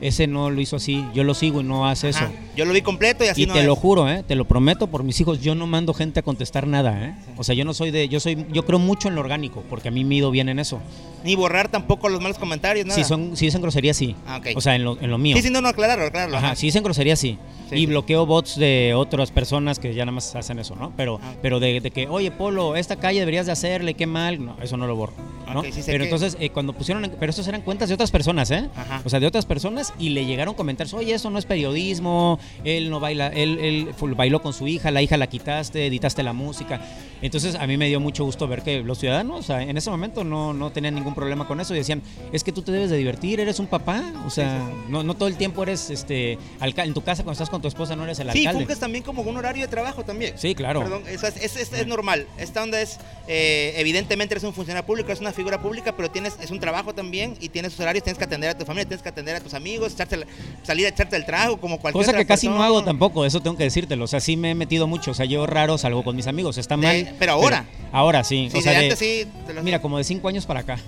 Ese 0.00 0.26
no 0.26 0.50
lo 0.50 0.60
hizo 0.60 0.76
así, 0.76 1.04
yo 1.14 1.24
lo 1.24 1.34
sigo 1.34 1.60
y 1.60 1.64
no 1.64 1.88
hace 1.88 2.10
eso. 2.10 2.24
Yo 2.56 2.64
lo 2.64 2.72
vi 2.72 2.82
completo 2.82 3.24
y 3.24 3.28
así 3.28 3.42
y 3.42 3.46
no 3.46 3.54
te 3.54 3.60
es. 3.60 3.66
lo 3.66 3.74
juro, 3.76 4.08
¿eh? 4.08 4.22
te 4.26 4.34
lo 4.36 4.44
prometo 4.44 4.86
por 4.86 5.02
mis 5.02 5.20
hijos, 5.20 5.40
yo 5.40 5.54
no 5.54 5.66
mando 5.66 5.92
gente 5.94 6.20
a 6.20 6.22
contestar 6.22 6.66
nada, 6.66 7.04
¿eh? 7.08 7.14
O 7.36 7.42
sea, 7.44 7.54
yo 7.54 7.64
no 7.64 7.74
soy 7.74 7.90
de, 7.90 8.08
yo 8.08 8.20
soy, 8.20 8.46
yo 8.52 8.64
creo 8.64 8.78
mucho 8.78 9.08
en 9.08 9.14
lo 9.16 9.20
orgánico, 9.20 9.62
porque 9.68 9.88
a 9.88 9.90
mí 9.90 10.04
me 10.04 10.14
ido 10.16 10.30
bien 10.30 10.48
en 10.48 10.58
eso. 10.58 10.80
Ni 11.24 11.34
borrar 11.34 11.68
tampoco 11.68 12.08
los 12.08 12.20
malos 12.20 12.38
comentarios, 12.38 12.86
nada. 12.86 12.96
Si 13.02 13.04
son, 13.08 13.36
si 13.36 13.46
dicen 13.46 13.62
grosería, 13.62 13.94
sí. 13.94 14.14
Ah. 14.26 14.40
O 14.54 14.60
sea, 14.60 14.76
en 14.76 14.84
lo, 14.84 15.00
en 15.00 15.10
lo 15.10 15.18
mío. 15.18 15.36
Sí, 15.36 15.42
sí, 15.42 15.50
no, 15.50 15.60
no, 15.60 15.68
aclararlo, 15.68 16.04
aclararlo. 16.04 16.36
Ajá, 16.36 16.54
si 16.54 16.66
dicen 16.66 16.82
grosería, 16.84 17.16
sí. 17.16 17.38
Sí, 17.70 17.76
y 17.76 17.86
bloqueo 17.86 18.26
bots 18.26 18.56
de 18.56 18.92
otras 18.94 19.30
personas 19.30 19.78
que 19.78 19.94
ya 19.94 20.04
nada 20.04 20.14
más 20.16 20.36
hacen 20.36 20.58
eso, 20.58 20.76
¿no? 20.76 20.92
Pero, 20.98 21.18
Ah. 21.22 21.32
pero 21.40 21.60
de, 21.60 21.80
de 21.80 21.90
que, 21.90 22.06
oye, 22.08 22.30
Polo, 22.30 22.76
esta 22.76 22.96
calle 22.96 23.20
deberías 23.20 23.46
de 23.46 23.52
hacerle, 23.52 23.94
qué 23.94 24.06
mal. 24.06 24.44
No, 24.44 24.56
eso 24.62 24.76
no 24.76 24.86
lo 24.86 24.94
borro. 24.96 25.14
pero 25.46 25.62
que- 25.62 26.04
entonces, 26.04 26.36
eh, 26.40 26.50
cuando 26.50 26.72
pusieron, 26.72 27.10
pero 27.20 27.30
estos 27.30 27.46
eran 27.48 27.60
cuentas 27.62 27.88
de 27.88 27.94
otras 27.94 28.10
personas, 28.10 28.50
¿eh? 28.50 28.68
Ajá. 28.76 29.00
O 29.04 29.08
sea, 29.08 29.18
de 29.20 29.26
otras 29.26 29.44
personas 29.46 29.92
y 29.98 30.10
le 30.10 30.24
llegaron 30.26 30.54
comentarios, 30.54 30.92
oye, 30.94 31.14
eso 31.14 31.30
no 31.30 31.38
es 31.38 31.44
periodismo, 31.46 32.38
él 32.64 32.90
no 32.90 33.00
baila, 33.00 33.28
él, 33.28 33.58
él 33.60 33.88
bailó 34.16 34.40
con 34.42 34.52
su 34.52 34.66
hija, 34.68 34.90
la 34.90 35.02
hija 35.02 35.16
la 35.16 35.26
quitaste, 35.28 35.86
editaste 35.86 36.22
la 36.22 36.32
música. 36.32 36.80
Entonces, 37.22 37.54
a 37.54 37.66
mí 37.66 37.76
me 37.76 37.86
dio 37.88 38.00
mucho 38.00 38.24
gusto 38.24 38.46
ver 38.46 38.62
que 38.62 38.80
los 38.82 38.98
ciudadanos, 38.98 39.48
en 39.50 39.76
ese 39.76 39.88
momento 39.90 40.24
no, 40.24 40.52
no 40.52 40.70
tenían 40.72 40.94
ningún 40.94 41.14
problema 41.14 41.46
con 41.46 41.58
eso 41.60 41.74
y 41.74 41.78
decían, 41.78 42.02
es 42.32 42.44
que 42.44 42.52
tú 42.52 42.62
te 42.62 42.70
debes 42.72 42.90
de 42.90 42.96
divertir, 42.98 43.40
eres 43.40 43.58
un 43.58 43.66
papá, 43.66 44.02
o 44.26 44.30
sea, 44.30 44.68
No, 44.88 45.02
no 45.02 45.14
todo 45.14 45.28
el 45.28 45.36
tiempo 45.36 45.62
eres, 45.62 45.88
este, 45.90 46.38
en 46.60 46.94
tu 46.94 47.02
casa 47.02 47.22
cuando 47.22 47.32
estás 47.32 47.48
con 47.50 47.62
tu 47.62 47.68
esposa 47.68 47.96
no 47.96 48.04
eres 48.04 48.18
el 48.18 48.30
Sí, 48.32 48.40
alcalde. 48.40 48.60
funges 48.60 48.78
también 48.78 49.02
como 49.04 49.22
un 49.22 49.36
horario 49.36 49.62
de 49.62 49.68
trabajo 49.68 50.04
también. 50.04 50.34
Sí, 50.36 50.54
claro. 50.54 50.80
Perdón, 50.80 51.02
eso 51.08 51.26
es, 51.26 51.36
es, 51.38 51.56
es- 51.56 51.72
es 51.72 51.86
normal. 51.86 52.26
Esta 52.38 52.62
onda 52.62 52.80
es, 52.80 52.98
eh, 53.26 53.72
evidentemente 53.76 54.34
eres 54.34 54.44
un 54.44 54.52
funcionario 54.52 54.86
público, 54.86 55.10
es 55.12 55.20
una 55.20 55.32
figura 55.32 55.60
pública, 55.62 55.96
pero 55.96 56.10
tienes, 56.10 56.36
es 56.42 56.50
un 56.50 56.60
trabajo 56.60 56.94
también 56.94 57.36
y 57.40 57.48
tienes 57.48 57.78
horarios, 57.80 58.04
tienes 58.04 58.18
que 58.18 58.24
atender 58.24 58.50
a 58.50 58.58
tu 58.58 58.64
familia, 58.66 58.86
tienes 58.86 59.02
que 59.02 59.08
atender 59.08 59.36
a 59.36 59.40
tus 59.40 59.54
amigos, 59.54 59.94
echarte 59.94 60.26
salir 60.62 60.86
a 60.86 60.88
echarte 60.90 61.16
el 61.16 61.24
trago 61.24 61.58
como 61.58 61.78
cualquier 61.78 62.02
Cosa 62.04 62.10
otra 62.10 62.20
que 62.20 62.26
casi 62.34 62.48
no 62.48 62.62
hago 62.62 62.82
tampoco, 62.84 63.24
eso 63.24 63.40
tengo 63.40 63.56
que 63.56 63.64
decírtelo. 63.64 64.04
O 64.04 64.08
sea, 64.08 64.20
sí 64.20 64.36
me 64.36 64.50
he 64.50 64.54
metido 64.54 64.86
mucho. 64.86 65.10
O 65.10 65.14
sea, 65.14 65.26
yo 65.26 65.46
raro 65.46 65.78
salgo 65.78 66.02
con 66.04 66.16
mis 66.16 66.26
amigos. 66.26 66.58
Está 66.58 66.76
mal. 66.76 67.04
De- 67.04 67.12
pero 67.18 67.32
ahora. 67.32 67.64
ahora 67.92 68.24
sí. 68.24 68.48
Sí, 68.50 68.58
o 68.58 68.60
sea, 68.60 68.72
de 68.72 68.78
de- 68.78 68.84
antes 68.86 68.98
sí. 68.98 69.26
te 69.46 69.54
lo- 69.54 69.62
Mira, 69.62 69.80
como 69.80 69.98
de 69.98 70.04
cinco 70.04 70.28
años 70.28 70.46
para 70.46 70.60
acá. 70.60 70.78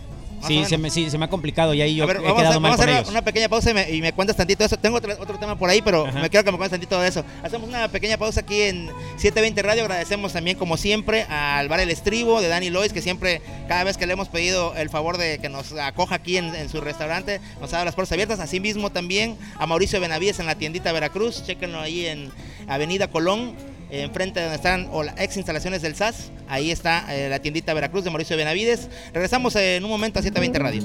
Sí 0.46 0.64
se, 0.64 0.78
me, 0.78 0.90
sí, 0.90 1.10
se 1.10 1.18
me 1.18 1.24
ha 1.24 1.28
complicado 1.28 1.74
y 1.74 1.82
ahí 1.82 1.96
yo 1.96 2.04
a 2.04 2.06
ver, 2.06 2.16
he 2.16 2.20
vamos, 2.20 2.38
a, 2.38 2.40
quedado 2.42 2.60
mal 2.60 2.72
vamos 2.72 2.80
a 2.80 2.82
hacer 2.84 2.96
ellos. 2.96 3.10
una 3.10 3.22
pequeña 3.22 3.48
pausa 3.48 3.70
y 3.70 3.74
me, 3.74 3.90
y 3.90 4.00
me 4.00 4.12
cuentas 4.12 4.36
tantito 4.36 4.60
de 4.60 4.66
eso. 4.66 4.76
Tengo 4.76 4.96
otro, 4.96 5.12
otro 5.18 5.38
tema 5.38 5.58
por 5.58 5.70
ahí, 5.70 5.82
pero 5.82 6.06
Ajá. 6.06 6.20
me 6.20 6.30
quiero 6.30 6.44
que 6.44 6.52
me 6.52 6.58
cuentes 6.58 6.78
tantito 6.78 7.00
de 7.00 7.08
eso. 7.08 7.24
Hacemos 7.42 7.68
una 7.68 7.88
pequeña 7.88 8.16
pausa 8.16 8.40
aquí 8.40 8.62
en 8.62 8.86
720 9.16 9.62
Radio. 9.62 9.82
Agradecemos 9.82 10.32
también, 10.32 10.56
como 10.56 10.76
siempre, 10.76 11.22
al 11.24 11.68
Bar 11.68 11.80
El 11.80 11.90
Estribo 11.90 12.40
de 12.40 12.48
Dani 12.48 12.70
Lois, 12.70 12.92
que 12.92 13.02
siempre, 13.02 13.40
cada 13.68 13.84
vez 13.84 13.96
que 13.96 14.06
le 14.06 14.12
hemos 14.12 14.28
pedido 14.28 14.74
el 14.76 14.90
favor 14.90 15.16
de 15.18 15.38
que 15.38 15.48
nos 15.48 15.72
acoja 15.72 16.16
aquí 16.16 16.36
en, 16.36 16.54
en 16.54 16.68
su 16.68 16.80
restaurante, 16.80 17.40
nos 17.60 17.70
ha 17.72 17.76
dado 17.76 17.84
las 17.86 17.94
puertas 17.94 18.12
abiertas. 18.12 18.40
Asimismo, 18.40 18.90
también 18.90 19.36
a 19.58 19.66
Mauricio 19.66 20.00
Benavides 20.00 20.38
en 20.38 20.46
la 20.46 20.54
tiendita 20.54 20.92
Veracruz. 20.92 21.44
Chéquenlo 21.44 21.80
ahí 21.80 22.06
en 22.06 22.30
Avenida 22.68 23.08
Colón. 23.08 23.54
Eh, 23.90 24.02
Enfrente 24.02 24.40
de 24.40 24.46
donde 24.46 24.56
están 24.56 24.88
las 25.04 25.20
ex 25.20 25.36
instalaciones 25.36 25.82
del 25.82 25.94
SAS, 25.94 26.30
ahí 26.48 26.70
está 26.70 27.04
eh, 27.14 27.28
la 27.28 27.38
tiendita 27.40 27.74
Veracruz 27.74 28.04
de 28.04 28.10
Mauricio 28.10 28.36
Benavides. 28.36 28.88
Regresamos 29.12 29.54
en 29.56 29.84
un 29.84 29.90
momento 29.90 30.18
a 30.18 30.22
720 30.22 30.58
Radio. 30.58 30.82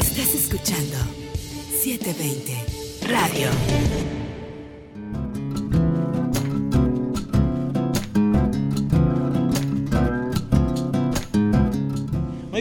Estás 0.00 0.34
escuchando 0.34 0.96
720 1.82 2.54
Radio. 3.08 3.83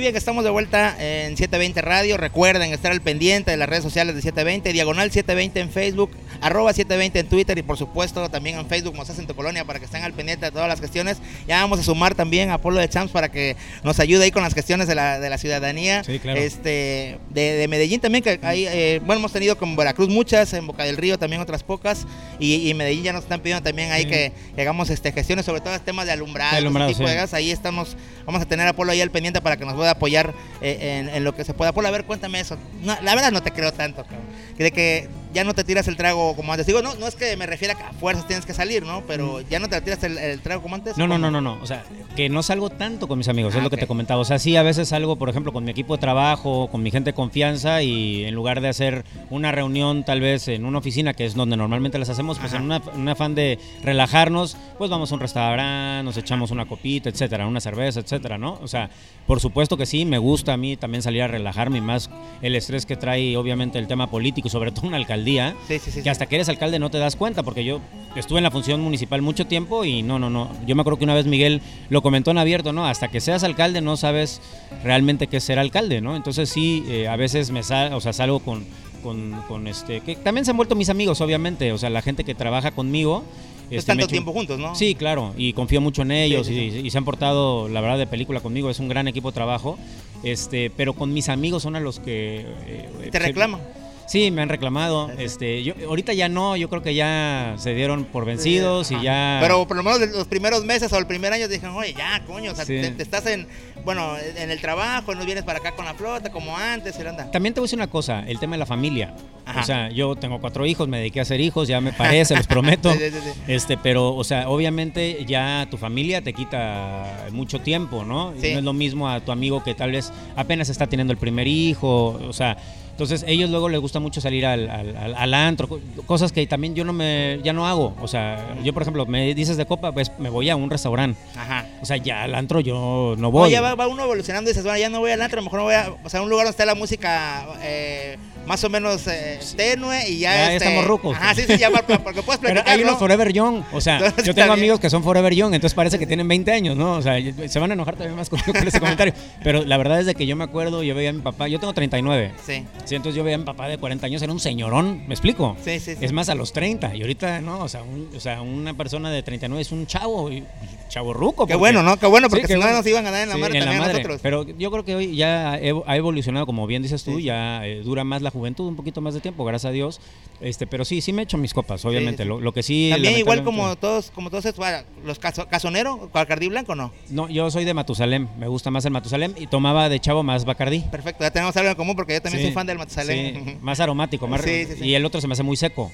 Bien, 0.03 0.11
que 0.13 0.19
estamos 0.19 0.43
de 0.43 0.49
vuelta 0.49 0.97
en 0.99 1.37
720 1.37 1.81
Radio. 1.81 2.17
Recuerden 2.17 2.73
estar 2.73 2.91
al 2.91 2.99
pendiente 2.99 3.51
de 3.51 3.57
las 3.57 3.69
redes 3.69 3.83
sociales 3.83 4.13
de 4.15 4.21
720, 4.21 4.73
diagonal 4.73 5.09
720 5.11 5.59
en 5.61 5.69
Facebook, 5.69 6.11
arroba 6.41 6.73
720 6.73 7.19
en 7.19 7.27
Twitter 7.27 7.57
y 7.57 7.61
por 7.61 7.77
supuesto 7.77 8.27
también 8.29 8.59
en 8.59 8.67
Facebook, 8.67 8.95
Mozas 8.95 9.17
en 9.19 9.27
tu 9.27 9.33
colonia, 9.33 9.63
para 9.63 9.79
que 9.79 9.85
estén 9.85 10.03
al 10.03 10.11
pendiente 10.11 10.45
de 10.45 10.51
todas 10.51 10.67
las 10.67 10.81
gestiones. 10.81 11.19
Ya 11.47 11.61
vamos 11.61 11.79
a 11.79 11.83
sumar 11.83 12.15
también 12.15 12.49
a 12.49 12.57
Polo 12.57 12.81
de 12.81 12.89
Champs 12.89 13.13
para 13.13 13.31
que 13.31 13.55
nos 13.83 13.97
ayude 14.01 14.25
ahí 14.25 14.31
con 14.31 14.43
las 14.43 14.53
gestiones 14.53 14.87
de 14.89 14.95
la, 14.95 15.21
de 15.21 15.29
la 15.29 15.37
ciudadanía. 15.37 16.03
Sí, 16.03 16.19
claro. 16.19 16.37
Este, 16.37 17.17
de, 17.29 17.53
de 17.53 17.67
Medellín 17.69 18.01
también, 18.01 18.25
que 18.25 18.39
ahí, 18.43 18.65
eh, 18.67 18.99
bueno, 19.05 19.19
hemos 19.19 19.31
tenido 19.31 19.57
como 19.57 19.77
Veracruz 19.77 20.09
muchas, 20.09 20.51
en 20.51 20.67
Boca 20.67 20.83
del 20.83 20.97
Río 20.97 21.17
también 21.17 21.41
otras 21.41 21.63
pocas, 21.63 22.05
y, 22.39 22.69
y 22.69 22.73
Medellín 22.73 23.03
ya 23.05 23.13
nos 23.13 23.23
están 23.23 23.39
pidiendo 23.39 23.63
también 23.63 23.91
ahí 23.91 24.03
Sí. 24.03 24.09
que, 24.09 24.33
que 24.53 24.61
hagamos 24.61 24.89
este, 24.89 25.13
gestiones, 25.13 25.45
sobre 25.45 25.61
todo 25.61 25.79
temas 25.79 26.05
de 26.05 26.11
alumbrado, 26.11 26.51
De 26.51 26.57
alumbrado, 26.57 26.89
de 26.89 26.95
sí. 26.95 27.03
gas. 27.05 27.33
Ahí 27.33 27.51
estamos, 27.51 27.95
vamos 28.25 28.41
a 28.41 28.45
tener 28.45 28.67
a 28.67 28.73
Polo 28.73 28.91
ahí 28.91 28.99
al 28.99 29.11
pendiente 29.11 29.39
para 29.39 29.55
que 29.55 29.63
nos 29.63 29.75
pueda 29.75 29.92
apoyar 29.93 30.33
eh, 30.61 30.99
en, 30.99 31.09
en 31.09 31.23
lo 31.23 31.33
que 31.35 31.43
se 31.43 31.53
pueda. 31.53 31.71
Polo, 31.71 31.87
a 31.87 31.91
ver, 31.91 32.05
cuéntame 32.05 32.39
eso. 32.39 32.57
No, 32.81 32.95
la 33.01 33.15
verdad 33.15 33.31
no 33.31 33.41
te 33.41 33.51
creo 33.51 33.71
tanto, 33.73 34.03
cabrón. 34.03 34.21
De 34.57 34.71
que 34.71 35.09
ya 35.33 35.43
no 35.43 35.53
te 35.53 35.63
tiras 35.63 35.87
el 35.87 35.97
trago 35.97 36.35
como 36.35 36.51
antes. 36.51 36.67
Digo, 36.67 36.81
no, 36.81 36.95
no 36.95 37.07
es 37.07 37.15
que 37.15 37.35
me 37.37 37.45
refiera 37.45 37.73
a 37.73 37.77
que 37.77 37.83
a 37.83 37.93
fuerzas 37.93 38.27
tienes 38.27 38.45
que 38.45 38.53
salir, 38.53 38.83
¿no? 38.83 39.03
Pero 39.07 39.41
ya 39.41 39.59
no 39.59 39.67
te 39.67 39.79
tiras 39.81 40.03
el, 40.03 40.17
el 40.17 40.41
trago 40.41 40.61
como 40.61 40.75
antes. 40.75 40.95
Mm. 40.95 40.99
No, 40.99 41.07
no, 41.07 41.17
no, 41.17 41.31
no, 41.31 41.41
no. 41.41 41.59
O 41.61 41.65
sea, 41.65 41.83
que 42.15 42.29
no 42.29 42.43
salgo 42.43 42.69
tanto 42.69 43.07
con 43.07 43.17
mis 43.17 43.27
amigos, 43.27 43.53
Ah, 43.55 43.57
es 43.57 43.63
lo 43.63 43.69
que 43.69 43.77
te 43.77 43.87
comentaba. 43.87 44.21
O 44.21 44.25
sea, 44.25 44.39
sí, 44.39 44.55
a 44.55 44.63
veces 44.63 44.89
salgo, 44.89 45.15
por 45.15 45.29
ejemplo, 45.29 45.51
con 45.51 45.63
mi 45.63 45.71
equipo 45.71 45.95
de 45.95 46.01
trabajo, 46.01 46.69
con 46.69 46.83
mi 46.83 46.91
gente 46.91 47.11
de 47.11 47.13
confianza 47.15 47.81
y 47.81 48.25
en 48.25 48.35
lugar 48.35 48.61
de 48.61 48.69
hacer 48.69 49.03
una 49.29 49.51
reunión 49.51 50.03
tal 50.03 50.21
vez 50.21 50.47
en 50.47 50.65
una 50.65 50.77
oficina, 50.77 51.13
que 51.13 51.25
es 51.25 51.33
donde 51.33 51.57
normalmente 51.57 51.97
las 51.97 52.09
hacemos, 52.09 52.39
pues 52.39 52.53
Ajá. 52.53 52.59
en 52.59 52.65
una, 52.65 52.81
un 52.95 53.09
afán 53.09 53.35
de 53.35 53.59
relajarnos, 53.83 54.57
pues 54.77 54.89
vamos 54.89 55.11
a 55.11 55.15
un 55.15 55.21
restaurante, 55.21 56.03
nos 56.03 56.17
echamos 56.17 56.51
una 56.51 56.65
copita, 56.65 57.09
etcétera, 57.09 57.47
una 57.47 57.59
cerveza, 57.59 57.99
etcétera, 57.99 58.37
¿no? 58.37 58.59
O 58.61 58.67
sea, 58.67 58.89
por 59.27 59.39
supuesto 59.39 59.77
que 59.77 59.85
sí, 59.85 60.05
me 60.05 60.17
gusta 60.17 60.53
a 60.53 60.57
mí 60.57 60.77
también 60.77 61.01
salir 61.01 61.21
a 61.21 61.27
relajarme 61.27 61.77
y 61.79 61.81
más 61.81 62.09
el 62.41 62.55
estrés 62.55 62.85
que 62.85 62.95
trae 62.95 63.37
obviamente 63.37 63.79
el 63.79 63.87
tema 63.87 64.09
político, 64.09 64.49
sobre 64.49 64.71
todo 64.71 64.87
una 64.87 64.97
alcaldía 64.97 65.22
Sí, 65.67 65.79
sí, 65.79 65.91
sí. 65.91 66.01
que 66.03 66.09
hasta 66.09 66.25
que 66.25 66.35
eres 66.35 66.49
alcalde 66.49 66.79
no 66.79 66.89
te 66.91 66.97
das 66.97 67.15
cuenta, 67.15 67.43
porque 67.43 67.63
yo 67.63 67.79
estuve 68.15 68.39
en 68.39 68.43
la 68.43 68.51
función 68.51 68.81
municipal 68.81 69.21
mucho 69.21 69.45
tiempo 69.47 69.85
y 69.85 70.01
no, 70.03 70.19
no, 70.19 70.29
no. 70.29 70.51
Yo 70.67 70.75
me 70.75 70.81
acuerdo 70.81 70.97
que 70.99 71.05
una 71.05 71.15
vez 71.15 71.25
Miguel 71.25 71.61
lo 71.89 72.01
comentó 72.01 72.31
en 72.31 72.37
abierto, 72.37 72.73
¿no? 72.73 72.85
Hasta 72.85 73.09
que 73.09 73.19
seas 73.21 73.43
alcalde 73.43 73.81
no 73.81 73.97
sabes 73.97 74.41
realmente 74.83 75.27
qué 75.27 75.37
es 75.37 75.43
ser 75.43 75.59
alcalde, 75.59 76.01
¿no? 76.01 76.15
Entonces 76.15 76.49
sí, 76.49 76.83
eh, 76.87 77.07
a 77.07 77.15
veces 77.15 77.51
me 77.51 77.63
sal, 77.63 77.93
o 77.93 78.01
sea, 78.01 78.13
salgo 78.13 78.39
con, 78.39 78.65
con, 79.01 79.31
con 79.47 79.67
este, 79.67 80.01
que 80.01 80.15
también 80.15 80.45
se 80.45 80.51
han 80.51 80.57
vuelto 80.57 80.75
mis 80.75 80.89
amigos, 80.89 81.21
obviamente, 81.21 81.71
o 81.71 81.77
sea, 81.77 81.89
la 81.89 82.01
gente 82.01 82.23
que 82.23 82.35
trabaja 82.35 82.71
conmigo. 82.71 83.23
Es 83.71 83.79
este, 83.79 83.91
tanto 83.93 84.03
echo- 84.05 84.11
tiempo 84.11 84.33
juntos, 84.33 84.59
¿no? 84.59 84.75
Sí, 84.75 84.93
claro, 84.93 85.33
y 85.37 85.53
confío 85.53 85.81
mucho 85.81 86.01
en 86.03 86.11
ellos 86.11 86.45
sí, 86.47 86.53
y, 86.53 86.85
y 86.85 86.89
se 86.91 86.97
han 86.97 87.05
portado, 87.05 87.69
la 87.69 87.81
verdad, 87.81 87.97
de 87.97 88.05
película 88.05 88.39
conmigo. 88.41 88.69
Es 88.69 88.79
un 88.79 88.87
gran 88.89 89.07
equipo 89.07 89.31
de 89.31 89.35
trabajo, 89.35 89.79
este, 90.21 90.69
pero 90.69 90.93
con 90.93 91.11
mis 91.13 91.29
amigos 91.29 91.63
son 91.63 91.75
a 91.75 91.79
los 91.79 91.99
que 91.99 92.45
eh, 92.67 92.89
Te 93.09 93.19
se- 93.19 93.19
reclaman. 93.19 93.61
Sí, 94.05 94.31
me 94.31 94.41
han 94.41 94.49
reclamado. 94.49 95.09
Este, 95.17 95.63
yo 95.63 95.73
ahorita 95.87 96.13
ya 96.13 96.29
no, 96.29 96.55
yo 96.57 96.69
creo 96.69 96.81
que 96.81 96.93
ya 96.93 97.55
se 97.57 97.73
dieron 97.73 98.03
por 98.05 98.25
vencidos 98.25 98.91
y 98.91 99.01
ya. 99.01 99.39
Pero 99.41 99.65
por 99.67 99.77
lo 99.77 99.83
menos 99.83 99.99
los 100.11 100.27
primeros 100.27 100.65
meses 100.65 100.91
o 100.93 100.97
el 100.97 101.07
primer 101.07 101.31
año 101.33 101.47
dijeron, 101.47 101.75
oye, 101.75 101.93
ya, 101.97 102.21
coño, 102.25 102.51
o 102.51 102.55
sea, 102.55 102.65
Sí. 102.65 102.79
te, 102.81 102.91
te 102.91 103.03
estás 103.03 103.25
en, 103.25 103.47
bueno, 103.85 104.13
en 104.37 104.51
el 104.51 104.59
trabajo, 104.61 105.15
no 105.15 105.25
vienes 105.25 105.43
para 105.43 105.59
acá 105.59 105.71
con 105.71 105.85
la 105.85 105.93
flota 105.93 106.31
como 106.31 106.55
antes, 106.57 106.95
y 107.01 107.07
anda. 107.07 107.31
También 107.31 107.53
te 107.53 107.59
voy 107.59 107.65
a 107.65 107.67
decir 107.67 107.79
una 107.79 107.89
cosa, 107.89 108.23
el 108.27 108.39
tema 108.39 108.53
de 108.55 108.59
la 108.59 108.65
familia. 108.65 109.13
Ajá. 109.45 109.61
O 109.61 109.63
sea, 109.63 109.89
yo 109.89 110.15
tengo 110.15 110.39
cuatro 110.39 110.65
hijos, 110.65 110.87
me 110.87 110.97
dediqué 110.99 111.19
a 111.19 111.23
hacer 111.23 111.41
hijos, 111.41 111.67
ya 111.67 111.81
me 111.81 111.91
parece, 111.93 112.35
los 112.35 112.47
prometo. 112.47 112.91
Sí, 112.93 112.99
sí, 112.99 113.09
sí, 113.11 113.17
sí. 113.33 113.39
Este, 113.51 113.77
pero, 113.77 114.13
o 114.15 114.23
sea, 114.23 114.49
obviamente 114.49 115.25
ya 115.25 115.67
tu 115.69 115.77
familia 115.77 116.21
te 116.21 116.33
quita 116.33 117.27
mucho 117.31 117.59
tiempo, 117.59 118.03
¿no? 118.03 118.31
No 118.31 118.37
es 118.41 118.63
lo 118.63 118.73
mismo 118.73 119.09
a 119.09 119.19
tu 119.21 119.31
amigo 119.31 119.63
que 119.63 119.73
tal 119.75 119.91
vez 119.91 120.11
apenas 120.35 120.69
está 120.69 120.87
teniendo 120.87 121.11
el 121.13 121.19
primer 121.19 121.47
hijo, 121.47 122.19
o 122.27 122.33
sea, 122.33 122.57
entonces 122.93 123.25
ellos 123.27 123.49
luego 123.49 123.69
les 123.69 123.81
gusta 123.81 123.99
mucho 123.99 124.21
salir 124.21 124.45
al, 124.45 124.69
al, 124.69 124.95
al- 124.95 125.15
al 125.15 125.33
antro, 125.33 125.67
co- 125.67 125.81
cosas 126.05 126.31
que 126.31 126.45
también 126.47 126.75
yo 126.75 126.85
no 126.85 126.93
me, 126.93 127.39
ya 127.43 127.51
no 127.51 127.67
hago. 127.67 127.95
O 128.01 128.07
sea, 128.07 128.55
yo 128.63 128.71
por 128.73 128.83
ejemplo, 128.83 129.05
me 129.05 129.33
dices 129.35 129.57
de 129.57 129.65
copa, 129.65 129.91
pues 129.91 130.11
me 130.19 130.29
voy 130.29 130.49
a 130.49 130.55
un 130.55 130.69
restaurante. 130.69 131.19
Ajá. 131.35 131.65
O 131.81 131.85
sea, 131.85 131.97
ya 131.97 132.23
al 132.23 132.35
antro 132.35 132.59
yo 132.59 133.15
no 133.17 133.23
No, 133.23 133.31
voy. 133.31 133.51
ya 133.51 133.61
va, 133.61 133.75
va 133.75 133.87
uno 133.87 134.03
evolucionando 134.03 134.49
y 134.49 134.53
dices, 134.53 134.63
bueno, 134.63 134.77
ya 134.79 134.89
no 134.89 134.99
voy 134.99 135.11
al 135.11 135.21
antro, 135.21 135.39
a 135.39 135.41
lo 135.41 135.45
mejor 135.45 135.59
no 135.59 135.63
voy 135.65 135.73
a, 135.75 135.93
o 136.03 136.09
sea, 136.09 136.21
un 136.21 136.29
lugar 136.29 136.45
donde 136.45 136.51
está 136.51 136.65
la 136.65 136.75
música 136.75 137.45
eh, 137.63 138.17
más 138.45 138.63
o 138.63 138.69
menos 138.69 139.07
eh, 139.07 139.39
tenue 139.57 140.07
y 140.09 140.19
ya, 140.19 140.31
Ya, 140.31 140.37
ya 140.37 140.53
este, 140.53 140.65
estamos 140.67 140.85
rucos. 140.87 141.15
Ajá, 141.17 141.33
sí, 141.35 141.43
sí, 141.47 141.57
ya, 141.57 141.71
porque 141.71 141.97
puedes 141.97 142.21
Pero 142.23 142.39
platicar, 142.39 142.67
hay 142.67 142.81
unos 142.81 142.93
¿no? 142.93 142.99
Forever 142.99 143.33
Young, 143.33 143.63
o 143.73 143.81
sea, 143.81 143.97
Entonces, 143.97 144.25
yo 144.25 144.33
tengo 144.35 144.53
amigos 144.53 144.79
que 144.79 144.89
son 144.89 145.03
Forever 145.03 145.33
Young, 145.33 145.53
entonces 145.55 145.73
parece 145.73 145.97
que 145.97 146.05
tienen 146.05 146.27
20 146.27 146.51
años, 146.51 146.77
¿no? 146.77 146.93
O 146.93 147.01
sea, 147.01 147.15
se 147.47 147.59
van 147.59 147.71
a 147.71 147.73
enojar 147.73 147.95
todavía 147.95 148.15
más 148.15 148.29
conmigo 148.29 148.53
con 148.53 148.67
ese 148.67 148.79
comentario. 148.79 149.13
Pero 149.43 149.63
la 149.65 149.77
verdad 149.77 149.99
es 149.99 150.05
de 150.05 150.13
que 150.15 150.25
yo 150.27 150.35
me 150.35 150.43
acuerdo, 150.43 150.83
yo 150.83 150.93
veía 150.93 151.09
a 151.09 151.13
mi 151.13 151.21
papá, 151.21 151.47
yo 151.47 151.59
tengo 151.59 151.73
39. 151.73 152.31
Sí. 152.45 152.65
Sí, 152.85 152.95
entonces 152.95 153.15
yo 153.15 153.23
veía 153.23 153.35
a 153.35 153.39
mi 153.39 153.45
papá 153.45 153.67
de 153.69 153.77
40 153.77 154.05
años, 154.05 154.21
era 154.21 154.33
un 154.33 154.39
señorón, 154.41 155.03
¿me 155.07 155.13
explico? 155.13 155.55
Sí, 155.63 155.79
sí, 155.79 155.95
sí. 155.95 156.03
Es 156.03 156.11
más, 156.11 156.27
a 156.27 156.35
los 156.35 156.51
30, 156.51 156.93
y 156.95 157.01
ahorita, 157.01 157.39
no, 157.41 157.59
o 157.59 157.69
sea, 157.69 157.81
un- 157.81 158.09
o 158.15 158.19
sea 158.19 158.41
una 158.41 158.73
persona 158.73 159.09
de 159.09 159.23
39 159.23 159.61
es 159.61 159.71
un 159.71 159.87
chavo, 159.87 160.29
y- 160.29 160.43
chavo 160.89 161.13
ruco. 161.13 161.47
Qué 161.47 161.55
bueno, 161.55 161.81
¿no? 161.81 161.97
Qué 161.97 162.05
bueno, 162.05 162.29
porque 162.29 162.45
si 162.45 162.53
no 162.53 162.59
bueno. 162.59 162.75
nos 162.77 162.85
iban 162.85 163.05
a 163.07 163.11
dar 163.11 163.23
en 163.23 163.29
la 163.29 163.37
madre 163.37 163.59
también 163.59 163.81
a 163.81 163.87
nosotros. 163.87 164.19
Pero 164.21 164.43
yo 164.47 164.69
creo 164.69 164.83
que 164.85 164.95
hoy 164.95 165.15
ya 165.15 165.53
ha 165.53 165.59
evo- 165.59 165.83
ha 165.87 165.95
evolucionado, 165.97 166.45
como 166.45 166.67
bien 166.67 166.83
dices 166.83 167.03
tú, 167.03 167.17
Sí. 167.17 167.23
ya 167.23 167.65
eh, 167.65 167.81
dura 167.83 168.03
más 168.03 168.21
la 168.21 168.29
juventud, 168.31 168.67
un 168.67 168.75
poquito 168.75 168.99
más 169.01 169.13
de 169.13 169.21
tiempo, 169.21 169.43
gracias 169.45 169.69
a 169.69 169.73
Dios. 169.73 170.01
Este, 170.41 170.67
pero 170.67 170.83
sí, 170.85 170.99
sí 171.01 171.13
me 171.13 171.23
echo 171.23 171.37
mis 171.37 171.53
copas, 171.53 171.83
obviamente. 171.85 172.23
sí. 172.23 172.29
Lo, 172.29 172.39
lo 172.41 172.53
que 172.53 172.61
sí. 172.63 172.89
También 172.91 173.17
igual 173.17 173.43
como 173.45 173.75
todos, 173.77 174.11
como 174.11 174.29
todos 174.29 174.45
estos, 174.45 174.63
los 175.05 175.17
caso, 175.19 175.47
casonero, 175.47 176.09
Bacardí 176.13 176.49
blanco, 176.49 176.75
¿no? 176.75 176.91
No, 177.09 177.29
yo 177.29 177.49
soy 177.49 177.63
de 177.65 177.73
Matusalem, 177.73 178.27
me 178.37 178.47
gusta 178.47 178.69
más 178.69 178.83
el 178.85 178.91
Matusalem 178.91 179.33
y 179.39 179.47
tomaba 179.47 179.87
de 179.89 179.99
chavo 180.01 180.21
más 180.21 180.43
Bacardí. 180.45 180.81
Perfecto, 180.91 181.23
ya 181.23 181.31
tenemos 181.31 181.55
algo 181.57 181.69
en 181.71 181.75
común 181.75 181.95
porque 181.95 182.13
yo 182.13 182.21
también 182.21 182.41
Sí, 182.41 182.47
soy 182.47 182.53
fan 182.53 182.67
del 182.73 182.79
Matusalén. 182.79 183.45
sí, 183.45 183.57
más 183.61 183.79
aromático, 183.79 184.27
más 184.27 184.41
Sí, 184.41 184.65
sí, 184.77 184.85
y 184.85 184.95
el 184.95 185.05
otro 185.05 185.21
se 185.21 185.27
me 185.27 185.33
hace 185.33 185.43
muy 185.43 185.57
seco. 185.57 185.91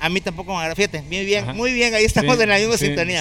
A 0.00 0.08
mí 0.08 0.20
tampoco 0.20 0.52
me 0.52 0.58
agrada. 0.58 0.76
Fíjate, 0.76 1.02
muy 1.02 1.24
bien, 1.24 1.42
Ajá. 1.42 1.52
muy 1.54 1.72
bien, 1.72 1.92
ahí 1.94 2.04
estamos 2.04 2.38
en 2.40 2.48
la 2.48 2.58
misma 2.58 2.76
sintonía. 2.78 3.20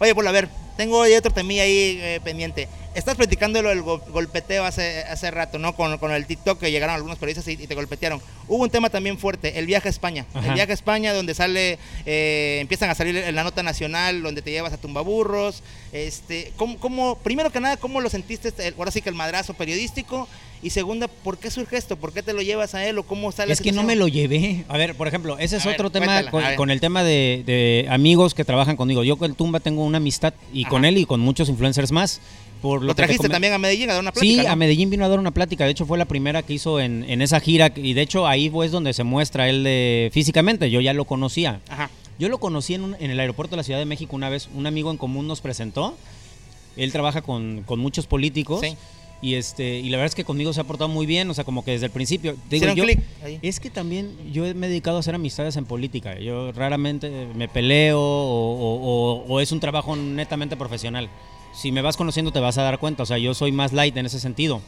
Oye, 0.00 0.14
pues 0.14 0.26
a 0.26 0.32
ver, 0.32 0.48
tengo 0.78 1.00
otro 1.00 1.30
temilla 1.30 1.62
ahí 1.64 1.98
eh, 2.00 2.20
pendiente. 2.24 2.68
Estás 2.94 3.16
platicando 3.16 3.60
lo 3.60 3.68
del 3.68 3.82
go- 3.82 3.98
golpeteo 4.08 4.64
hace, 4.64 5.00
hace 5.02 5.30
rato, 5.30 5.58
¿no? 5.58 5.76
Con, 5.76 5.98
con 5.98 6.12
el 6.12 6.24
TikTok 6.24 6.58
que 6.58 6.70
llegaron 6.70 6.94
algunos 6.94 7.18
periodistas 7.18 7.46
y, 7.48 7.62
y 7.62 7.66
te 7.66 7.74
golpetearon. 7.74 8.22
Hubo 8.48 8.62
un 8.62 8.70
tema 8.70 8.88
también 8.88 9.18
fuerte, 9.18 9.58
el 9.58 9.66
viaje 9.66 9.88
a 9.88 9.90
España. 9.90 10.24
El 10.32 10.40
Ajá. 10.40 10.54
viaje 10.54 10.70
a 10.70 10.74
España 10.74 11.12
donde 11.12 11.34
sale, 11.34 11.78
eh, 12.06 12.56
empiezan 12.62 12.88
a 12.88 12.94
salir 12.94 13.14
en 13.18 13.34
la 13.34 13.44
nota 13.44 13.62
nacional, 13.62 14.22
donde 14.22 14.40
te 14.40 14.50
llevas 14.50 14.72
a 14.72 14.78
tumbaburros. 14.78 15.62
Este, 15.92 16.52
¿cómo, 16.56 16.78
cómo- 16.78 17.18
primero 17.18 17.52
que 17.52 17.60
nada, 17.60 17.76
¿cómo 17.76 18.00
lo 18.00 18.08
sentiste? 18.08 18.50
el- 18.66 18.74
ahora 18.78 18.90
sí 18.90 19.02
que 19.02 19.10
el 19.10 19.14
madrazo 19.14 19.52
periodístico. 19.52 20.26
Y 20.62 20.70
segunda, 20.70 21.06
¿por 21.08 21.38
qué 21.38 21.50
surge 21.50 21.76
esto? 21.76 21.96
¿Por 21.96 22.12
qué 22.12 22.22
te 22.22 22.32
lo 22.32 22.42
llevas 22.42 22.74
a 22.74 22.84
él 22.86 22.98
o 22.98 23.02
cómo 23.04 23.30
sale 23.30 23.52
Es 23.52 23.60
que 23.60 23.72
no 23.72 23.82
me 23.82 23.94
lo 23.94 24.08
llevé. 24.08 24.64
A 24.68 24.76
ver, 24.76 24.94
por 24.94 25.06
ejemplo, 25.06 25.38
ese 25.38 25.56
es 25.58 25.64
A 25.64 25.68
ver, 25.68 25.74
otro 25.76 25.90
tema 25.90 26.22
cuéntala, 26.30 26.56
con, 26.56 26.70
el 26.70 26.80
tema 26.80 27.04
de, 27.04 27.42
de 27.46 27.86
amigos 27.90 28.34
que 28.34 28.44
trabajan 28.44 28.76
conmigo. 28.76 29.04
Yo 29.04 29.16
con 29.16 29.30
el 29.30 29.36
Tumba 29.36 29.60
tengo 29.60 29.84
una 29.84 29.98
amistad 29.98 30.34
y 30.52 30.62
Ajá. 30.62 30.70
con 30.70 30.84
él 30.84 30.98
y 30.98 31.04
con 31.06 31.20
muchos 31.20 31.48
influencers 31.48 31.92
más. 31.92 32.20
Por 32.62 32.82
lo, 32.82 32.94
trajiste 32.94 33.28
también 33.28 33.52
a 33.52 33.58
Medellín 33.58 33.90
a 33.90 33.92
dar 33.92 34.00
una 34.02 34.12
plática. 34.12 34.40
Sí, 34.40 34.46
¿no? 34.46 34.50
a 34.50 34.56
Medellín 34.56 34.88
vino 34.90 35.04
a 35.04 35.08
dar 35.08 35.18
una 35.18 35.30
plática. 35.30 35.64
De 35.66 35.70
hecho, 35.70 35.84
fue 35.84 35.98
la 35.98 36.06
primera 36.06 36.42
que 36.42 36.54
hizo 36.54 36.80
en, 36.80 37.04
en 37.08 37.20
esa 37.22 37.38
gira. 37.38 37.70
Y 37.76 37.92
de 37.92 38.00
hecho, 38.00 38.26
ahí 38.26 38.50
es 38.64 38.70
donde 38.72 38.94
se 38.94 39.04
muestra 39.04 39.48
él 39.48 39.62
de, 39.62 40.10
físicamente. 40.12 40.70
Yo 40.70 40.80
ya 40.80 40.94
lo 40.94 41.04
conocía. 41.04 41.60
Ajá. 41.68 41.90
Yo 42.18 42.30
lo 42.30 42.38
conocí 42.38 42.72
en, 42.74 42.82
un- 42.82 42.96
en 42.98 43.10
el 43.10 43.20
aeropuerto 43.20 43.50
de 43.52 43.58
la 43.58 43.62
Ciudad 43.62 43.78
de 43.78 43.84
México 43.84 44.16
una 44.16 44.30
vez. 44.30 44.48
Un 44.54 44.66
amigo 44.66 44.90
en 44.90 44.96
común 44.96 45.28
nos 45.28 45.42
presentó. 45.42 45.96
Él 46.76 46.92
trabaja 46.92 47.20
con, 47.22 47.62
con 47.66 47.78
muchos 47.78 48.06
políticos. 48.06 48.60
Sí. 48.62 48.74
Y, 49.22 49.34
este, 49.34 49.78
y 49.78 49.88
la 49.88 49.96
verdad 49.96 50.08
es 50.08 50.14
que 50.14 50.24
conmigo 50.24 50.52
se 50.52 50.60
ha 50.60 50.64
portado 50.64 50.88
muy 50.88 51.06
bien. 51.06 51.28
O 51.30 51.34
sea, 51.34 51.44
como 51.44 51.64
que 51.64 51.70
desde 51.72 51.86
el 51.86 51.92
principio. 51.92 52.36
Digo, 52.50 52.66
yo- 52.76 52.82
es 53.42 53.60
que 53.60 53.70
también 53.70 54.10
yo 54.32 54.42
me 54.54 54.66
he 54.66 54.68
dedicado 54.70 54.98
a 54.98 55.00
hacer 55.00 55.14
amistades 55.14 55.56
en 55.56 55.64
política. 55.64 56.18
Yo 56.20 56.52
raramente 56.52 57.26
me 57.34 57.48
peleo 57.48 57.98
o, 57.98 58.52
o- 58.54 58.80
o- 59.22 59.24
o 59.26 59.40
es 59.40 59.52
un 59.52 59.60
trabajo 59.60 59.96
netamente 59.96 60.56
profesional. 60.56 61.08
Si 61.54 61.72
me 61.72 61.80
vas 61.80 61.96
conociendo 61.96 62.30
te 62.32 62.40
vas 62.40 62.58
a 62.58 62.62
dar 62.62 62.78
cuenta. 62.78 63.02
O 63.02 63.06
sea, 63.06 63.16
yo 63.18 63.32
soy 63.34 63.52
más 63.52 63.72
light 63.72 63.96
en 63.96 64.04
ese 64.06 64.20
sentido. 64.20 64.60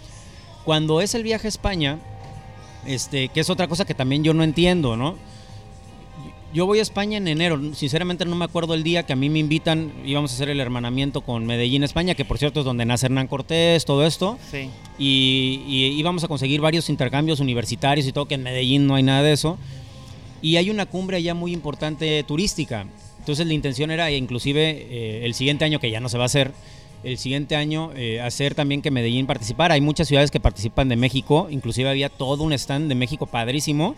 Cuando 0.65 1.01
es 1.03 1.15
el 1.15 1.23
viaje 1.23 1.47
a 1.47 1.51
España, 1.51 1.99
este, 2.87 3.29
que 3.29 3.41
es 3.41 3.51
otra 3.51 3.69
cosa 3.69 3.85
que 3.85 3.95
también 3.95 4.25
yo 4.25 4.33
no 4.35 4.43
entiendo, 4.45 4.97
¿no? 4.97 5.17
Yo 6.55 6.65
voy 6.65 6.79
a 6.79 6.83
España 6.83 7.19
en 7.19 7.29
enero, 7.29 7.61
sinceramente 7.75 8.25
no 8.25 8.35
me 8.35 8.47
acuerdo 8.47 8.73
el 8.73 8.83
día 8.83 9.03
que 9.05 9.13
a 9.13 9.17
mí 9.17 9.29
me 9.29 9.39
invitan, 9.39 9.93
íbamos 10.07 10.31
a 10.31 10.35
hacer 10.35 10.49
el 10.49 10.61
hermanamiento 10.61 11.21
con 11.21 11.45
Medellín, 11.45 11.85
España, 11.85 12.15
que 12.15 12.25
por 12.25 12.39
cierto 12.39 12.61
es 12.61 12.65
donde 12.67 12.87
nace 12.87 13.05
Hernán 13.05 13.27
Cortés, 13.27 13.85
todo 13.85 14.07
esto 14.07 14.39
Sí. 14.51 14.71
y, 14.99 15.63
y 15.69 15.85
íbamos 15.99 16.25
a 16.25 16.29
conseguir 16.29 16.63
varios 16.63 16.89
intercambios 16.89 17.41
universitarios 17.41 18.07
y 18.07 18.13
todo, 18.13 18.25
que 18.25 18.37
en 18.37 18.45
Medellín 18.45 18.87
no 18.87 18.95
hay 18.95 19.03
nada 19.03 19.23
de 19.23 19.33
eso. 19.33 19.59
Y 20.41 20.57
hay 20.57 20.71
una 20.71 20.87
cumbre 20.87 21.19
allá 21.19 21.35
muy 21.35 21.53
importante 21.53 22.23
turística. 22.23 22.87
Entonces 23.19 23.47
la 23.47 23.53
intención 23.53 23.91
era 23.91 24.11
inclusive 24.11 24.87
eh, 24.89 25.21
el 25.27 25.35
siguiente 25.35 25.67
año, 25.67 25.81
que 25.81 25.91
ya 25.91 26.01
no 26.01 26.09
se 26.09 26.17
va 26.17 26.25
a 26.25 26.27
hacer, 26.27 26.53
el 27.05 27.19
siguiente 27.19 27.57
año 27.57 27.93
eh, 27.95 28.21
hacer 28.21 28.55
también 28.55 28.81
que 28.83 28.91
Medellín 28.91 29.27
participara. 29.27 29.75
Hay 29.75 29.81
muchas 29.81 30.09
ciudades 30.09 30.31
que 30.31 30.41
participan 30.41 30.89
de 30.89 30.97
México, 30.97 31.49
inclusive 31.51 31.89
había 31.91 32.09
todo 32.09 32.43
un 32.43 32.53
stand 32.55 32.89
de 32.89 32.95
México 32.95 33.27
padrísimo, 33.27 33.95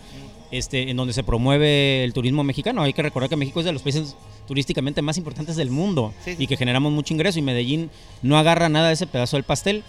este, 0.51 0.91
en 0.91 0.97
donde 0.97 1.13
se 1.13 1.23
promueve 1.23 2.05
el 2.05 2.13
turismo 2.13 2.43
mexicano. 2.45 2.83
Hay 2.83 2.93
que 2.93 3.03
recordar 3.03 3.29
que 3.31 3.37
México 3.37 3.61
es 3.61 3.67
de 3.67 3.73
los 3.73 3.83
países 3.83 4.17
turísticamente 4.49 5.01
más 5.03 5.17
importantes 5.17 5.57
del 5.57 5.71
mundo 5.71 6.13
Sí, 6.25 6.33
sí. 6.37 6.43
y 6.43 6.47
que 6.47 6.57
generamos 6.57 6.93
mucho 6.93 7.15
ingreso 7.15 7.39
y 7.39 7.43
Medellín 7.43 7.91
no 8.23 8.37
agarra 8.39 8.69
nada 8.69 8.89
de 8.89 8.95
ese 8.95 9.07
pedazo 9.07 9.37
del 9.37 9.45
pastel. 9.45 9.83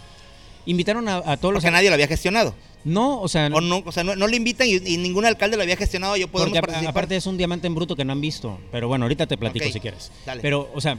Invitaron 0.68 1.08
a, 1.08 1.18
a 1.18 1.38
todos 1.38 1.54
los... 1.54 1.64
Porque 1.64 1.72
nadie 1.72 1.90
lo 1.90 1.96
había 1.96 2.08
gestionado. 2.08 2.54
No, 2.84 3.20
o 3.20 3.28
sea, 3.28 3.48
O 3.52 3.62
no, 3.62 3.82
o 3.86 3.92
sea, 3.92 4.04
no, 4.04 4.16
no 4.16 4.28
lo 4.28 4.36
invitan 4.36 4.68
y, 4.68 4.76
y 4.76 4.98
ningún 4.98 5.26
alcalde 5.26 5.58
lo 5.58 5.64
había 5.64 5.76
gestionado. 5.78 6.16
Yo 6.18 6.28
a- 6.28 6.32
participar. 6.32 6.86
aparte 6.88 7.16
es 7.16 7.26
un 7.26 7.38
diamante 7.38 7.66
en 7.68 7.74
bruto 7.76 7.96
que 7.96 8.06
no 8.06 8.12
han 8.12 8.22
visto. 8.22 8.60
Pero 8.72 8.88
bueno, 8.88 9.06
ahorita 9.06 9.26
te 9.28 9.38
platico 9.38 9.66
si 9.72 9.80
quieres. 9.80 10.12
dale. 10.26 10.42
Pero, 10.42 10.70
o 10.76 10.80
sea, 10.82 10.98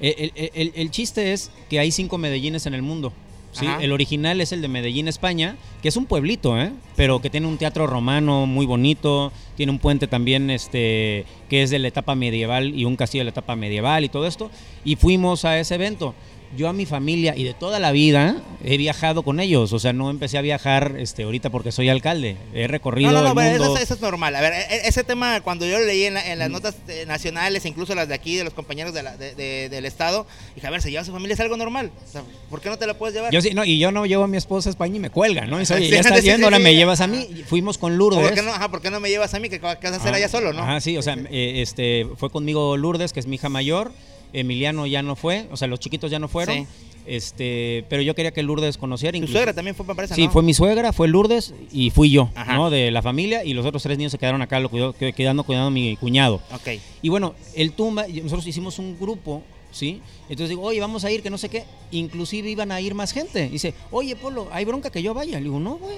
el, 0.00 0.32
el- 0.34 0.50
el- 0.54 0.72
el 0.74 0.90
chiste 0.90 1.32
es 1.32 1.50
que 1.70 1.78
hay 1.78 1.92
cinco 1.92 2.18
Medellines 2.18 2.66
en 2.66 2.74
el 2.74 2.82
mundo. 2.82 3.12
¿Sí? 3.54 3.66
Ajá. 3.66 3.82
El 3.82 3.92
original 3.92 4.40
es 4.40 4.52
el 4.52 4.60
de 4.60 4.68
Medellín, 4.68 5.08
España, 5.08 5.56
que 5.82 5.88
es 5.88 5.96
un 5.96 6.06
pueblito, 6.06 6.60
¿eh? 6.60 6.72
pero 6.96 7.20
que 7.20 7.30
tiene 7.30 7.46
un 7.46 7.56
teatro 7.56 7.86
romano 7.86 8.46
muy 8.46 8.66
bonito, 8.66 9.32
tiene 9.56 9.72
un 9.72 9.78
puente 9.78 10.06
también 10.06 10.50
este, 10.50 11.24
que 11.48 11.62
es 11.62 11.70
de 11.70 11.78
la 11.78 11.88
etapa 11.88 12.14
medieval 12.14 12.74
y 12.78 12.84
un 12.84 12.96
castillo 12.96 13.20
de 13.20 13.26
la 13.26 13.30
etapa 13.30 13.56
medieval 13.56 14.04
y 14.04 14.08
todo 14.08 14.26
esto. 14.26 14.50
Y 14.84 14.96
fuimos 14.96 15.44
a 15.44 15.58
ese 15.58 15.76
evento. 15.76 16.14
Yo 16.56 16.68
a 16.68 16.72
mi 16.72 16.86
familia 16.86 17.34
y 17.36 17.44
de 17.44 17.54
toda 17.54 17.80
la 17.80 17.90
vida 17.92 18.36
he 18.64 18.76
viajado 18.76 19.22
con 19.22 19.40
ellos, 19.40 19.72
o 19.72 19.78
sea, 19.78 19.92
no 19.92 20.08
empecé 20.10 20.38
a 20.38 20.40
viajar 20.40 20.94
este, 20.98 21.24
ahorita 21.24 21.50
porque 21.50 21.72
soy 21.72 21.88
alcalde, 21.88 22.36
he 22.54 22.66
recorrido 22.66 23.10
No, 23.10 23.22
no, 23.22 23.34
no, 23.34 23.40
el 23.40 23.50
mundo. 23.58 23.64
eso, 23.64 23.76
es- 23.76 23.82
eso 23.82 23.94
es 23.94 24.00
normal. 24.00 24.34
A 24.36 24.40
ver, 24.40 24.52
e- 24.52 24.74
e- 24.76 24.88
ese 24.88 25.04
tema, 25.04 25.40
cuando 25.42 25.66
yo 25.66 25.78
lo 25.78 25.84
leí 25.84 26.04
en, 26.04 26.14
la- 26.14 26.20
Mm. 26.22 26.30
en 26.30 26.38
las 26.38 26.50
notas 26.50 26.76
eh, 26.88 27.04
nacionales, 27.06 27.64
incluso 27.66 27.94
las 27.94 28.08
de 28.08 28.14
aquí, 28.14 28.36
de 28.36 28.44
los 28.44 28.54
compañeros 28.54 28.94
de 28.94 29.02
la- 29.02 29.16
de- 29.16 29.34
de- 29.34 29.68
del 29.68 29.84
Estado, 29.84 30.26
dije, 30.54 30.66
a 30.66 30.70
ver, 30.70 30.80
se 30.80 30.90
lleva 30.90 31.02
a 31.02 31.04
su 31.04 31.12
familia, 31.12 31.34
es 31.34 31.40
algo 31.40 31.56
normal. 31.56 31.90
O 32.08 32.10
sea, 32.12 32.22
¿por 32.48 32.60
qué 32.60 32.68
no 32.70 32.78
te 32.78 32.86
la 32.86 32.94
puedes 32.94 33.14
llevar? 33.14 33.32
Yo 33.32 33.40
sí, 33.42 33.50
no, 33.52 33.64
y 33.64 33.78
yo 33.78 33.90
no 33.92 34.06
llevo 34.06 34.24
a 34.24 34.28
mi 34.28 34.36
esposa 34.36 34.68
a 34.68 34.72
España 34.72 34.96
y 34.96 35.00
me 35.00 35.10
cuelga, 35.10 35.46
¿no? 35.46 35.60
Y 35.60 35.66
Sí, 35.66 35.90
ya 35.90 36.00
estás 36.00 36.20
sí, 36.20 36.26
yendo, 36.26 36.46
ahora 36.46 36.58
me 36.58 36.74
llevas 36.74 37.00
a 37.00 37.06
mí. 37.06 37.26
Fuimos 37.46 37.76
con 37.78 37.92
¿O 37.92 37.96
Lourdes. 37.96 38.20
¿Por 38.22 38.34
qué, 38.34 38.42
no, 38.42 38.50
ajá, 38.52 38.70
¿Por 38.70 38.80
qué 38.80 38.90
no 38.90 39.00
me 39.00 39.08
llevas 39.10 39.34
a 39.34 39.40
mí? 39.40 39.48
¿Qué, 39.48 39.58
qué 39.58 39.66
vas 39.66 39.84
a 39.84 39.96
hacer 39.96 40.14
Ah, 40.14 40.16
allá 40.16 40.28
solo, 40.28 40.52
no? 40.52 40.62
Ajá, 40.62 40.80
sí, 40.80 40.96
o 40.96 41.02
sea, 41.02 41.16
eh, 41.30 41.60
este, 41.62 42.06
fue 42.16 42.30
conmigo 42.30 42.76
Lourdes, 42.76 43.12
que 43.12 43.20
es 43.20 43.26
mi 43.26 43.34
hija 43.36 43.48
mayor. 43.48 43.92
Emiliano 44.34 44.86
ya 44.86 45.02
no 45.02 45.16
fue, 45.16 45.46
o 45.50 45.56
sea, 45.56 45.66
los 45.68 45.80
chiquitos 45.80 46.10
ya 46.10 46.18
no 46.18 46.28
fueron. 46.28 46.56
Sí. 46.56 46.66
Este, 47.06 47.84
pero 47.90 48.00
yo 48.02 48.14
quería 48.14 48.32
que 48.32 48.42
Lourdes 48.42 48.78
conociera. 48.78 49.18
Tu 49.20 49.26
suegra 49.28 49.52
también 49.52 49.74
fue, 49.76 49.84
me 49.86 49.94
parece, 49.94 50.14
Sí, 50.14 50.24
¿no? 50.26 50.30
fue 50.32 50.42
mi 50.42 50.54
suegra, 50.54 50.92
fue 50.92 51.06
Lourdes 51.06 51.52
y 51.70 51.90
fui 51.90 52.10
yo, 52.10 52.30
Ajá. 52.34 52.54
¿no? 52.54 52.70
De 52.70 52.90
la 52.90 53.02
familia 53.02 53.44
y 53.44 53.52
los 53.52 53.66
otros 53.66 53.82
tres 53.82 53.98
niños 53.98 54.10
se 54.12 54.18
quedaron 54.18 54.40
acá, 54.42 54.58
lo 54.60 54.70
cuidó, 54.70 54.92
que- 54.94 55.12
quedando 55.12 55.44
cuidando 55.44 55.68
a 55.68 55.70
mi 55.70 55.96
cuñado. 55.96 56.40
Ok. 56.52 56.80
Y 57.02 57.08
bueno, 57.10 57.34
el 57.54 57.72
tumba, 57.72 58.06
nosotros 58.08 58.46
hicimos 58.46 58.78
un 58.78 58.98
grupo, 58.98 59.42
¿sí? 59.70 60.00
Entonces 60.30 60.48
digo, 60.48 60.62
oye, 60.62 60.80
vamos 60.80 61.04
a 61.04 61.10
ir, 61.12 61.22
que 61.22 61.28
no 61.30 61.36
sé 61.38 61.50
qué. 61.50 61.64
Inclusive 61.90 62.48
iban 62.48 62.72
a 62.72 62.80
ir 62.80 62.94
más 62.94 63.12
gente. 63.12 63.48
Dice, 63.50 63.74
oye, 63.90 64.16
Polo, 64.16 64.48
¿hay 64.50 64.64
bronca 64.64 64.90
que 64.90 65.02
yo 65.02 65.12
vaya? 65.12 65.36
Le 65.38 65.44
digo, 65.44 65.60
no, 65.60 65.76
güey. 65.76 65.96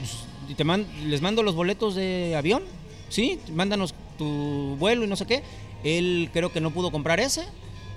Pues, 0.00 0.56
te 0.56 0.64
man- 0.64 0.86
les 1.06 1.20
mando 1.22 1.42
los 1.44 1.54
boletos 1.54 1.94
de 1.94 2.34
avión, 2.36 2.64
¿sí? 3.10 3.38
Mándanos 3.54 3.94
tu 4.18 4.74
vuelo 4.78 5.04
y 5.04 5.06
no 5.06 5.14
sé 5.14 5.24
qué. 5.24 5.42
Él 5.84 6.30
creo 6.32 6.50
que 6.50 6.60
no 6.60 6.72
pudo 6.72 6.90
comprar 6.90 7.20
ese 7.20 7.44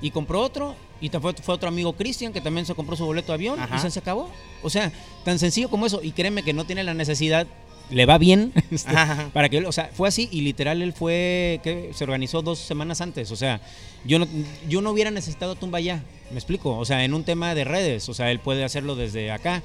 y 0.02 0.12
compró 0.12 0.42
otro. 0.42 0.76
Y 1.00 1.10
fue, 1.10 1.34
fue 1.34 1.56
otro 1.56 1.68
amigo 1.70 1.94
Cristian 1.94 2.32
que 2.32 2.42
también 2.42 2.66
se 2.66 2.76
compró 2.76 2.96
su 2.96 3.06
boleto 3.06 3.32
de 3.32 3.36
avión 3.36 3.60
Ajá. 3.60 3.76
y 3.78 3.80
se, 3.80 3.90
se 3.92 4.00
acabó. 4.00 4.30
O 4.62 4.70
sea, 4.70 4.92
tan 5.26 5.40
sencillo 5.40 5.70
como 5.70 5.86
eso. 5.88 6.00
Y 6.04 6.12
créeme 6.12 6.44
que 6.44 6.54
no 6.54 6.66
tiene 6.66 6.84
la 6.84 6.94
necesidad, 6.94 7.48
le 7.90 8.06
va 8.06 8.18
bien, 8.20 8.54
este, 8.72 8.94
para 9.34 9.50
que 9.50 9.66
o 9.66 9.72
sea, 9.72 9.90
fue 9.94 10.08
así 10.08 10.30
y 10.32 10.42
literal 10.42 10.82
él 10.82 10.94
fue, 10.94 11.60
que 11.64 11.92
se 11.94 12.04
organizó 12.04 12.42
dos 12.44 12.60
semanas 12.60 13.02
antes. 13.02 13.32
O 13.32 13.36
sea, 13.36 13.62
yo 14.06 14.20
no, 14.20 14.28
yo 14.70 14.82
no 14.82 14.92
hubiera 14.92 15.10
necesitado 15.12 15.56
tumba 15.56 15.80
ya, 15.80 16.04
me 16.30 16.38
explico. 16.38 16.78
O 16.78 16.86
sea, 16.86 17.04
en 17.04 17.14
un 17.16 17.24
tema 17.24 17.56
de 17.56 17.64
redes, 17.64 18.08
o 18.08 18.14
sea, 18.14 18.30
él 18.32 18.40
puede 18.40 18.64
hacerlo 18.64 18.96
desde 18.96 19.32
acá. 19.32 19.64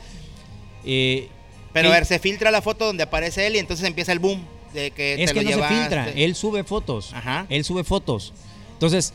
Eh, 0.85 1.29
Pero 1.73 1.89
a 1.89 1.93
¿qué- 1.93 1.97
ver, 1.99 2.07
se 2.07 2.19
filtra 2.19 2.51
la 2.51 2.63
foto 2.63 2.87
donde 2.87 3.03
aparece 3.03 3.47
él 3.47 3.57
y 3.57 3.59
entonces 3.59 3.87
empieza 3.87 4.13
el 4.13 4.19
boom 4.19 4.43
de 4.73 4.91
que 4.91 5.23
es 5.23 5.29
te 5.31 5.35
que 5.35 5.43
lo 5.43 5.51
no 5.51 5.57
llevaste. 5.57 5.75
se 5.75 5.81
filtra, 5.81 6.09
él 6.11 6.35
sube 6.35 6.65
fotos. 6.65 7.13
Ajá. 7.13 7.47
Él 7.49 7.65
sube 7.65 7.85
fotos. 7.85 8.33
Entonces, 8.73 9.13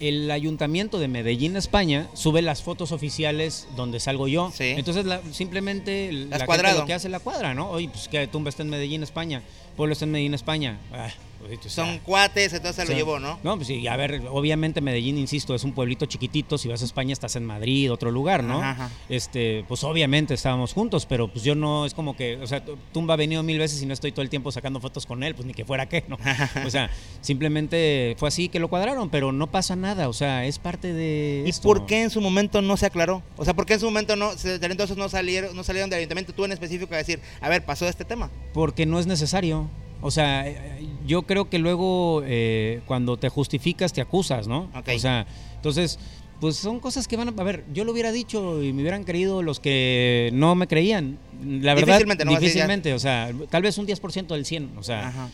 el 0.00 0.30
ayuntamiento 0.30 0.98
de 0.98 1.08
Medellín, 1.08 1.56
España, 1.56 2.08
sube 2.14 2.42
las 2.42 2.62
fotos 2.62 2.92
oficiales 2.92 3.66
donde 3.76 3.98
salgo 4.00 4.28
yo. 4.28 4.50
Sí. 4.54 4.74
Entonces, 4.76 5.04
la- 5.06 5.20
simplemente 5.32 6.12
la 6.12 6.36
gente 6.36 6.46
cuadrado. 6.46 6.80
lo 6.80 6.86
que 6.86 6.94
hace 6.94 7.08
la 7.08 7.20
cuadra, 7.20 7.54
¿no? 7.54 7.70
Oye, 7.70 7.88
pues 7.88 8.08
que 8.08 8.26
Tumba 8.26 8.50
está 8.50 8.62
en 8.62 8.70
Medellín, 8.70 9.02
España. 9.02 9.42
Pueblo 9.76 9.92
está 9.92 10.04
en 10.04 10.12
Medellín, 10.12 10.34
España. 10.34 10.78
Ah, 10.92 11.08
pues, 11.46 11.72
Son 11.72 11.98
cuates, 11.98 12.52
entonces 12.52 12.84
se 12.84 12.90
lo 12.90 12.96
llevó, 12.96 13.18
¿no? 13.18 13.38
No, 13.42 13.56
pues 13.56 13.68
sí, 13.68 13.86
a 13.86 13.96
ver, 13.96 14.22
obviamente 14.30 14.80
Medellín, 14.80 15.18
insisto, 15.18 15.54
es 15.54 15.64
un 15.64 15.72
pueblito 15.72 16.06
chiquitito. 16.06 16.58
Si 16.58 16.68
vas 16.68 16.82
a 16.82 16.84
España, 16.84 17.12
estás 17.12 17.36
en 17.36 17.44
Madrid, 17.44 17.92
otro 17.92 18.10
lugar, 18.10 18.44
¿no? 18.44 18.58
Ajá, 18.58 18.70
ajá. 18.70 18.90
Este, 19.08 19.64
pues 19.68 19.84
obviamente 19.84 20.34
estábamos 20.34 20.72
juntos, 20.72 21.06
pero 21.06 21.28
pues 21.28 21.44
yo 21.44 21.54
no, 21.54 21.86
es 21.86 21.94
como 21.94 22.16
que, 22.16 22.36
o 22.36 22.46
sea, 22.46 22.64
Tumba 22.92 23.14
ha 23.14 23.16
venido 23.16 23.42
mil 23.42 23.58
veces 23.58 23.80
y 23.82 23.86
no 23.86 23.92
estoy 23.92 24.12
todo 24.12 24.22
el 24.22 24.30
tiempo 24.30 24.52
sacando 24.52 24.80
fotos 24.80 25.06
con 25.06 25.22
él, 25.22 25.34
pues 25.34 25.46
ni 25.46 25.54
que 25.54 25.64
fuera 25.64 25.86
qué, 25.88 26.04
¿no? 26.08 26.16
O 26.66 26.70
sea, 26.70 26.90
simplemente 27.20 28.16
fue 28.18 28.28
así 28.28 28.48
que 28.48 28.58
lo 28.58 28.68
cuadraron, 28.68 29.10
pero 29.10 29.32
no 29.32 29.50
pasa 29.50 29.76
nada, 29.76 30.08
o 30.08 30.12
sea, 30.12 30.44
es 30.46 30.58
parte 30.58 30.92
de. 30.92 31.44
¿Y 31.46 31.50
esto. 31.50 31.62
por 31.62 31.86
qué 31.86 32.02
en 32.02 32.10
su 32.10 32.20
momento 32.20 32.62
no 32.62 32.76
se 32.76 32.86
aclaró? 32.86 33.22
O 33.36 33.44
sea, 33.44 33.54
¿por 33.54 33.66
qué 33.66 33.74
en 33.74 33.80
su 33.80 33.86
momento 33.86 34.16
no, 34.16 34.32
entonces 34.32 34.96
no 34.96 35.08
salieron, 35.08 35.54
no 35.54 35.64
salieron 35.64 35.90
del 35.90 35.98
ayuntamiento, 35.98 36.32
tú 36.32 36.44
en 36.44 36.52
específico, 36.52 36.94
a 36.94 36.98
decir, 36.98 37.20
a 37.40 37.48
ver, 37.48 37.64
pasó 37.64 37.88
este 37.88 38.04
tema? 38.04 38.30
Porque 38.52 38.86
no 38.86 38.98
es 38.98 39.06
necesario. 39.06 39.68
O 40.00 40.10
sea, 40.10 40.46
eh, 40.48 40.86
yo 41.06 41.22
creo 41.22 41.48
que 41.48 41.58
luego 41.58 42.22
eh, 42.24 42.80
cuando 42.86 43.16
te 43.16 43.28
justificas 43.28 43.92
te 43.92 44.00
acusas, 44.00 44.46
¿no? 44.46 44.70
Ok. 44.76 44.90
O 44.94 44.98
sea, 44.98 45.26
entonces 45.56 45.98
Pues 46.40 46.56
son 46.56 46.80
cosas 46.80 47.08
que 47.08 47.16
van 47.16 47.28
a... 47.28 47.32
A 47.40 47.44
ver, 47.44 47.64
yo 47.72 47.84
lo 47.84 47.92
hubiera 47.92 48.12
dicho 48.12 48.62
y 48.62 48.74
me 48.74 48.82
hubieran 48.82 49.04
creído 49.04 49.40
los 49.42 49.58
que 49.58 50.28
no 50.34 50.54
me 50.54 50.66
creían. 50.66 51.18
La 51.42 51.72
verdad, 51.72 51.94
Difícilmente, 51.94 52.24
¿no? 52.26 52.30
Difícilmente, 52.32 52.92
o 52.92 52.98
sea, 52.98 53.30
tal 53.48 53.62
vez 53.62 53.78
un 53.78 53.86
10% 53.86 54.26
del 54.26 54.44
100, 54.44 54.72
o 54.76 54.82
sea... 54.82 55.08
Ajá. 55.08 55.28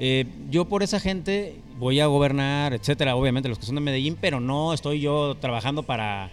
eh, 0.00 0.24
yo 0.50 0.64
por 0.64 0.82
esa 0.82 0.98
gente 0.98 1.54
voy 1.78 2.00
a 2.00 2.06
gobernar, 2.06 2.72
etcétera, 2.74 3.14
obviamente 3.14 3.48
los 3.48 3.58
que 3.60 3.66
son 3.66 3.76
de 3.76 3.80
Medellín, 3.80 4.16
pero 4.20 4.40
no 4.40 4.72
estoy 4.74 4.98
yo 5.00 5.36
trabajando 5.40 5.84
para 5.84 6.30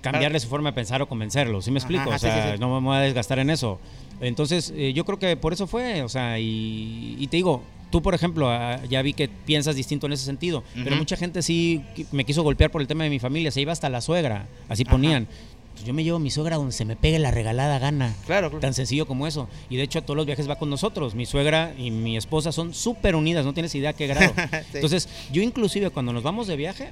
cambiarle 0.00 0.40
su 0.40 0.48
forma 0.48 0.70
de 0.70 0.74
pensar 0.74 1.02
o 1.02 1.06
convencerlos, 1.08 1.64
¿sí 1.66 1.70
me 1.70 1.78
explico? 1.78 2.04
ajá, 2.04 2.16
o 2.16 2.18
sí, 2.18 2.26
sea, 2.26 2.46
sí, 2.46 2.52
sí. 2.54 2.60
no 2.60 2.80
me 2.80 2.86
voy 2.86 2.96
a 2.96 3.00
desgastar 3.00 3.38
en 3.38 3.50
eso. 3.50 3.78
Entonces, 4.20 4.72
eh, 4.76 4.92
yo 4.94 5.04
creo 5.04 5.18
que 5.18 5.36
por 5.36 5.52
eso 5.52 5.66
fue, 5.66 6.02
o 6.02 6.08
sea, 6.08 6.38
y, 6.38 7.16
y 7.18 7.26
te 7.28 7.36
digo, 7.36 7.62
tú 7.90 8.02
por 8.02 8.14
ejemplo, 8.14 8.48
ah, 8.50 8.80
ya 8.88 9.00
vi 9.02 9.12
que 9.12 9.28
piensas 9.28 9.76
distinto 9.76 10.06
en 10.06 10.12
ese 10.12 10.24
sentido, 10.24 10.62
pero 10.84 10.96
mucha 10.96 11.16
gente 11.16 11.42
sí 11.42 11.82
me 12.12 12.24
quiso 12.24 12.42
golpear 12.42 12.70
por 12.70 12.80
el 12.80 12.86
tema 12.88 13.04
de 13.04 13.10
mi 13.10 13.18
familia, 13.18 13.50
se 13.50 13.60
iba 13.60 13.72
hasta 13.72 13.88
la 13.88 14.00
suegra, 14.00 14.46
así 14.68 14.84
ponían. 14.84 15.26
Pues 15.74 15.86
yo 15.86 15.94
me 15.94 16.02
llevo 16.02 16.16
a 16.16 16.20
mi 16.20 16.30
suegra 16.32 16.56
donde 16.56 16.72
se 16.72 16.84
me 16.84 16.96
pegue 16.96 17.20
la 17.20 17.30
regalada 17.30 17.78
gana. 17.78 18.12
Claro, 18.26 18.48
claro. 18.50 18.60
Tan 18.60 18.74
sencillo 18.74 19.06
como 19.06 19.28
eso. 19.28 19.48
Y 19.70 19.76
de 19.76 19.84
hecho 19.84 20.00
a 20.00 20.02
todos 20.02 20.16
los 20.16 20.26
viajes 20.26 20.50
va 20.50 20.56
con 20.56 20.68
nosotros. 20.70 21.14
Mi 21.14 21.24
suegra 21.24 21.72
y 21.78 21.92
mi 21.92 22.16
esposa 22.16 22.50
son 22.50 22.74
súper 22.74 23.14
unidas, 23.14 23.44
no 23.44 23.54
tienes 23.54 23.72
idea 23.76 23.92
qué 23.92 24.06
grado. 24.08 24.34
Sí. 24.36 24.56
Entonces, 24.74 25.08
yo 25.30 25.40
inclusive 25.40 25.90
cuando 25.90 26.12
nos 26.12 26.24
vamos 26.24 26.48
de 26.48 26.56
viaje, 26.56 26.88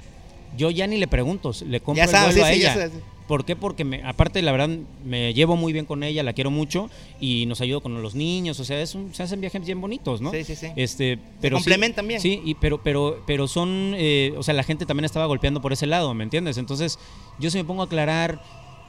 yo 0.55 0.71
ya 0.71 0.87
ni 0.87 0.95
le 0.97 1.07
pregunto, 1.09 1.51
le 1.67 1.81
compro 1.81 1.97
Ya 1.97 2.05
el 2.05 2.09
sabes, 2.11 2.35
vuelo 2.37 2.47
sí, 2.47 2.51
a 2.51 2.55
sí, 2.55 2.61
ya 2.61 2.71
ella. 2.73 2.73
sabes. 2.89 3.03
¿Por 3.27 3.43
qué? 3.43 3.55
Porque 3.57 3.83
me, 3.83 4.01
aparte, 4.03 4.41
la 4.41 4.51
verdad, 4.53 4.69
me 5.05 5.33
llevo 5.33 5.55
muy 5.57 5.73
bien 5.73 5.85
con 5.85 6.01
ella, 6.03 6.23
la 6.23 6.31
quiero 6.33 6.49
mucho 6.49 6.89
y 7.19 7.45
nos 7.45 7.59
ayuda 7.61 7.81
con 7.81 8.01
los 8.01 8.15
niños, 8.15 8.59
o 8.59 8.63
sea, 8.63 8.81
es 8.81 8.95
un- 8.95 9.13
se 9.13 9.21
hacen 9.23 9.41
viajes 9.41 9.65
bien 9.65 9.81
bonitos, 9.81 10.21
¿no? 10.21 10.31
Sí, 10.31 10.43
sí, 10.45 10.55
sí. 10.55 10.67
Este, 10.77 11.19
pero 11.41 11.57
sí- 11.57 11.63
complementan 11.65 12.07
bien. 12.07 12.21
Sí, 12.21 12.41
y, 12.45 12.55
pero, 12.55 12.81
pero, 12.81 13.21
pero 13.27 13.47
son, 13.49 13.93
eh, 13.97 14.33
o 14.37 14.43
sea, 14.43 14.53
la 14.53 14.63
gente 14.63 14.85
también 14.85 15.03
estaba 15.05 15.25
golpeando 15.25 15.61
por 15.61 15.73
ese 15.73 15.87
lado, 15.87 16.13
¿me 16.13 16.23
entiendes? 16.23 16.57
Entonces, 16.57 16.99
yo 17.37 17.51
si 17.51 17.57
me 17.57 17.65
pongo 17.65 17.81
a 17.81 17.85
aclarar, 17.85 18.41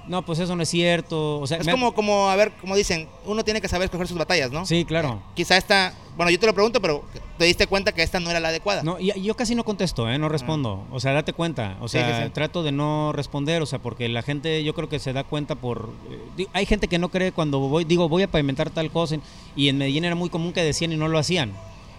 no, 0.09 0.25
pues 0.25 0.39
eso 0.39 0.57
no 0.57 0.63
es 0.63 0.69
cierto, 0.69 1.39
o 1.39 1.47
sea, 1.47 1.59
Es 1.59 1.67
me 1.67 1.73
como, 1.73 1.95
como, 1.95 2.31
a 2.31 2.37
ver, 2.37 2.53
como 2.61 2.75
dicen, 2.75 3.09
uno 3.25 3.45
tiene 3.45 3.61
que 3.61 3.69
saber 3.69 3.87
escoger 3.87 4.09
sus 4.09 4.19
batallas, 4.19 4.51
¿no? 4.51 4.65
Sí, 4.65 4.85
claro. 4.85 5.23
Quizá 5.35 5.57
esta, 5.57 5.95
bueno, 6.17 6.31
yo 6.31 6.39
te 6.39 6.47
lo 6.47 6.55
pregunto, 6.55 6.81
pero 6.81 7.05
te 7.37 7.45
diste 7.45 7.67
cuenta 7.67 7.93
que 7.93 8.03
esta 8.03 8.19
no 8.19 8.31
era 8.31 8.41
la 8.41 8.49
adecuada. 8.49 8.83
No, 8.83 8.99
y, 8.99 9.13
yo 9.23 9.37
casi 9.37 9.55
no 9.55 9.65
contesto, 9.65 10.09
¿eh? 10.11 10.19
no 10.19 10.29
respondo. 10.29 10.85
O 10.91 10.99
sea, 10.99 11.13
date 11.13 11.33
cuenta. 11.33 11.77
O 11.81 11.89
sea, 11.89 12.19
sí, 12.19 12.25
sí. 12.25 12.31
trato 12.31 12.63
de 12.63 12.73
no 12.73 13.13
responder, 13.13 13.63
o 13.63 13.67
sea, 13.67 13.79
porque 13.79 14.09
la 14.09 14.23
gente 14.23 14.65
yo 14.65 14.75
creo 14.75 14.89
que 14.89 14.99
se 14.99 15.13
da 15.13 15.25
cuenta 15.25 15.55
por... 15.55 15.91
eh, 16.39 16.47
hay 16.53 16.67
gente 16.67 16.89
que 16.89 16.99
no 16.99 17.11
cree 17.11 17.33
cuando 17.33 17.61
voy, 17.61 17.85
digo, 17.85 18.09
voy 18.09 18.23
a 18.23 18.31
pavimentar 18.31 18.71
tal 18.71 18.91
cosa, 18.91 19.19
y 19.55 19.69
en 19.69 19.79
Medellín 19.79 20.05
era 20.05 20.15
muy 20.15 20.31
común 20.31 20.53
que 20.53 20.65
decían 20.65 20.93
y 20.93 20.97
no 20.97 21.09
lo 21.09 21.19
hacían. 21.19 21.53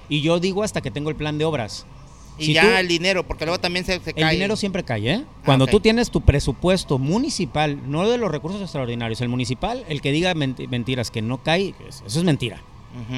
Y 0.10 0.22
yo 0.22 0.39
digo 0.39 0.64
hasta 0.64 0.82
que 0.82 0.91
tengo 0.91 1.10
el 1.12 1.16
plan 1.16 1.38
de 1.38 1.45
obras. 1.45 1.86
Y 2.40 2.46
Si 2.46 2.54
ya 2.54 2.62
tú- 2.64 2.68
el 2.70 2.88
dinero, 2.88 3.28
porque 3.28 3.46
luego 3.46 3.60
también 3.60 3.86
se, 3.86 4.00
se 4.00 4.10
el 4.12 4.16
cae. 4.16 4.34
dinero 4.34 4.56
siempre 4.56 4.84
cae, 4.84 5.12
¿eh? 5.14 5.24
Cuando 5.46 5.66
ok. 5.66 5.72
tú 5.72 5.80
tienes 5.80 6.10
tu 6.10 6.22
presupuesto 6.22 6.98
municipal, 6.98 7.80
no 7.92 8.08
de 8.10 8.18
los 8.18 8.32
recursos 8.32 8.62
extraordinarios, 8.62 9.22
el 9.22 9.30
municipal, 9.30 9.84
el 9.90 10.02
que 10.02 10.12
diga 10.12 10.34
menti- 10.34 10.68
mentiras 10.68 11.12
que 11.12 11.22
no 11.22 11.44
cae, 11.44 11.76
es- 11.88 12.02
eso 12.06 12.20
es 12.20 12.24
mentira. 12.26 12.62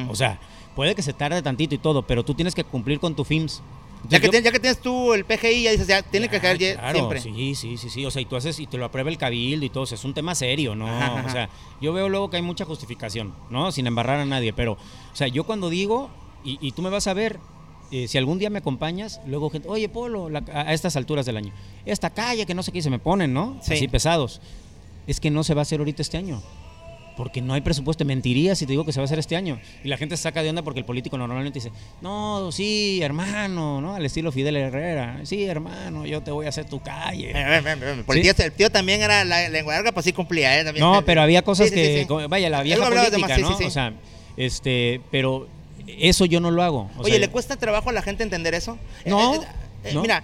O 0.09 0.15
sea, 0.15 0.39
puede 0.75 0.95
que 0.95 1.01
se 1.01 1.13
tarde 1.13 1.41
tantito 1.41 1.75
y 1.75 1.77
todo, 1.77 2.01
pero 2.07 2.23
tú 2.25 2.33
tienes 2.33 2.55
que 2.55 2.63
cumplir 2.63 2.99
con 2.99 3.15
tu 3.15 3.23
FIMS. 3.23 3.61
ya, 4.09 4.19
que 4.19 4.25
Yo- 4.25 4.31
tienes, 4.31 4.45
ya 4.45 4.51
que 4.51 4.59
tienes 4.59 4.79
tú 4.81 5.13
el 5.13 5.25
PGI, 5.25 5.61
ya 5.61 5.71
dices, 5.71 5.85
ya 5.87 6.01
tiene 6.01 6.27
que 6.27 6.39
caer 6.39 6.57
ya 6.57 6.73
Claro, 6.73 6.97
siempre. 6.97 7.21
Sí, 7.21 7.53
sí, 7.53 7.77
sí, 7.77 7.87
sí. 7.91 8.03
O 8.03 8.09
sea, 8.09 8.19
y 8.21 8.25
tú 8.25 8.35
haces 8.35 8.59
y 8.59 8.65
te 8.65 8.79
lo 8.79 8.85
aprueba 8.85 9.11
el 9.11 9.17
cabildo 9.19 9.63
y 9.63 9.69
todo. 9.69 9.83
O 9.83 9.85
sea, 9.85 9.95
es 9.95 10.03
un 10.03 10.15
tema 10.15 10.33
serio, 10.33 10.73
¿no? 10.73 10.87
Ajá, 10.87 11.19
ajá. 11.19 11.27
O 11.27 11.29
sea, 11.31 11.49
yo 11.81 11.93
veo 11.93 12.09
luego 12.09 12.31
que 12.31 12.37
hay 12.37 12.41
mucha 12.41 12.65
justificación, 12.65 13.31
¿no? 13.51 13.71
Sin 13.71 13.85
embarrar 13.85 14.19
a 14.19 14.25
nadie. 14.25 14.53
Pero, 14.53 14.71
o 14.73 15.15
sea, 15.15 15.27
yo 15.27 15.43
cuando 15.43 15.69
digo, 15.69 16.09
y, 16.43 16.57
y 16.61 16.71
tú 16.71 16.81
me 16.81 16.89
vas 16.89 17.05
a 17.05 17.13
ver, 17.13 17.39
eh, 17.91 18.07
si 18.07 18.17
algún 18.17 18.39
día 18.39 18.49
me 18.49 18.59
acompañas, 18.59 19.19
luego 19.25 19.49
gente, 19.49 19.67
oye, 19.67 19.89
Polo, 19.89 20.29
la- 20.29 20.43
a 20.53 20.73
estas 20.73 20.95
alturas 20.95 21.25
del 21.25 21.37
año, 21.37 21.53
esta 21.85 22.09
calle 22.09 22.45
que 22.45 22.53
no 22.53 22.63
sé 22.63 22.71
qué, 22.71 22.81
se 22.81 22.89
me 22.89 22.99
ponen, 22.99 23.33
¿no? 23.33 23.57
Sí. 23.61 23.73
Así 23.73 23.87
pesados. 23.87 24.41
Es 25.07 25.19
que 25.19 25.29
no 25.31 25.43
se 25.43 25.53
va 25.53 25.61
a 25.61 25.63
hacer 25.63 25.79
ahorita 25.79 26.01
este 26.01 26.17
año. 26.17 26.41
Porque 27.17 27.41
no 27.41 27.53
hay 27.53 27.61
presupuesto. 27.61 28.05
Mentiría 28.05 28.55
si 28.55 28.65
te 28.65 28.71
digo 28.71 28.85
que 28.85 28.93
se 28.93 28.99
va 28.99 29.03
a 29.03 29.05
hacer 29.05 29.19
este 29.19 29.35
año. 29.35 29.59
Y 29.83 29.89
la 29.89 29.97
gente 29.97 30.15
se 30.15 30.23
saca 30.23 30.41
de 30.41 30.49
onda 30.49 30.61
porque 30.61 30.79
el 30.79 30.85
político 30.85 31.17
normalmente 31.17 31.59
dice, 31.59 31.69
no, 32.01 32.51
sí, 32.53 33.01
hermano, 33.03 33.81
¿no? 33.81 33.95
Al 33.95 34.05
estilo 34.05 34.31
Fidel 34.31 34.55
Herrera. 34.55 35.19
Sí, 35.23 35.43
hermano, 35.43 36.05
yo 36.05 36.21
te 36.21 36.31
voy 36.31 36.45
a 36.45 36.49
hacer 36.49 36.65
tu 36.65 36.79
calle. 36.79 37.31
Eh, 37.31 37.33
eh, 37.35 38.03
el, 38.07 38.21
tío, 38.21 38.33
el 38.45 38.51
tío 38.53 38.69
también 38.71 39.01
era 39.01 39.25
la 39.25 39.49
lengua 39.49 39.73
larga, 39.75 39.91
pues 39.91 40.05
sí 40.05 40.13
cumplía, 40.13 40.57
¿eh? 40.59 40.63
También. 40.63 40.85
No, 40.85 41.03
pero 41.03 41.21
había 41.21 41.41
cosas 41.43 41.67
Sí, 41.69 41.75
que, 41.75 42.07
vaya, 42.29 42.49
la 42.49 42.63
vieja 42.63 42.87
política, 42.89 43.37
¿no? 43.39 43.57
O 43.57 43.69
sea, 43.69 43.93
este, 44.37 45.01
pero 45.11 45.47
eso 45.87 46.25
yo 46.25 46.39
no 46.39 46.51
lo 46.51 46.63
hago. 46.63 46.89
O 46.97 47.01
Oye, 47.01 47.11
sea, 47.11 47.19
¿le 47.19 47.29
cuesta 47.29 47.55
trabajo 47.57 47.89
a 47.89 47.93
la 47.93 48.01
gente 48.01 48.23
entender 48.23 48.53
eso? 48.53 48.77
No, 49.05 49.35
Eh, 49.35 49.37
eh, 49.37 49.47
eh, 49.85 49.93
no. 49.93 50.01
Mira, 50.01 50.23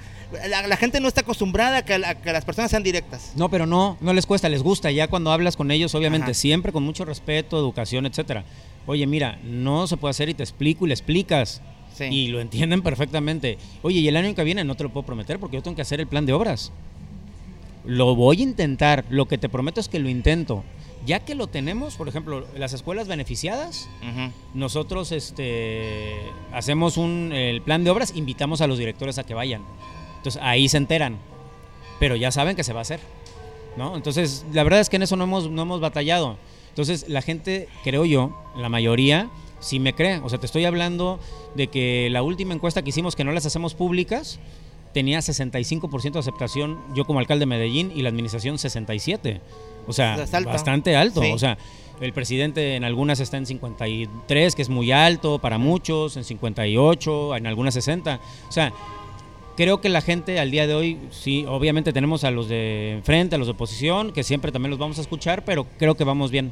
la, 0.49 0.67
la 0.67 0.77
gente 0.77 0.99
no 0.99 1.07
está 1.07 1.21
acostumbrada 1.21 1.77
a 1.77 1.85
que, 1.85 1.93
a 1.95 2.15
que 2.15 2.31
las 2.33 2.45
personas 2.45 2.69
sean 2.71 2.83
directas. 2.83 3.31
No, 3.35 3.49
pero 3.49 3.65
no, 3.65 3.97
no 4.01 4.13
les 4.13 4.25
cuesta, 4.25 4.49
les 4.49 4.61
gusta. 4.63 4.91
Ya 4.91 5.07
cuando 5.07 5.31
hablas 5.31 5.55
con 5.55 5.71
ellos, 5.71 5.95
obviamente, 5.95 6.25
Ajá. 6.31 6.33
siempre 6.33 6.71
con 6.71 6.83
mucho 6.83 7.05
respeto, 7.05 7.57
educación, 7.57 8.05
etcétera. 8.05 8.43
Oye, 8.85 9.05
mira, 9.07 9.39
no 9.43 9.87
se 9.87 9.97
puede 9.97 10.11
hacer 10.11 10.29
y 10.29 10.33
te 10.33 10.43
explico 10.43 10.85
y 10.85 10.89
le 10.89 10.93
explicas. 10.93 11.61
Sí. 11.93 12.03
Y 12.05 12.27
lo 12.27 12.39
entienden 12.41 12.83
perfectamente. 12.83 13.57
Oye, 13.81 13.99
y 14.01 14.07
el 14.07 14.15
año 14.17 14.35
que 14.35 14.43
viene 14.43 14.63
no 14.63 14.75
te 14.75 14.83
lo 14.83 14.89
puedo 14.93 15.05
prometer 15.05 15.39
porque 15.39 15.57
yo 15.57 15.63
tengo 15.63 15.75
que 15.75 15.81
hacer 15.81 15.99
el 15.99 16.07
plan 16.07 16.25
de 16.27 16.33
obras. 16.33 16.71
Lo 17.85 18.15
voy 18.15 18.41
a 18.41 18.43
intentar. 18.43 19.05
Lo 19.09 19.27
que 19.27 19.37
te 19.37 19.49
prometo 19.49 19.79
es 19.79 19.87
que 19.87 19.97
lo 19.99 20.09
intento. 20.09 20.63
Ya 21.07 21.21
que 21.21 21.35
lo 21.35 21.47
tenemos, 21.47 21.95
por 21.95 22.09
ejemplo, 22.09 22.45
las 22.57 22.73
escuelas 22.73 23.07
beneficiadas, 23.07 23.89
nosotros 24.53 25.13
este, 25.13 26.17
hacemos 26.51 26.97
un, 26.97 27.31
el 27.33 27.61
plan 27.61 27.85
de 27.85 27.89
obras, 27.89 28.11
invitamos 28.13 28.59
a 28.59 28.67
los 28.67 28.77
directores 28.77 29.17
a 29.17 29.23
que 29.23 29.33
vayan. 29.33 29.63
Entonces 30.17 30.41
ahí 30.43 30.67
se 30.67 30.75
enteran, 30.75 31.17
pero 31.97 32.17
ya 32.17 32.29
saben 32.29 32.57
que 32.57 32.65
se 32.65 32.73
va 32.73 32.79
a 32.79 32.81
hacer. 32.81 32.99
¿no? 33.77 33.95
Entonces, 33.95 34.45
la 34.51 34.63
verdad 34.63 34.81
es 34.81 34.89
que 34.89 34.97
en 34.97 35.03
eso 35.03 35.15
no 35.15 35.23
hemos, 35.23 35.49
no 35.49 35.61
hemos 35.61 35.79
batallado. 35.79 36.37
Entonces, 36.69 37.07
la 37.07 37.21
gente, 37.21 37.69
creo 37.85 38.03
yo, 38.03 38.35
la 38.57 38.67
mayoría, 38.67 39.29
sí 39.61 39.79
me 39.79 39.93
cree. 39.93 40.19
O 40.19 40.29
sea, 40.29 40.39
te 40.39 40.45
estoy 40.45 40.65
hablando 40.65 41.19
de 41.55 41.67
que 41.67 42.09
la 42.11 42.21
última 42.21 42.53
encuesta 42.53 42.81
que 42.81 42.89
hicimos, 42.89 43.15
que 43.15 43.23
no 43.23 43.31
las 43.31 43.45
hacemos 43.45 43.75
públicas, 43.75 44.39
tenía 44.93 45.19
65% 45.19 46.11
de 46.11 46.19
aceptación 46.19 46.79
yo 46.95 47.05
como 47.05 47.19
alcalde 47.19 47.41
de 47.41 47.45
Medellín 47.45 47.91
y 47.95 48.01
la 48.01 48.09
administración 48.09 48.57
67%. 48.57 49.39
O 49.87 49.93
sea, 49.93 50.15
alto. 50.15 50.49
bastante 50.49 50.95
alto. 50.95 51.21
Sí. 51.21 51.31
O 51.31 51.39
sea, 51.39 51.57
el 52.01 52.13
presidente 52.13 52.75
en 52.75 52.83
algunas 52.83 53.19
está 53.19 53.37
en 53.37 53.45
53, 53.45 54.55
que 54.55 54.61
es 54.61 54.69
muy 54.69 54.91
alto 54.91 55.39
para 55.39 55.57
muchos, 55.57 56.17
en 56.17 56.23
58, 56.23 57.35
en 57.35 57.47
algunas 57.47 57.73
60. 57.73 58.19
O 58.47 58.51
sea, 58.51 58.71
creo 59.55 59.81
que 59.81 59.89
la 59.89 60.01
gente 60.01 60.39
al 60.39 60.51
día 60.51 60.67
de 60.67 60.75
hoy, 60.75 60.99
sí, 61.09 61.45
obviamente 61.47 61.91
tenemos 61.93 62.23
a 62.23 62.31
los 62.31 62.47
de 62.47 62.91
enfrente, 62.91 63.35
a 63.35 63.37
los 63.39 63.47
de 63.47 63.53
oposición, 63.53 64.13
que 64.13 64.23
siempre 64.23 64.51
también 64.51 64.69
los 64.69 64.79
vamos 64.79 64.99
a 64.99 65.01
escuchar, 65.01 65.43
pero 65.43 65.65
creo 65.79 65.95
que 65.95 66.03
vamos 66.03 66.29
bien. 66.29 66.51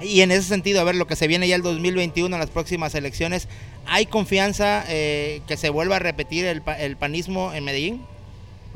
Y 0.00 0.20
en 0.20 0.30
ese 0.30 0.42
sentido, 0.42 0.80
a 0.80 0.84
ver, 0.84 0.94
lo 0.94 1.06
que 1.06 1.16
se 1.16 1.26
viene 1.26 1.48
ya 1.48 1.56
el 1.56 1.62
2021, 1.62 2.34
en 2.34 2.40
las 2.40 2.50
próximas 2.50 2.94
elecciones, 2.94 3.48
¿hay 3.86 4.06
confianza 4.06 4.84
eh, 4.88 5.40
que 5.46 5.56
se 5.56 5.70
vuelva 5.70 5.96
a 5.96 5.98
repetir 5.98 6.44
el, 6.46 6.62
el 6.78 6.96
panismo 6.96 7.52
en 7.52 7.64
Medellín? 7.64 8.02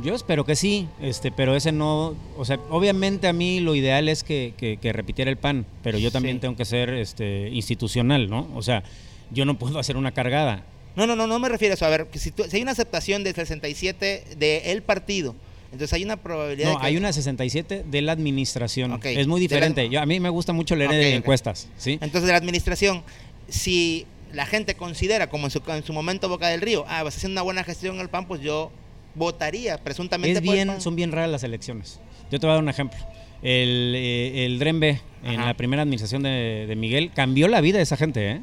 Yo 0.03 0.15
espero 0.15 0.45
que 0.45 0.57
sí, 0.57 0.89
este, 1.01 1.31
pero 1.33 1.55
ese 1.57 1.73
no, 1.73 2.15
o 2.37 2.45
sea, 2.45 2.59
obviamente 2.71 3.29
a 3.29 3.33
mí 3.33 3.61
lo 3.61 3.75
ideal 3.75 4.09
es 4.09 4.23
que, 4.25 4.55
que- 4.57 4.77
que 4.79 4.93
repitiera 4.93 5.31
el 5.31 5.37
PAN, 5.37 5.67
pero 5.83 5.99
yo 5.99 6.11
también 6.11 6.37
Sí. 6.37 6.41
tengo 6.41 6.57
que 6.57 6.65
ser 6.65 6.91
este, 6.91 7.49
institucional, 7.53 8.31
¿no? 8.31 8.49
O 8.55 8.63
sea, 8.63 8.83
yo 9.31 9.45
no 9.45 9.59
puedo 9.59 9.79
hacer 9.79 9.97
una 9.97 10.13
cargada. 10.13 10.65
No, 10.97 11.07
no, 11.07 11.17
no, 11.17 11.27
no 11.27 11.39
me 11.39 11.49
refiero 11.49 11.73
a 11.73 11.75
eso. 11.75 11.87
A 11.87 11.89
ver, 11.91 12.07
que 12.07 12.19
si, 12.19 12.31
tú- 12.31 12.45
si 12.49 12.57
hay 12.57 12.63
una 12.63 12.73
aceptación 12.73 13.25
del 13.25 13.35
67 13.35 14.25
del 14.37 14.83
partido, 14.83 15.35
entonces 15.73 15.93
hay 15.93 16.03
una 16.05 16.17
probabilidad 16.17 16.69
No, 16.71 16.75
de 16.77 16.81
que... 16.81 16.87
hay 16.87 16.97
una 16.97 17.13
67 17.13 17.85
de 17.87 18.03
la 18.03 18.13
administración. 18.13 18.93
Ok, 18.93 19.05
Es 19.07 19.27
muy 19.27 19.41
de 19.41 19.47
la- 19.47 19.49
diferente. 19.57 19.89
Yo, 19.89 20.01
a 20.01 20.07
mí 20.07 20.19
me 20.19 20.31
gusta 20.31 20.53
mucho 20.53 20.77
leer 20.77 20.91
de 20.91 21.15
encuestas, 21.15 21.69
¿sí? 21.77 21.93
Entonces, 22.01 22.23
de 22.25 22.33
la 22.33 22.39
administración, 22.39 23.03
si 23.49 24.07
la 24.33 24.47
gente 24.47 24.75
considera, 24.75 25.29
como 25.29 25.47
en 25.47 25.51
su, 25.51 25.61
en 25.69 25.85
su 25.85 25.93
momento 25.93 26.29
Boca 26.29 26.49
del 26.49 26.61
Río, 26.61 26.85
ah, 26.89 27.03
vas 27.03 27.17
haciendo 27.17 27.35
una 27.35 27.43
buena 27.43 27.65
gestión 27.65 27.97
en 27.97 28.01
el 28.03 28.09
PAN, 28.09 28.27
pues 28.27 28.41
yo 28.41 28.71
votaría 29.15 29.79
presuntamente 29.79 30.39
Es 30.39 30.43
bien, 30.43 30.81
son 30.81 30.97
bien 30.97 31.13
raras 31.13 31.31
las 31.31 31.43
elecciones. 31.45 32.01
Yo 32.31 32.39
te 32.41 32.47
voy 32.47 32.53
a 32.53 32.55
dar 32.55 32.63
un 32.63 32.69
ejemplo. 32.69 32.99
El, 33.43 33.95
eh, 33.97 34.45
el 34.47 34.59
Dren 34.59 34.81
B, 34.81 35.01
en 35.25 35.41
la 35.45 35.55
primera 35.55 35.83
administración 35.83 36.23
de, 36.23 36.67
de 36.69 36.77
Miguel, 36.77 37.11
cambió 37.15 37.49
la 37.49 37.61
vida 37.61 37.79
de 37.79 37.83
esa 37.85 37.97
gente, 37.97 38.31
¿eh? 38.31 38.41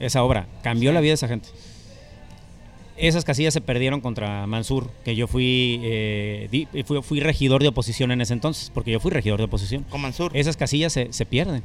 Esa 0.00 0.22
obra, 0.24 0.46
cambió 0.62 0.90
Sí. 0.90 0.94
la 0.94 1.00
vida 1.00 1.10
de 1.10 1.14
esa 1.14 1.28
gente. 1.28 1.48
Esas 2.96 3.24
casillas 3.24 3.54
se 3.54 3.60
perdieron 3.60 4.00
contra 4.00 4.46
Mansur, 4.46 4.90
que 5.04 5.16
yo 5.16 5.26
fui, 5.26 5.80
eh, 5.82 6.48
di- 6.50 6.68
fui, 6.84 7.02
fui 7.02 7.20
regidor 7.20 7.62
de 7.62 7.68
oposición 7.68 8.12
en 8.12 8.20
ese 8.20 8.32
entonces, 8.34 8.70
porque 8.72 8.90
yo 8.90 9.00
fui 9.00 9.10
regidor 9.10 9.38
de 9.38 9.44
oposición. 9.44 9.84
Con 9.84 10.00
Mansur. 10.02 10.30
Esas 10.34 10.56
casillas 10.56 10.92
se, 10.92 11.12
se 11.12 11.24
pierden, 11.26 11.62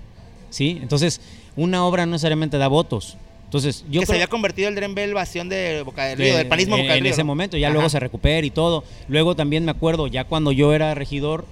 ¿sí? 0.50 0.80
Entonces, 0.82 1.20
una 1.56 1.86
obra 1.86 2.06
no 2.06 2.14
necesariamente 2.14 2.58
da 2.58 2.68
votos. 2.70 3.18
Entonces, 3.48 3.86
yo 3.90 4.02
que 4.02 4.06
se 4.06 4.12
creo- 4.12 4.18
había 4.18 4.28
convertido 4.28 4.68
el 4.70 4.76
Dren 4.76 4.94
B 4.94 5.04
en 5.06 5.14
bastión 5.14 5.48
de 5.50 5.82
Boca 5.84 6.04
del 6.06 6.18
Río, 6.20 6.32
de- 6.34 6.38
del 6.40 6.48
panismo 6.48 6.76
en, 6.76 6.82
Boca 6.82 6.92
del 6.94 6.98
en 7.00 7.04
Río. 7.06 7.14
ese 7.14 7.22
¿no? 7.22 7.28
momento, 7.28 7.56
ya 7.58 7.68
Ajá. 7.68 7.74
luego 7.76 7.90
se 7.90 8.00
recupera 8.00 8.46
y 8.46 8.50
todo. 8.52 8.84
Luego 9.08 9.36
también 9.36 9.64
me 9.64 9.72
acuerdo, 9.72 10.08
ya 10.08 10.26
cuando 10.26 10.52
yo 10.52 10.74
era 10.74 10.94
regidor, 10.96 11.46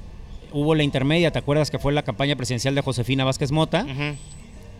hubo 0.51 0.75
la 0.75 0.83
intermedia, 0.83 1.31
¿te 1.31 1.39
acuerdas 1.39 1.71
que 1.71 1.79
fue 1.79 1.93
la 1.93 2.03
campaña 2.03 2.35
presidencial 2.35 2.75
de 2.75 2.81
Josefina 2.81 3.23
Vázquez 3.23 3.51
Mota? 3.51 3.85
Ujú. 3.89 4.17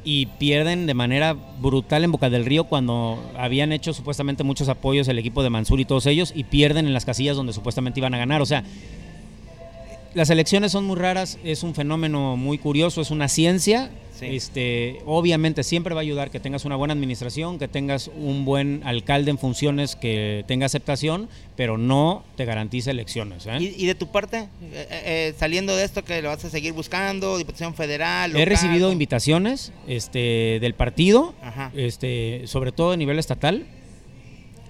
Y 0.03 0.25
pierden 0.25 0.85
de 0.87 0.93
manera 0.93 1.33
brutal 1.33 2.03
en 2.03 2.11
Boca 2.11 2.29
del 2.29 2.45
Río 2.45 2.65
cuando 2.65 3.17
habían 3.37 3.71
hecho 3.71 3.93
supuestamente 3.93 4.43
muchos 4.43 4.67
apoyos 4.69 5.07
el 5.07 5.17
equipo 5.17 5.41
de 5.41 5.49
Mansur 5.49 5.79
y 5.79 5.85
todos 5.85 6.05
ellos, 6.07 6.31
y 6.35 6.43
pierden 6.43 6.85
en 6.85 6.93
las 6.93 7.05
casillas 7.05 7.35
donde 7.37 7.53
supuestamente 7.53 8.01
iban 8.01 8.13
a 8.13 8.17
ganar. 8.17 8.41
O 8.41 8.45
sea, 8.45 8.63
las 10.15 10.29
elecciones 10.29 10.71
son 10.71 10.85
muy 10.85 10.95
raras, 10.95 11.37
es 11.43 11.61
un 11.61 11.75
fenómeno 11.75 12.37
muy 12.37 12.57
curioso, 12.57 13.01
es 13.01 13.11
una 13.11 13.27
ciencia. 13.27 13.91
Este, 14.21 15.01
obviamente 15.05 15.61
siempre 15.61 15.93
va 15.93 15.99
a 15.99 16.03
ayudar 16.03 16.31
que 16.31 16.39
tengas 16.39 16.63
una 16.63 16.77
buena 16.77 16.93
administración, 16.93 17.59
que 17.59 17.67
tengas 17.67 18.09
un 18.15 18.45
buen 18.45 18.81
alcalde 18.85 19.29
en 19.29 19.37
funciones, 19.37 19.97
que 19.97 20.45
tenga 20.47 20.67
aceptación, 20.67 21.27
pero 21.57 21.77
no 21.77 22.23
te 22.37 22.45
garantiza 22.45 22.91
elecciones. 22.91 23.45
¿eh? 23.45 23.57
¿Y, 23.59 23.85
de 23.85 23.93
tu 23.93 24.07
parte, 24.07 24.47
eh, 24.61 24.87
eh, 24.89 25.33
saliendo 25.37 25.75
de 25.75 25.83
esto, 25.83 26.05
que 26.05 26.21
lo 26.21 26.29
vas 26.29 26.45
a 26.45 26.49
seguir 26.49 26.71
buscando, 26.71 27.37
Diputación 27.37 27.75
Federal? 27.75 28.33
He 28.37 28.45
recibido 28.45 28.89
invitaciones 28.93 29.73
este, 29.85 30.59
del 30.61 30.75
partido, 30.75 31.33
este, 31.75 32.43
sobre 32.45 32.71
todo 32.71 32.93
a 32.93 32.97
nivel 32.97 33.19
estatal, 33.19 33.65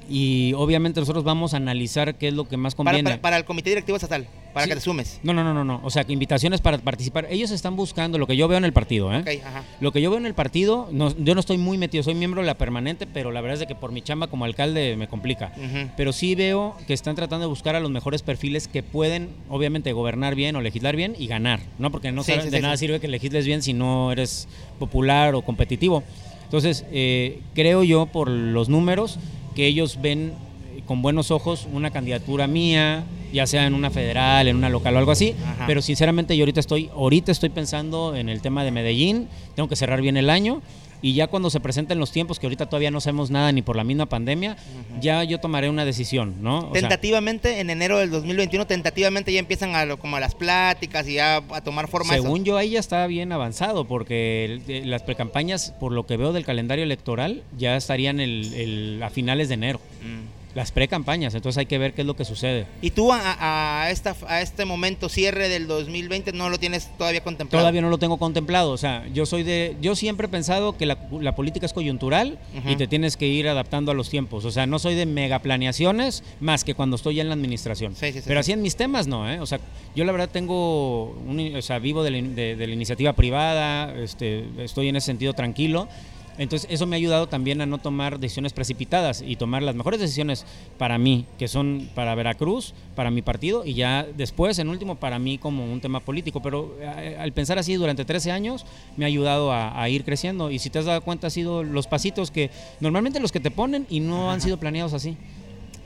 y 0.09 0.53
obviamente 0.53 0.99
nosotros 0.99 1.23
vamos 1.23 1.53
a 1.53 1.57
analizar 1.57 2.15
qué 2.15 2.27
es 2.27 2.33
lo 2.33 2.47
que 2.47 2.57
más 2.57 2.75
conviene. 2.75 3.17
Para, 3.17 3.37
el 3.37 3.45
comité 3.45 3.71
directivo 3.71 3.95
estatal, 3.95 4.27
para 4.53 4.67
que 4.67 4.75
te 4.75 4.81
sumes. 4.81 5.19
No, 5.23 5.33
no, 5.33 5.43
no, 5.43 5.53
no, 5.53 5.63
no. 5.63 5.81
O 5.83 5.89
sea, 5.89 6.05
invitaciones 6.07 6.61
para 6.61 6.77
participar. 6.77 7.27
Ellos 7.29 7.51
están 7.51 7.75
buscando 7.75 8.17
lo 8.17 8.27
que 8.27 8.37
yo 8.37 8.47
veo 8.47 8.57
en 8.57 8.65
el 8.65 8.73
partido, 8.73 9.13
¿eh? 9.13 9.41
Lo 9.79 9.91
que 9.91 10.01
yo 10.01 10.09
veo 10.09 10.19
en 10.19 10.25
el 10.25 10.33
partido, 10.33 10.89
no, 10.91 11.15
yo 11.17 11.33
no 11.33 11.39
estoy 11.39 11.57
muy 11.57 11.77
metido, 11.77 12.03
soy 12.03 12.15
miembro 12.15 12.41
de 12.41 12.47
la 12.47 12.57
permanente, 12.57 13.07
pero 13.07 13.31
la 13.31 13.41
verdad 13.41 13.55
es 13.55 13.59
de 13.61 13.67
que 13.67 13.75
por 13.75 13.91
mi 13.91 14.01
chamba 14.01 14.27
como 14.27 14.45
alcalde 14.45 14.95
me 14.95 15.07
complica. 15.07 15.51
Pero 15.97 16.13
sí 16.13 16.35
veo 16.35 16.75
que 16.87 16.93
están 16.93 17.15
tratando 17.15 17.45
de 17.45 17.49
buscar 17.49 17.75
a 17.75 17.79
los 17.79 17.91
mejores 17.91 18.21
perfiles 18.21 18.67
que 18.67 18.83
pueden, 18.83 19.29
obviamente, 19.49 19.91
gobernar 19.93 20.35
bien 20.35 20.55
o 20.55 20.61
legislar 20.61 20.95
bien 20.95 21.15
y 21.17 21.27
ganar, 21.27 21.59
¿no? 21.79 21.91
Porque 21.91 22.11
no 22.11 22.23
de 22.23 22.61
nada 22.61 22.77
sirve 22.77 22.99
que 22.99 23.07
legisles 23.07 23.45
bien 23.45 23.61
si 23.61 23.73
no 23.73 24.11
eres 24.11 24.47
popular 24.79 25.35
o 25.35 25.41
competitivo. 25.41 26.03
Entonces, 26.43 26.85
eh, 26.91 27.41
creo 27.53 27.83
yo 27.83 28.05
por 28.05 28.29
los 28.29 28.69
números 28.69 29.19
que 29.55 29.65
ellos 29.65 29.99
ven 30.01 30.33
eh, 30.75 30.81
con 30.85 31.01
buenos 31.01 31.31
ojos 31.31 31.67
una 31.73 31.89
candidatura 31.89 32.45
mía, 32.47 33.05
ya 33.33 33.47
sea 33.47 33.65
en 33.65 33.73
una 33.73 33.89
federal, 33.89 34.47
en 34.47 34.55
una 34.55 34.69
local 34.69 34.95
o 34.95 34.99
algo 34.99 35.11
así, 35.11 35.33
pero 35.65 35.81
sinceramente 35.81 36.37
yo 36.37 36.43
ahorita 36.43 36.59
estoy 36.59 36.89
ahorita 36.93 37.31
estoy 37.31 37.49
pensando 37.49 38.15
en 38.15 38.29
el 38.29 38.41
tema 38.41 38.63
de 38.63 38.71
Medellín, 38.71 39.27
tengo 39.55 39.67
que 39.67 39.75
cerrar 39.75 40.01
bien 40.01 40.17
el 40.17 40.29
año 40.29 40.61
y 41.01 41.13
ya 41.13 41.27
cuando 41.27 41.49
se 41.49 41.59
presenten 41.59 41.99
los 41.99 42.11
tiempos, 42.11 42.39
que 42.39 42.45
ahorita 42.45 42.67
todavía 42.67 42.91
no 42.91 43.01
sabemos 43.01 43.31
nada 43.31 43.51
ni 43.51 43.61
por 43.61 43.75
la 43.75 43.83
misma 43.83 44.07
pandemia, 44.07 44.57
ya 44.99 45.23
yo 45.23 45.39
tomaré 45.39 45.69
una 45.69 45.85
decisión, 45.85 46.35
¿no? 46.41 46.71
tentativamente, 46.71 47.59
en 47.59 47.69
enero 47.69 47.99
del 47.99 48.09
2021, 48.09 48.65
tentativamente 48.67 49.31
ya 49.31 49.39
empiezan 49.39 49.75
a 49.75 49.95
como 49.97 50.17
a 50.17 50.19
las 50.19 50.35
pláticas 50.35 51.07
y 51.07 51.15
ya 51.15 51.37
a 51.37 51.61
tomar 51.61 51.87
forma. 51.87 52.13
Según 52.13 52.43
yo, 52.43 52.57
ahí 52.57 52.71
ya 52.71 52.79
está 52.79 53.05
bien 53.07 53.31
avanzado, 53.31 53.85
porque 53.85 54.61
las 54.85 55.03
precampañas, 55.03 55.73
por 55.79 55.91
lo 55.91 56.05
que 56.05 56.17
veo 56.17 56.33
del 56.33 56.45
calendario 56.45 56.83
electoral, 56.83 57.43
ya 57.57 57.75
estarían 57.75 58.19
el, 58.19 58.99
a 59.03 59.09
finales 59.09 59.47
de 59.49 59.53
enero. 59.53 59.79
Mm 60.01 60.34
las 60.55 60.71
pre-campañas, 60.71 61.35
entonces 61.35 61.57
hay 61.57 61.65
que 61.65 61.77
ver 61.77 61.93
qué 61.93 62.01
es 62.01 62.07
lo 62.07 62.15
que 62.15 62.23
sucede. 62.23 62.65
¿Y 62.81 62.91
tú 62.91 63.11
a, 63.11 63.87
esta, 63.91 64.15
a 64.27 64.41
este 64.41 64.63
momento, 64.63 65.09
cierre 65.09 65.49
del 65.49 65.67
2020, 65.67 66.31
no 66.31 66.49
lo 66.49 66.57
tienes 66.57 66.89
todavía 66.97 67.21
contemplado? 67.21 67.61
Todavía 67.61 67.81
no 67.81 67.89
lo 67.89 67.97
tengo 67.97 68.17
contemplado, 68.17 68.71
o 68.71 68.77
sea, 68.77 69.05
yo 69.13 69.25
soy 69.25 69.43
de, 69.43 69.75
yo 69.81 69.95
siempre 69.97 70.27
he 70.27 70.29
pensado 70.29 70.77
que 70.77 70.85
la, 70.85 71.35
política 71.35 71.65
es 71.65 71.73
coyuntural 71.73 72.39
y 72.65 72.77
te 72.77 72.87
tienes 72.87 73.17
que 73.17 73.27
ir 73.27 73.49
adaptando 73.49 73.91
a 73.91 73.95
los 73.95 74.09
tiempos, 74.09 74.45
o 74.45 74.51
sea, 74.51 74.65
no 74.65 74.79
soy 74.79 74.95
de 74.95 75.05
mega 75.05 75.39
planeaciones 75.39 76.23
más 76.39 76.63
que 76.63 76.73
cuando 76.73 76.95
estoy 76.95 77.15
ya 77.15 77.21
en 77.21 77.27
la 77.27 77.33
administración. 77.33 77.93
Pero 77.99 78.39
así 78.39 78.53
en 78.53 78.61
mis 78.61 78.77
temas 78.77 79.07
no, 79.07 79.29
¿eh? 79.29 79.41
o 79.41 79.45
sea, 79.45 79.59
yo 79.93 80.05
la 80.05 80.13
verdad 80.13 80.29
tengo, 80.31 81.09
un, 81.27 81.53
o 81.53 81.61
sea, 81.61 81.79
vivo 81.79 82.01
de 82.01 82.11
la, 82.11 82.21
de 82.21 82.67
la 82.67 82.73
iniciativa 82.73 83.11
privada, 83.11 83.93
este, 83.93 84.45
estoy 84.59 84.87
en 84.87 84.95
ese 84.95 85.07
sentido 85.07 85.33
tranquilo 85.33 85.89
entonces 86.37 86.69
eso 86.71 86.85
me 86.85 86.95
ha 86.95 86.97
ayudado 86.97 87.27
también 87.27 87.61
a 87.61 87.65
no 87.65 87.77
tomar 87.77 88.19
decisiones 88.19 88.53
precipitadas 88.53 89.23
y 89.25 89.35
tomar 89.35 89.63
las 89.63 89.75
mejores 89.75 89.99
decisiones 89.99 90.45
para 90.77 90.97
mí, 90.97 91.25
que 91.37 91.47
son 91.47 91.89
para 91.95 92.15
Veracruz, 92.15 92.73
para 92.95 93.11
mi 93.11 93.21
partido 93.21 93.65
y 93.65 93.73
ya 93.73 94.05
después, 94.15 94.59
en 94.59 94.69
último, 94.69 94.95
para 94.95 95.19
mí 95.19 95.37
como 95.37 95.71
un 95.71 95.81
tema 95.81 95.99
político. 95.99 96.41
Pero 96.41 96.75
eh, 96.79 97.17
al 97.19 97.31
pensar 97.31 97.59
así 97.59 97.75
durante 97.75 98.05
13 98.05 98.31
años 98.31 98.65
me 98.97 99.05
ha 99.05 99.07
ayudado 99.07 99.51
a, 99.51 99.85
ir 99.89 100.03
creciendo 100.03 100.49
y 100.49 100.57
si 100.57 100.71
te 100.71 100.79
has 100.79 100.85
dado 100.85 101.01
cuenta 101.01 101.27
ha 101.27 101.29
sido 101.29 101.63
los 101.63 101.85
pasitos 101.85 102.31
que 102.31 102.49
normalmente 102.79 103.19
los 103.19 103.31
que 103.31 103.39
te 103.39 103.51
ponen 103.51 103.85
y 103.89 103.99
no 103.99 104.31
han 104.31 104.41
sido 104.41 104.57
planeados 104.57 104.93
así. 104.93 105.15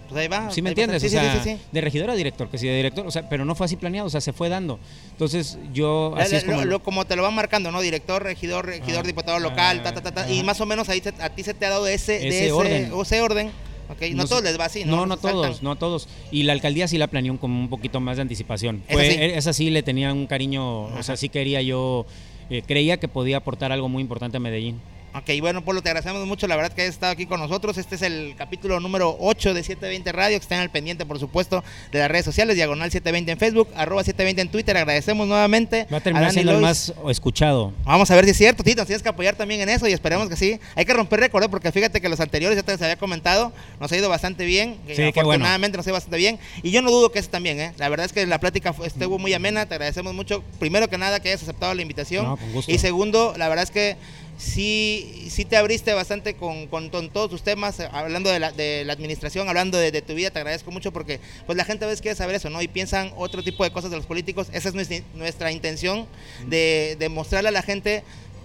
Pues 0.09 0.21
ahí 0.21 0.27
va. 0.27 0.49
¿Sí 0.49 0.61
me 0.61 0.69
entiendes? 0.69 1.03
o 1.03 1.07
sea, 1.09 1.57
de 1.71 1.81
regidor 1.81 2.09
a 2.09 2.15
director, 2.15 2.49
que 2.49 2.57
sí 2.57 2.67
de 2.67 2.75
director, 2.75 3.05
o 3.05 3.11
sea, 3.11 3.29
pero 3.29 3.45
no 3.45 3.53
fue 3.53 3.65
así 3.65 3.75
planeado, 3.75 4.07
o 4.07 4.09
sea, 4.09 4.21
se 4.21 4.33
fue 4.33 4.49
dando. 4.49 4.79
Entonces, 5.11 5.59
yo 5.71 6.15
así 6.17 6.35
es 6.35 6.43
como, 6.43 6.79
como 6.79 7.05
te 7.05 7.15
lo 7.15 7.21
van 7.21 7.35
marcando, 7.35 7.71
¿no? 7.71 7.79
Director, 7.79 8.23
regidor, 8.23 8.65
regidor, 8.65 9.03
ah, 9.03 9.07
diputado 9.07 9.39
local, 9.39 9.83
ta, 9.83 9.93
ta, 9.93 10.01
ta, 10.01 10.11
ta 10.11 10.29
y 10.29 10.41
más 10.43 10.59
o 10.61 10.65
menos 10.65 10.89
ahí 10.89 11.01
a 11.19 11.29
ti 11.29 11.43
se 11.43 11.53
te 11.53 11.65
ha 11.65 11.69
dado 11.69 11.87
ese, 11.87 12.27
ese, 12.27 12.51
orden. 12.51 12.91
ese 12.99 13.21
orden. 13.21 13.51
Okay. 13.91 14.13
No, 14.13 14.25
todos 14.25 14.43
les 14.43 14.59
va 14.59 14.65
así, 14.65 14.85
¿no? 14.85 14.97
No, 14.97 15.05
no 15.07 15.17
todos, 15.17 15.63
no 15.63 15.75
todos. 15.75 16.07
Y 16.31 16.43
la 16.43 16.53
alcaldía 16.53 16.87
sí 16.87 16.97
la 16.99 17.07
planeó 17.07 17.39
con 17.39 17.51
un 17.51 17.69
poquito 17.69 17.99
más 17.99 18.17
de 18.17 18.21
anticipación. 18.21 18.83
Fue, 18.87 19.35
esa 19.37 19.51
sí 19.51 19.71
le 19.71 19.81
tenía 19.81 20.13
un 20.13 20.27
cariño, 20.27 20.83
o 20.83 21.03
sea, 21.03 21.17
sí 21.17 21.29
quería 21.29 21.61
yo, 21.63 22.05
eh, 22.51 22.61
creía 22.65 22.97
que 22.97 23.07
podía 23.07 23.37
aportar 23.37 23.71
algo 23.71 23.89
muy 23.89 24.01
importante 24.01 24.37
a 24.37 24.39
Medellín. 24.39 24.79
Ok, 25.11 25.41
bueno, 25.41 25.63
Polo, 25.65 25.81
te 25.81 25.89
agradecemos 25.89 26.25
mucho, 26.27 26.45
la 26.45 26.55
verdad 26.55 26.71
que 26.71 26.83
hayas 26.83 26.93
estado 26.93 27.11
aquí 27.11 27.25
con 27.25 27.39
nosotros. 27.39 27.79
Este 27.79 27.95
es 27.95 28.03
el 28.03 28.35
capítulo 28.37 28.79
número 28.79 29.17
8 29.19 29.55
de 29.55 29.63
720 29.63 30.11
Radio, 30.11 30.37
que 30.37 30.43
estén 30.43 30.59
al 30.59 30.69
pendiente, 30.69 31.03
por 31.03 31.17
supuesto, 31.17 31.63
de 31.91 31.97
las 31.97 32.11
redes 32.11 32.25
sociales, 32.25 32.55
Diagonal 32.55 32.91
720 32.91 33.31
en 33.31 33.39
Facebook, 33.39 33.69
arroba 33.75 34.03
720 34.03 34.41
en 34.41 34.51
Twitter. 34.51 34.77
Agradecemos 34.77 35.27
nuevamente. 35.27 35.87
Va 35.91 35.97
a 35.97 36.01
terminar 36.01 36.31
siendo 36.31 36.51
el 36.51 36.61
más 36.61 36.93
escuchado. 37.09 37.73
Vamos 37.85 38.11
a 38.11 38.15
ver 38.15 38.25
si 38.25 38.31
es 38.31 38.37
cierto, 38.37 38.63
Tito, 38.63 38.85
tienes 38.85 39.01
que 39.01 39.09
apoyar 39.09 39.35
también 39.35 39.61
en 39.61 39.69
eso 39.69 39.87
y 39.87 39.93
esperemos 39.93 40.29
que 40.29 40.35
sí. 40.35 40.59
Hay 40.75 40.85
que 40.85 40.93
romper 40.93 41.21
récord, 41.21 41.43
¿eh? 41.43 41.49
porque 41.49 41.71
fíjate 41.71 42.01
que 42.01 42.07
los 42.07 42.19
anteriores, 42.19 42.55
ya 42.55 42.61
te 42.61 42.73
les 42.73 42.81
había 42.83 42.97
comentado, 42.97 43.51
nos 43.79 43.91
ha 43.91 43.97
ido 43.97 44.09
bastante 44.09 44.45
bien. 44.45 44.77
Sí, 44.95 45.01
afortunadamente 45.01 45.75
nos 45.75 45.87
ha 45.87 45.89
ido 45.89 45.95
bastante 45.95 46.17
bien. 46.17 46.37
Y 46.61 46.69
yo 46.69 46.83
no 46.83 46.91
dudo 46.91 47.11
que 47.11 47.17
eso 47.17 47.31
también, 47.31 47.59
¿eh? 47.59 47.73
La 47.77 47.89
verdad 47.89 48.05
es 48.05 48.13
que 48.13 48.27
la 48.27 48.39
plática 48.39 48.75
estuvo 48.85 49.17
muy 49.17 49.33
amena, 49.33 49.65
te 49.65 49.73
agradecemos 49.73 50.13
mucho. 50.13 50.43
Primero 50.59 50.87
que 50.87 50.99
nada, 50.99 51.19
que 51.19 51.29
hayas 51.29 51.41
aceptado 51.41 51.73
la 51.73 51.81
invitación. 51.81 52.37
Y 52.67 52.77
segundo, 52.77 53.33
la 53.37 53.49
verdad 53.49 53.63
es 53.63 53.71
que 53.71 53.97
sí, 54.39 55.27
sí 55.29 55.45
te 55.45 55.57
abriste 55.57 55.93
bastante 55.93 56.33
con, 56.35 56.67
con, 56.67 56.89
todos 56.89 57.29
tus 57.29 57.43
temas, 57.43 57.79
hablando 57.91 58.31
de 58.31 58.39
la, 58.39 58.51
de 58.51 58.83
la 58.85 58.93
administración, 58.93 59.47
hablando 59.49 59.77
de, 59.77 60.01
tu 60.01 60.13
vida, 60.15 60.31
te 60.31 60.39
agradezco 60.39 60.71
mucho 60.71 60.91
porque 60.91 61.19
pues 61.45 61.57
la 61.57 61.65
gente 61.65 61.85
a 61.85 61.87
veces 61.87 62.01
quiere 62.01 62.15
saber 62.15 62.35
eso, 62.35 62.49
¿no? 62.49 62.61
Y 62.61 62.67
piensan 62.67 63.11
otro 63.17 63.43
tipo 63.43 63.63
de 63.63 63.71
cosas 63.71 63.91
de 63.91 63.97
los 63.97 64.05
políticos. 64.05 64.47
Esa 64.53 64.69
es 64.69 64.75
nuestra, 64.75 64.97
nuestra 65.13 65.51
intención 65.51 66.07
de, 66.47 66.95
de 66.97 67.09
mostrarle 67.09 67.49
a 67.49 67.51
la 67.51 67.61
gente 67.61 68.03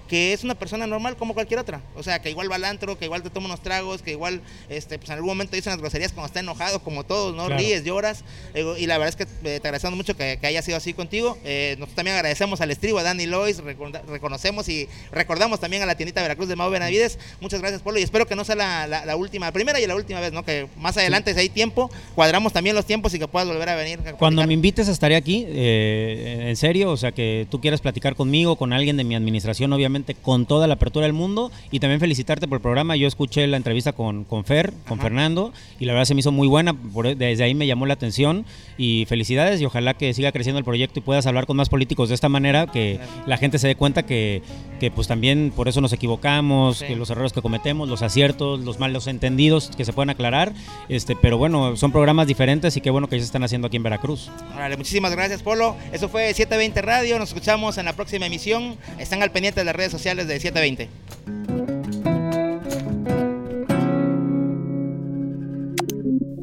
que 0.09 0.33
es 0.33 0.45
una 0.45 0.55
persona 0.55 0.87
normal 0.87 1.17
como 1.17 1.35
cualquier 1.35 1.61
otra. 1.61 1.81
O 1.95 2.03
sea, 2.03 2.21
que 2.21 2.31
igual 2.31 2.51
va 2.51 2.57
al 2.57 2.65
antro, 2.65 2.99
que 2.99 3.07
igual 3.07 3.23
te 3.23 3.31
toma 3.31 3.47
unos 3.47 3.63
tragos, 3.63 4.03
que 4.03 4.13
igual 4.13 4.41
este, 4.69 4.99
pues 4.99 5.09
en 5.11 5.17
algún 5.17 5.29
momento 5.29 5.57
dice 5.57 5.69
unas 5.69 5.81
groserías 5.81 6.13
cuando 6.13 6.27
está 6.27 6.41
enojado, 6.41 6.81
como 6.81 7.05
todos, 7.05 7.35
¿no? 7.35 7.49
Ríes, 7.49 7.85
lloras. 7.85 8.25
Eh, 8.55 8.65
y 8.79 8.87
la 8.87 8.99
verdad 8.99 9.17
es 9.19 9.27
que 9.27 9.33
eh, 9.49 9.61
te 9.61 9.69
agradecemos 9.69 9.97
mucho 9.97 10.17
que, 10.17 10.39
haya 10.43 10.63
sido 10.63 10.77
así 10.77 10.93
contigo. 10.93 11.39
Eh, 11.45 11.77
nosotros 11.79 11.97
también 11.97 12.17
agradecemos 12.17 12.61
al 12.61 12.71
estribo, 12.71 12.99
a 12.99 13.03
Dani 13.03 13.27
Lois, 13.27 13.63
reconocemos 14.09 14.69
y 14.69 14.89
recordamos 15.11 15.61
también 15.61 15.83
a 15.83 15.87
la 15.87 15.97
tiendita 15.97 16.23
Veracruz 16.23 16.49
de 16.49 16.57
Mau 16.57 16.71
Benavides. 16.71 17.19
Muchas 17.41 17.61
gracias, 17.61 17.83
Polo, 17.83 17.99
y 17.99 18.03
espero 18.03 18.27
que 18.27 18.37
no 18.37 18.45
sea 18.45 18.57
la, 18.57 19.17
última, 19.17 19.47
la 19.47 19.53
primera 19.53 19.81
y 19.81 19.87
la 19.87 19.95
última 19.95 20.21
vez, 20.21 20.33
¿no? 20.33 20.45
Que 20.45 20.67
más 20.77 20.97
adelante, 20.97 21.33
si 21.33 21.41
hay 21.41 21.49
tiempo, 21.49 21.91
cuadramos 22.15 22.53
también 22.53 22.77
los 22.77 22.85
tiempos 22.85 23.15
y 23.15 23.19
que 23.19 23.29
puedas 23.29 23.49
volver 23.49 23.69
a 23.69 23.77
venir. 23.77 24.01
Cuando 24.19 24.47
me 24.47 24.53
invites 24.53 24.89
estaré 24.89 25.17
aquí, 25.17 25.47
en 25.49 26.57
serio, 26.57 26.91
o 26.91 26.97
sea, 26.97 27.13
que 27.13 27.47
tú 27.51 27.61
quieras 27.61 27.81
platicar 27.81 28.15
conmigo, 28.15 28.57
con 28.57 28.73
alguien 28.73 28.97
de 28.97 29.05
mi 29.05 29.15
administración, 29.15 29.73
obviamente, 29.73 29.94
con 30.23 30.47
toda 30.47 30.67
la 30.67 30.75
apertura 30.75 31.07
del 31.07 31.13
mundo. 31.13 31.51
Y 31.71 31.81
también 31.81 32.01
felicitarte 32.01 32.49
por 32.49 32.57
el 32.57 32.63
programa. 32.63 32.97
Yo 32.97 33.07
escuché 33.09 33.47
la 33.47 33.57
entrevista 33.57 33.93
con, 33.93 34.25
con 34.25 34.45
Fer, 34.45 34.73
con 34.89 34.99
Fernando, 34.99 35.53
y 35.79 35.85
la 35.85 35.93
verdad 35.93 36.07
se 36.07 36.15
me 36.15 36.21
hizo 36.21 36.33
muy 36.33 36.49
buena, 36.49 36.75
desde 37.17 37.45
ahí 37.45 37.55
me 37.55 37.67
llamó 37.67 37.87
la 37.87 37.95
atención. 37.95 38.45
Y 38.77 39.05
felicidades 39.09 39.61
y 39.61 39.65
ojalá 39.65 39.95
que 39.95 40.13
siga 40.15 40.33
creciendo 40.33 40.59
el 40.59 40.65
proyecto 40.65 40.99
y 40.99 41.03
puedas 41.03 41.27
hablar 41.27 41.47
con 41.47 41.57
más 41.57 41.69
políticos 41.69 42.09
de 42.09 42.15
esta 42.15 42.29
manera, 42.29 42.67
que 42.67 42.99
la 43.27 43.37
gente 43.37 43.59
se 43.59 43.69
dé 43.69 43.77
cuenta 43.77 44.05
que, 44.05 44.43
que 44.81 44.91
pues 44.91 45.07
también 45.09 45.53
por 45.55 45.69
eso 45.69 45.81
nos 45.81 45.93
equivocamos, 45.93 46.83
que 46.83 46.97
los 46.97 47.11
errores 47.11 47.33
que 47.33 47.43
cometemos, 47.43 47.89
los 47.89 48.03
aciertos, 48.03 48.61
los 48.61 48.79
malos 48.79 49.07
entendidos 49.07 49.71
que 49.77 49.85
se 49.85 49.93
pueden 49.93 50.11
aclarar, 50.11 50.53
este, 50.89 51.17
pero 51.17 51.39
bueno, 51.39 51.77
son 51.77 51.93
programas 51.93 52.27
diferentes 52.27 52.77
y 52.77 52.81
qué 52.81 52.91
bueno 52.91 53.09
que 53.09 53.19
se 53.19 53.25
están 53.25 53.45
haciendo 53.45 53.69
aquí 53.69 53.77
en 53.77 53.83
Veracruz. 53.83 54.31
Vale, 54.55 54.77
muchísimas 54.77 55.13
gracias 55.13 55.43
Polo, 55.43 55.77
eso 55.93 56.09
fue 56.09 56.29
720 56.35 56.83
Radio, 56.83 57.19
nos 57.19 57.31
escuchamos 57.31 57.79
en 57.79 57.85
la 57.85 57.95
próxima 57.95 58.27
emisión, 58.27 58.77
están 58.99 59.23
al 59.23 59.31
pendiente 59.31 59.61
de 59.61 59.65
las 59.65 59.77
redes 59.85 59.93
sociales 59.93 60.27
de 60.27 60.41
720. 60.41 60.89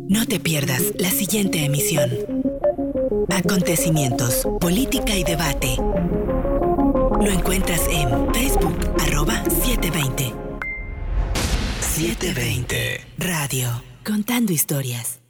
No 0.09 0.25
te 0.27 0.39
pierdas 0.39 0.93
la 0.99 1.09
siguiente 1.09 1.65
emisión. 1.65 2.11
Acontecimientos, 3.29 4.47
política 4.59 5.15
y 5.15 5.23
debate. 5.23 5.75
Lo 5.77 7.31
encuentras 7.31 7.81
en 7.89 8.31
Facebook, 8.33 8.77
arroba 8.99 9.43
720. 9.49 10.33
720. 11.79 13.01
Radio, 13.17 13.81
contando 14.03 14.51
historias. 14.51 15.20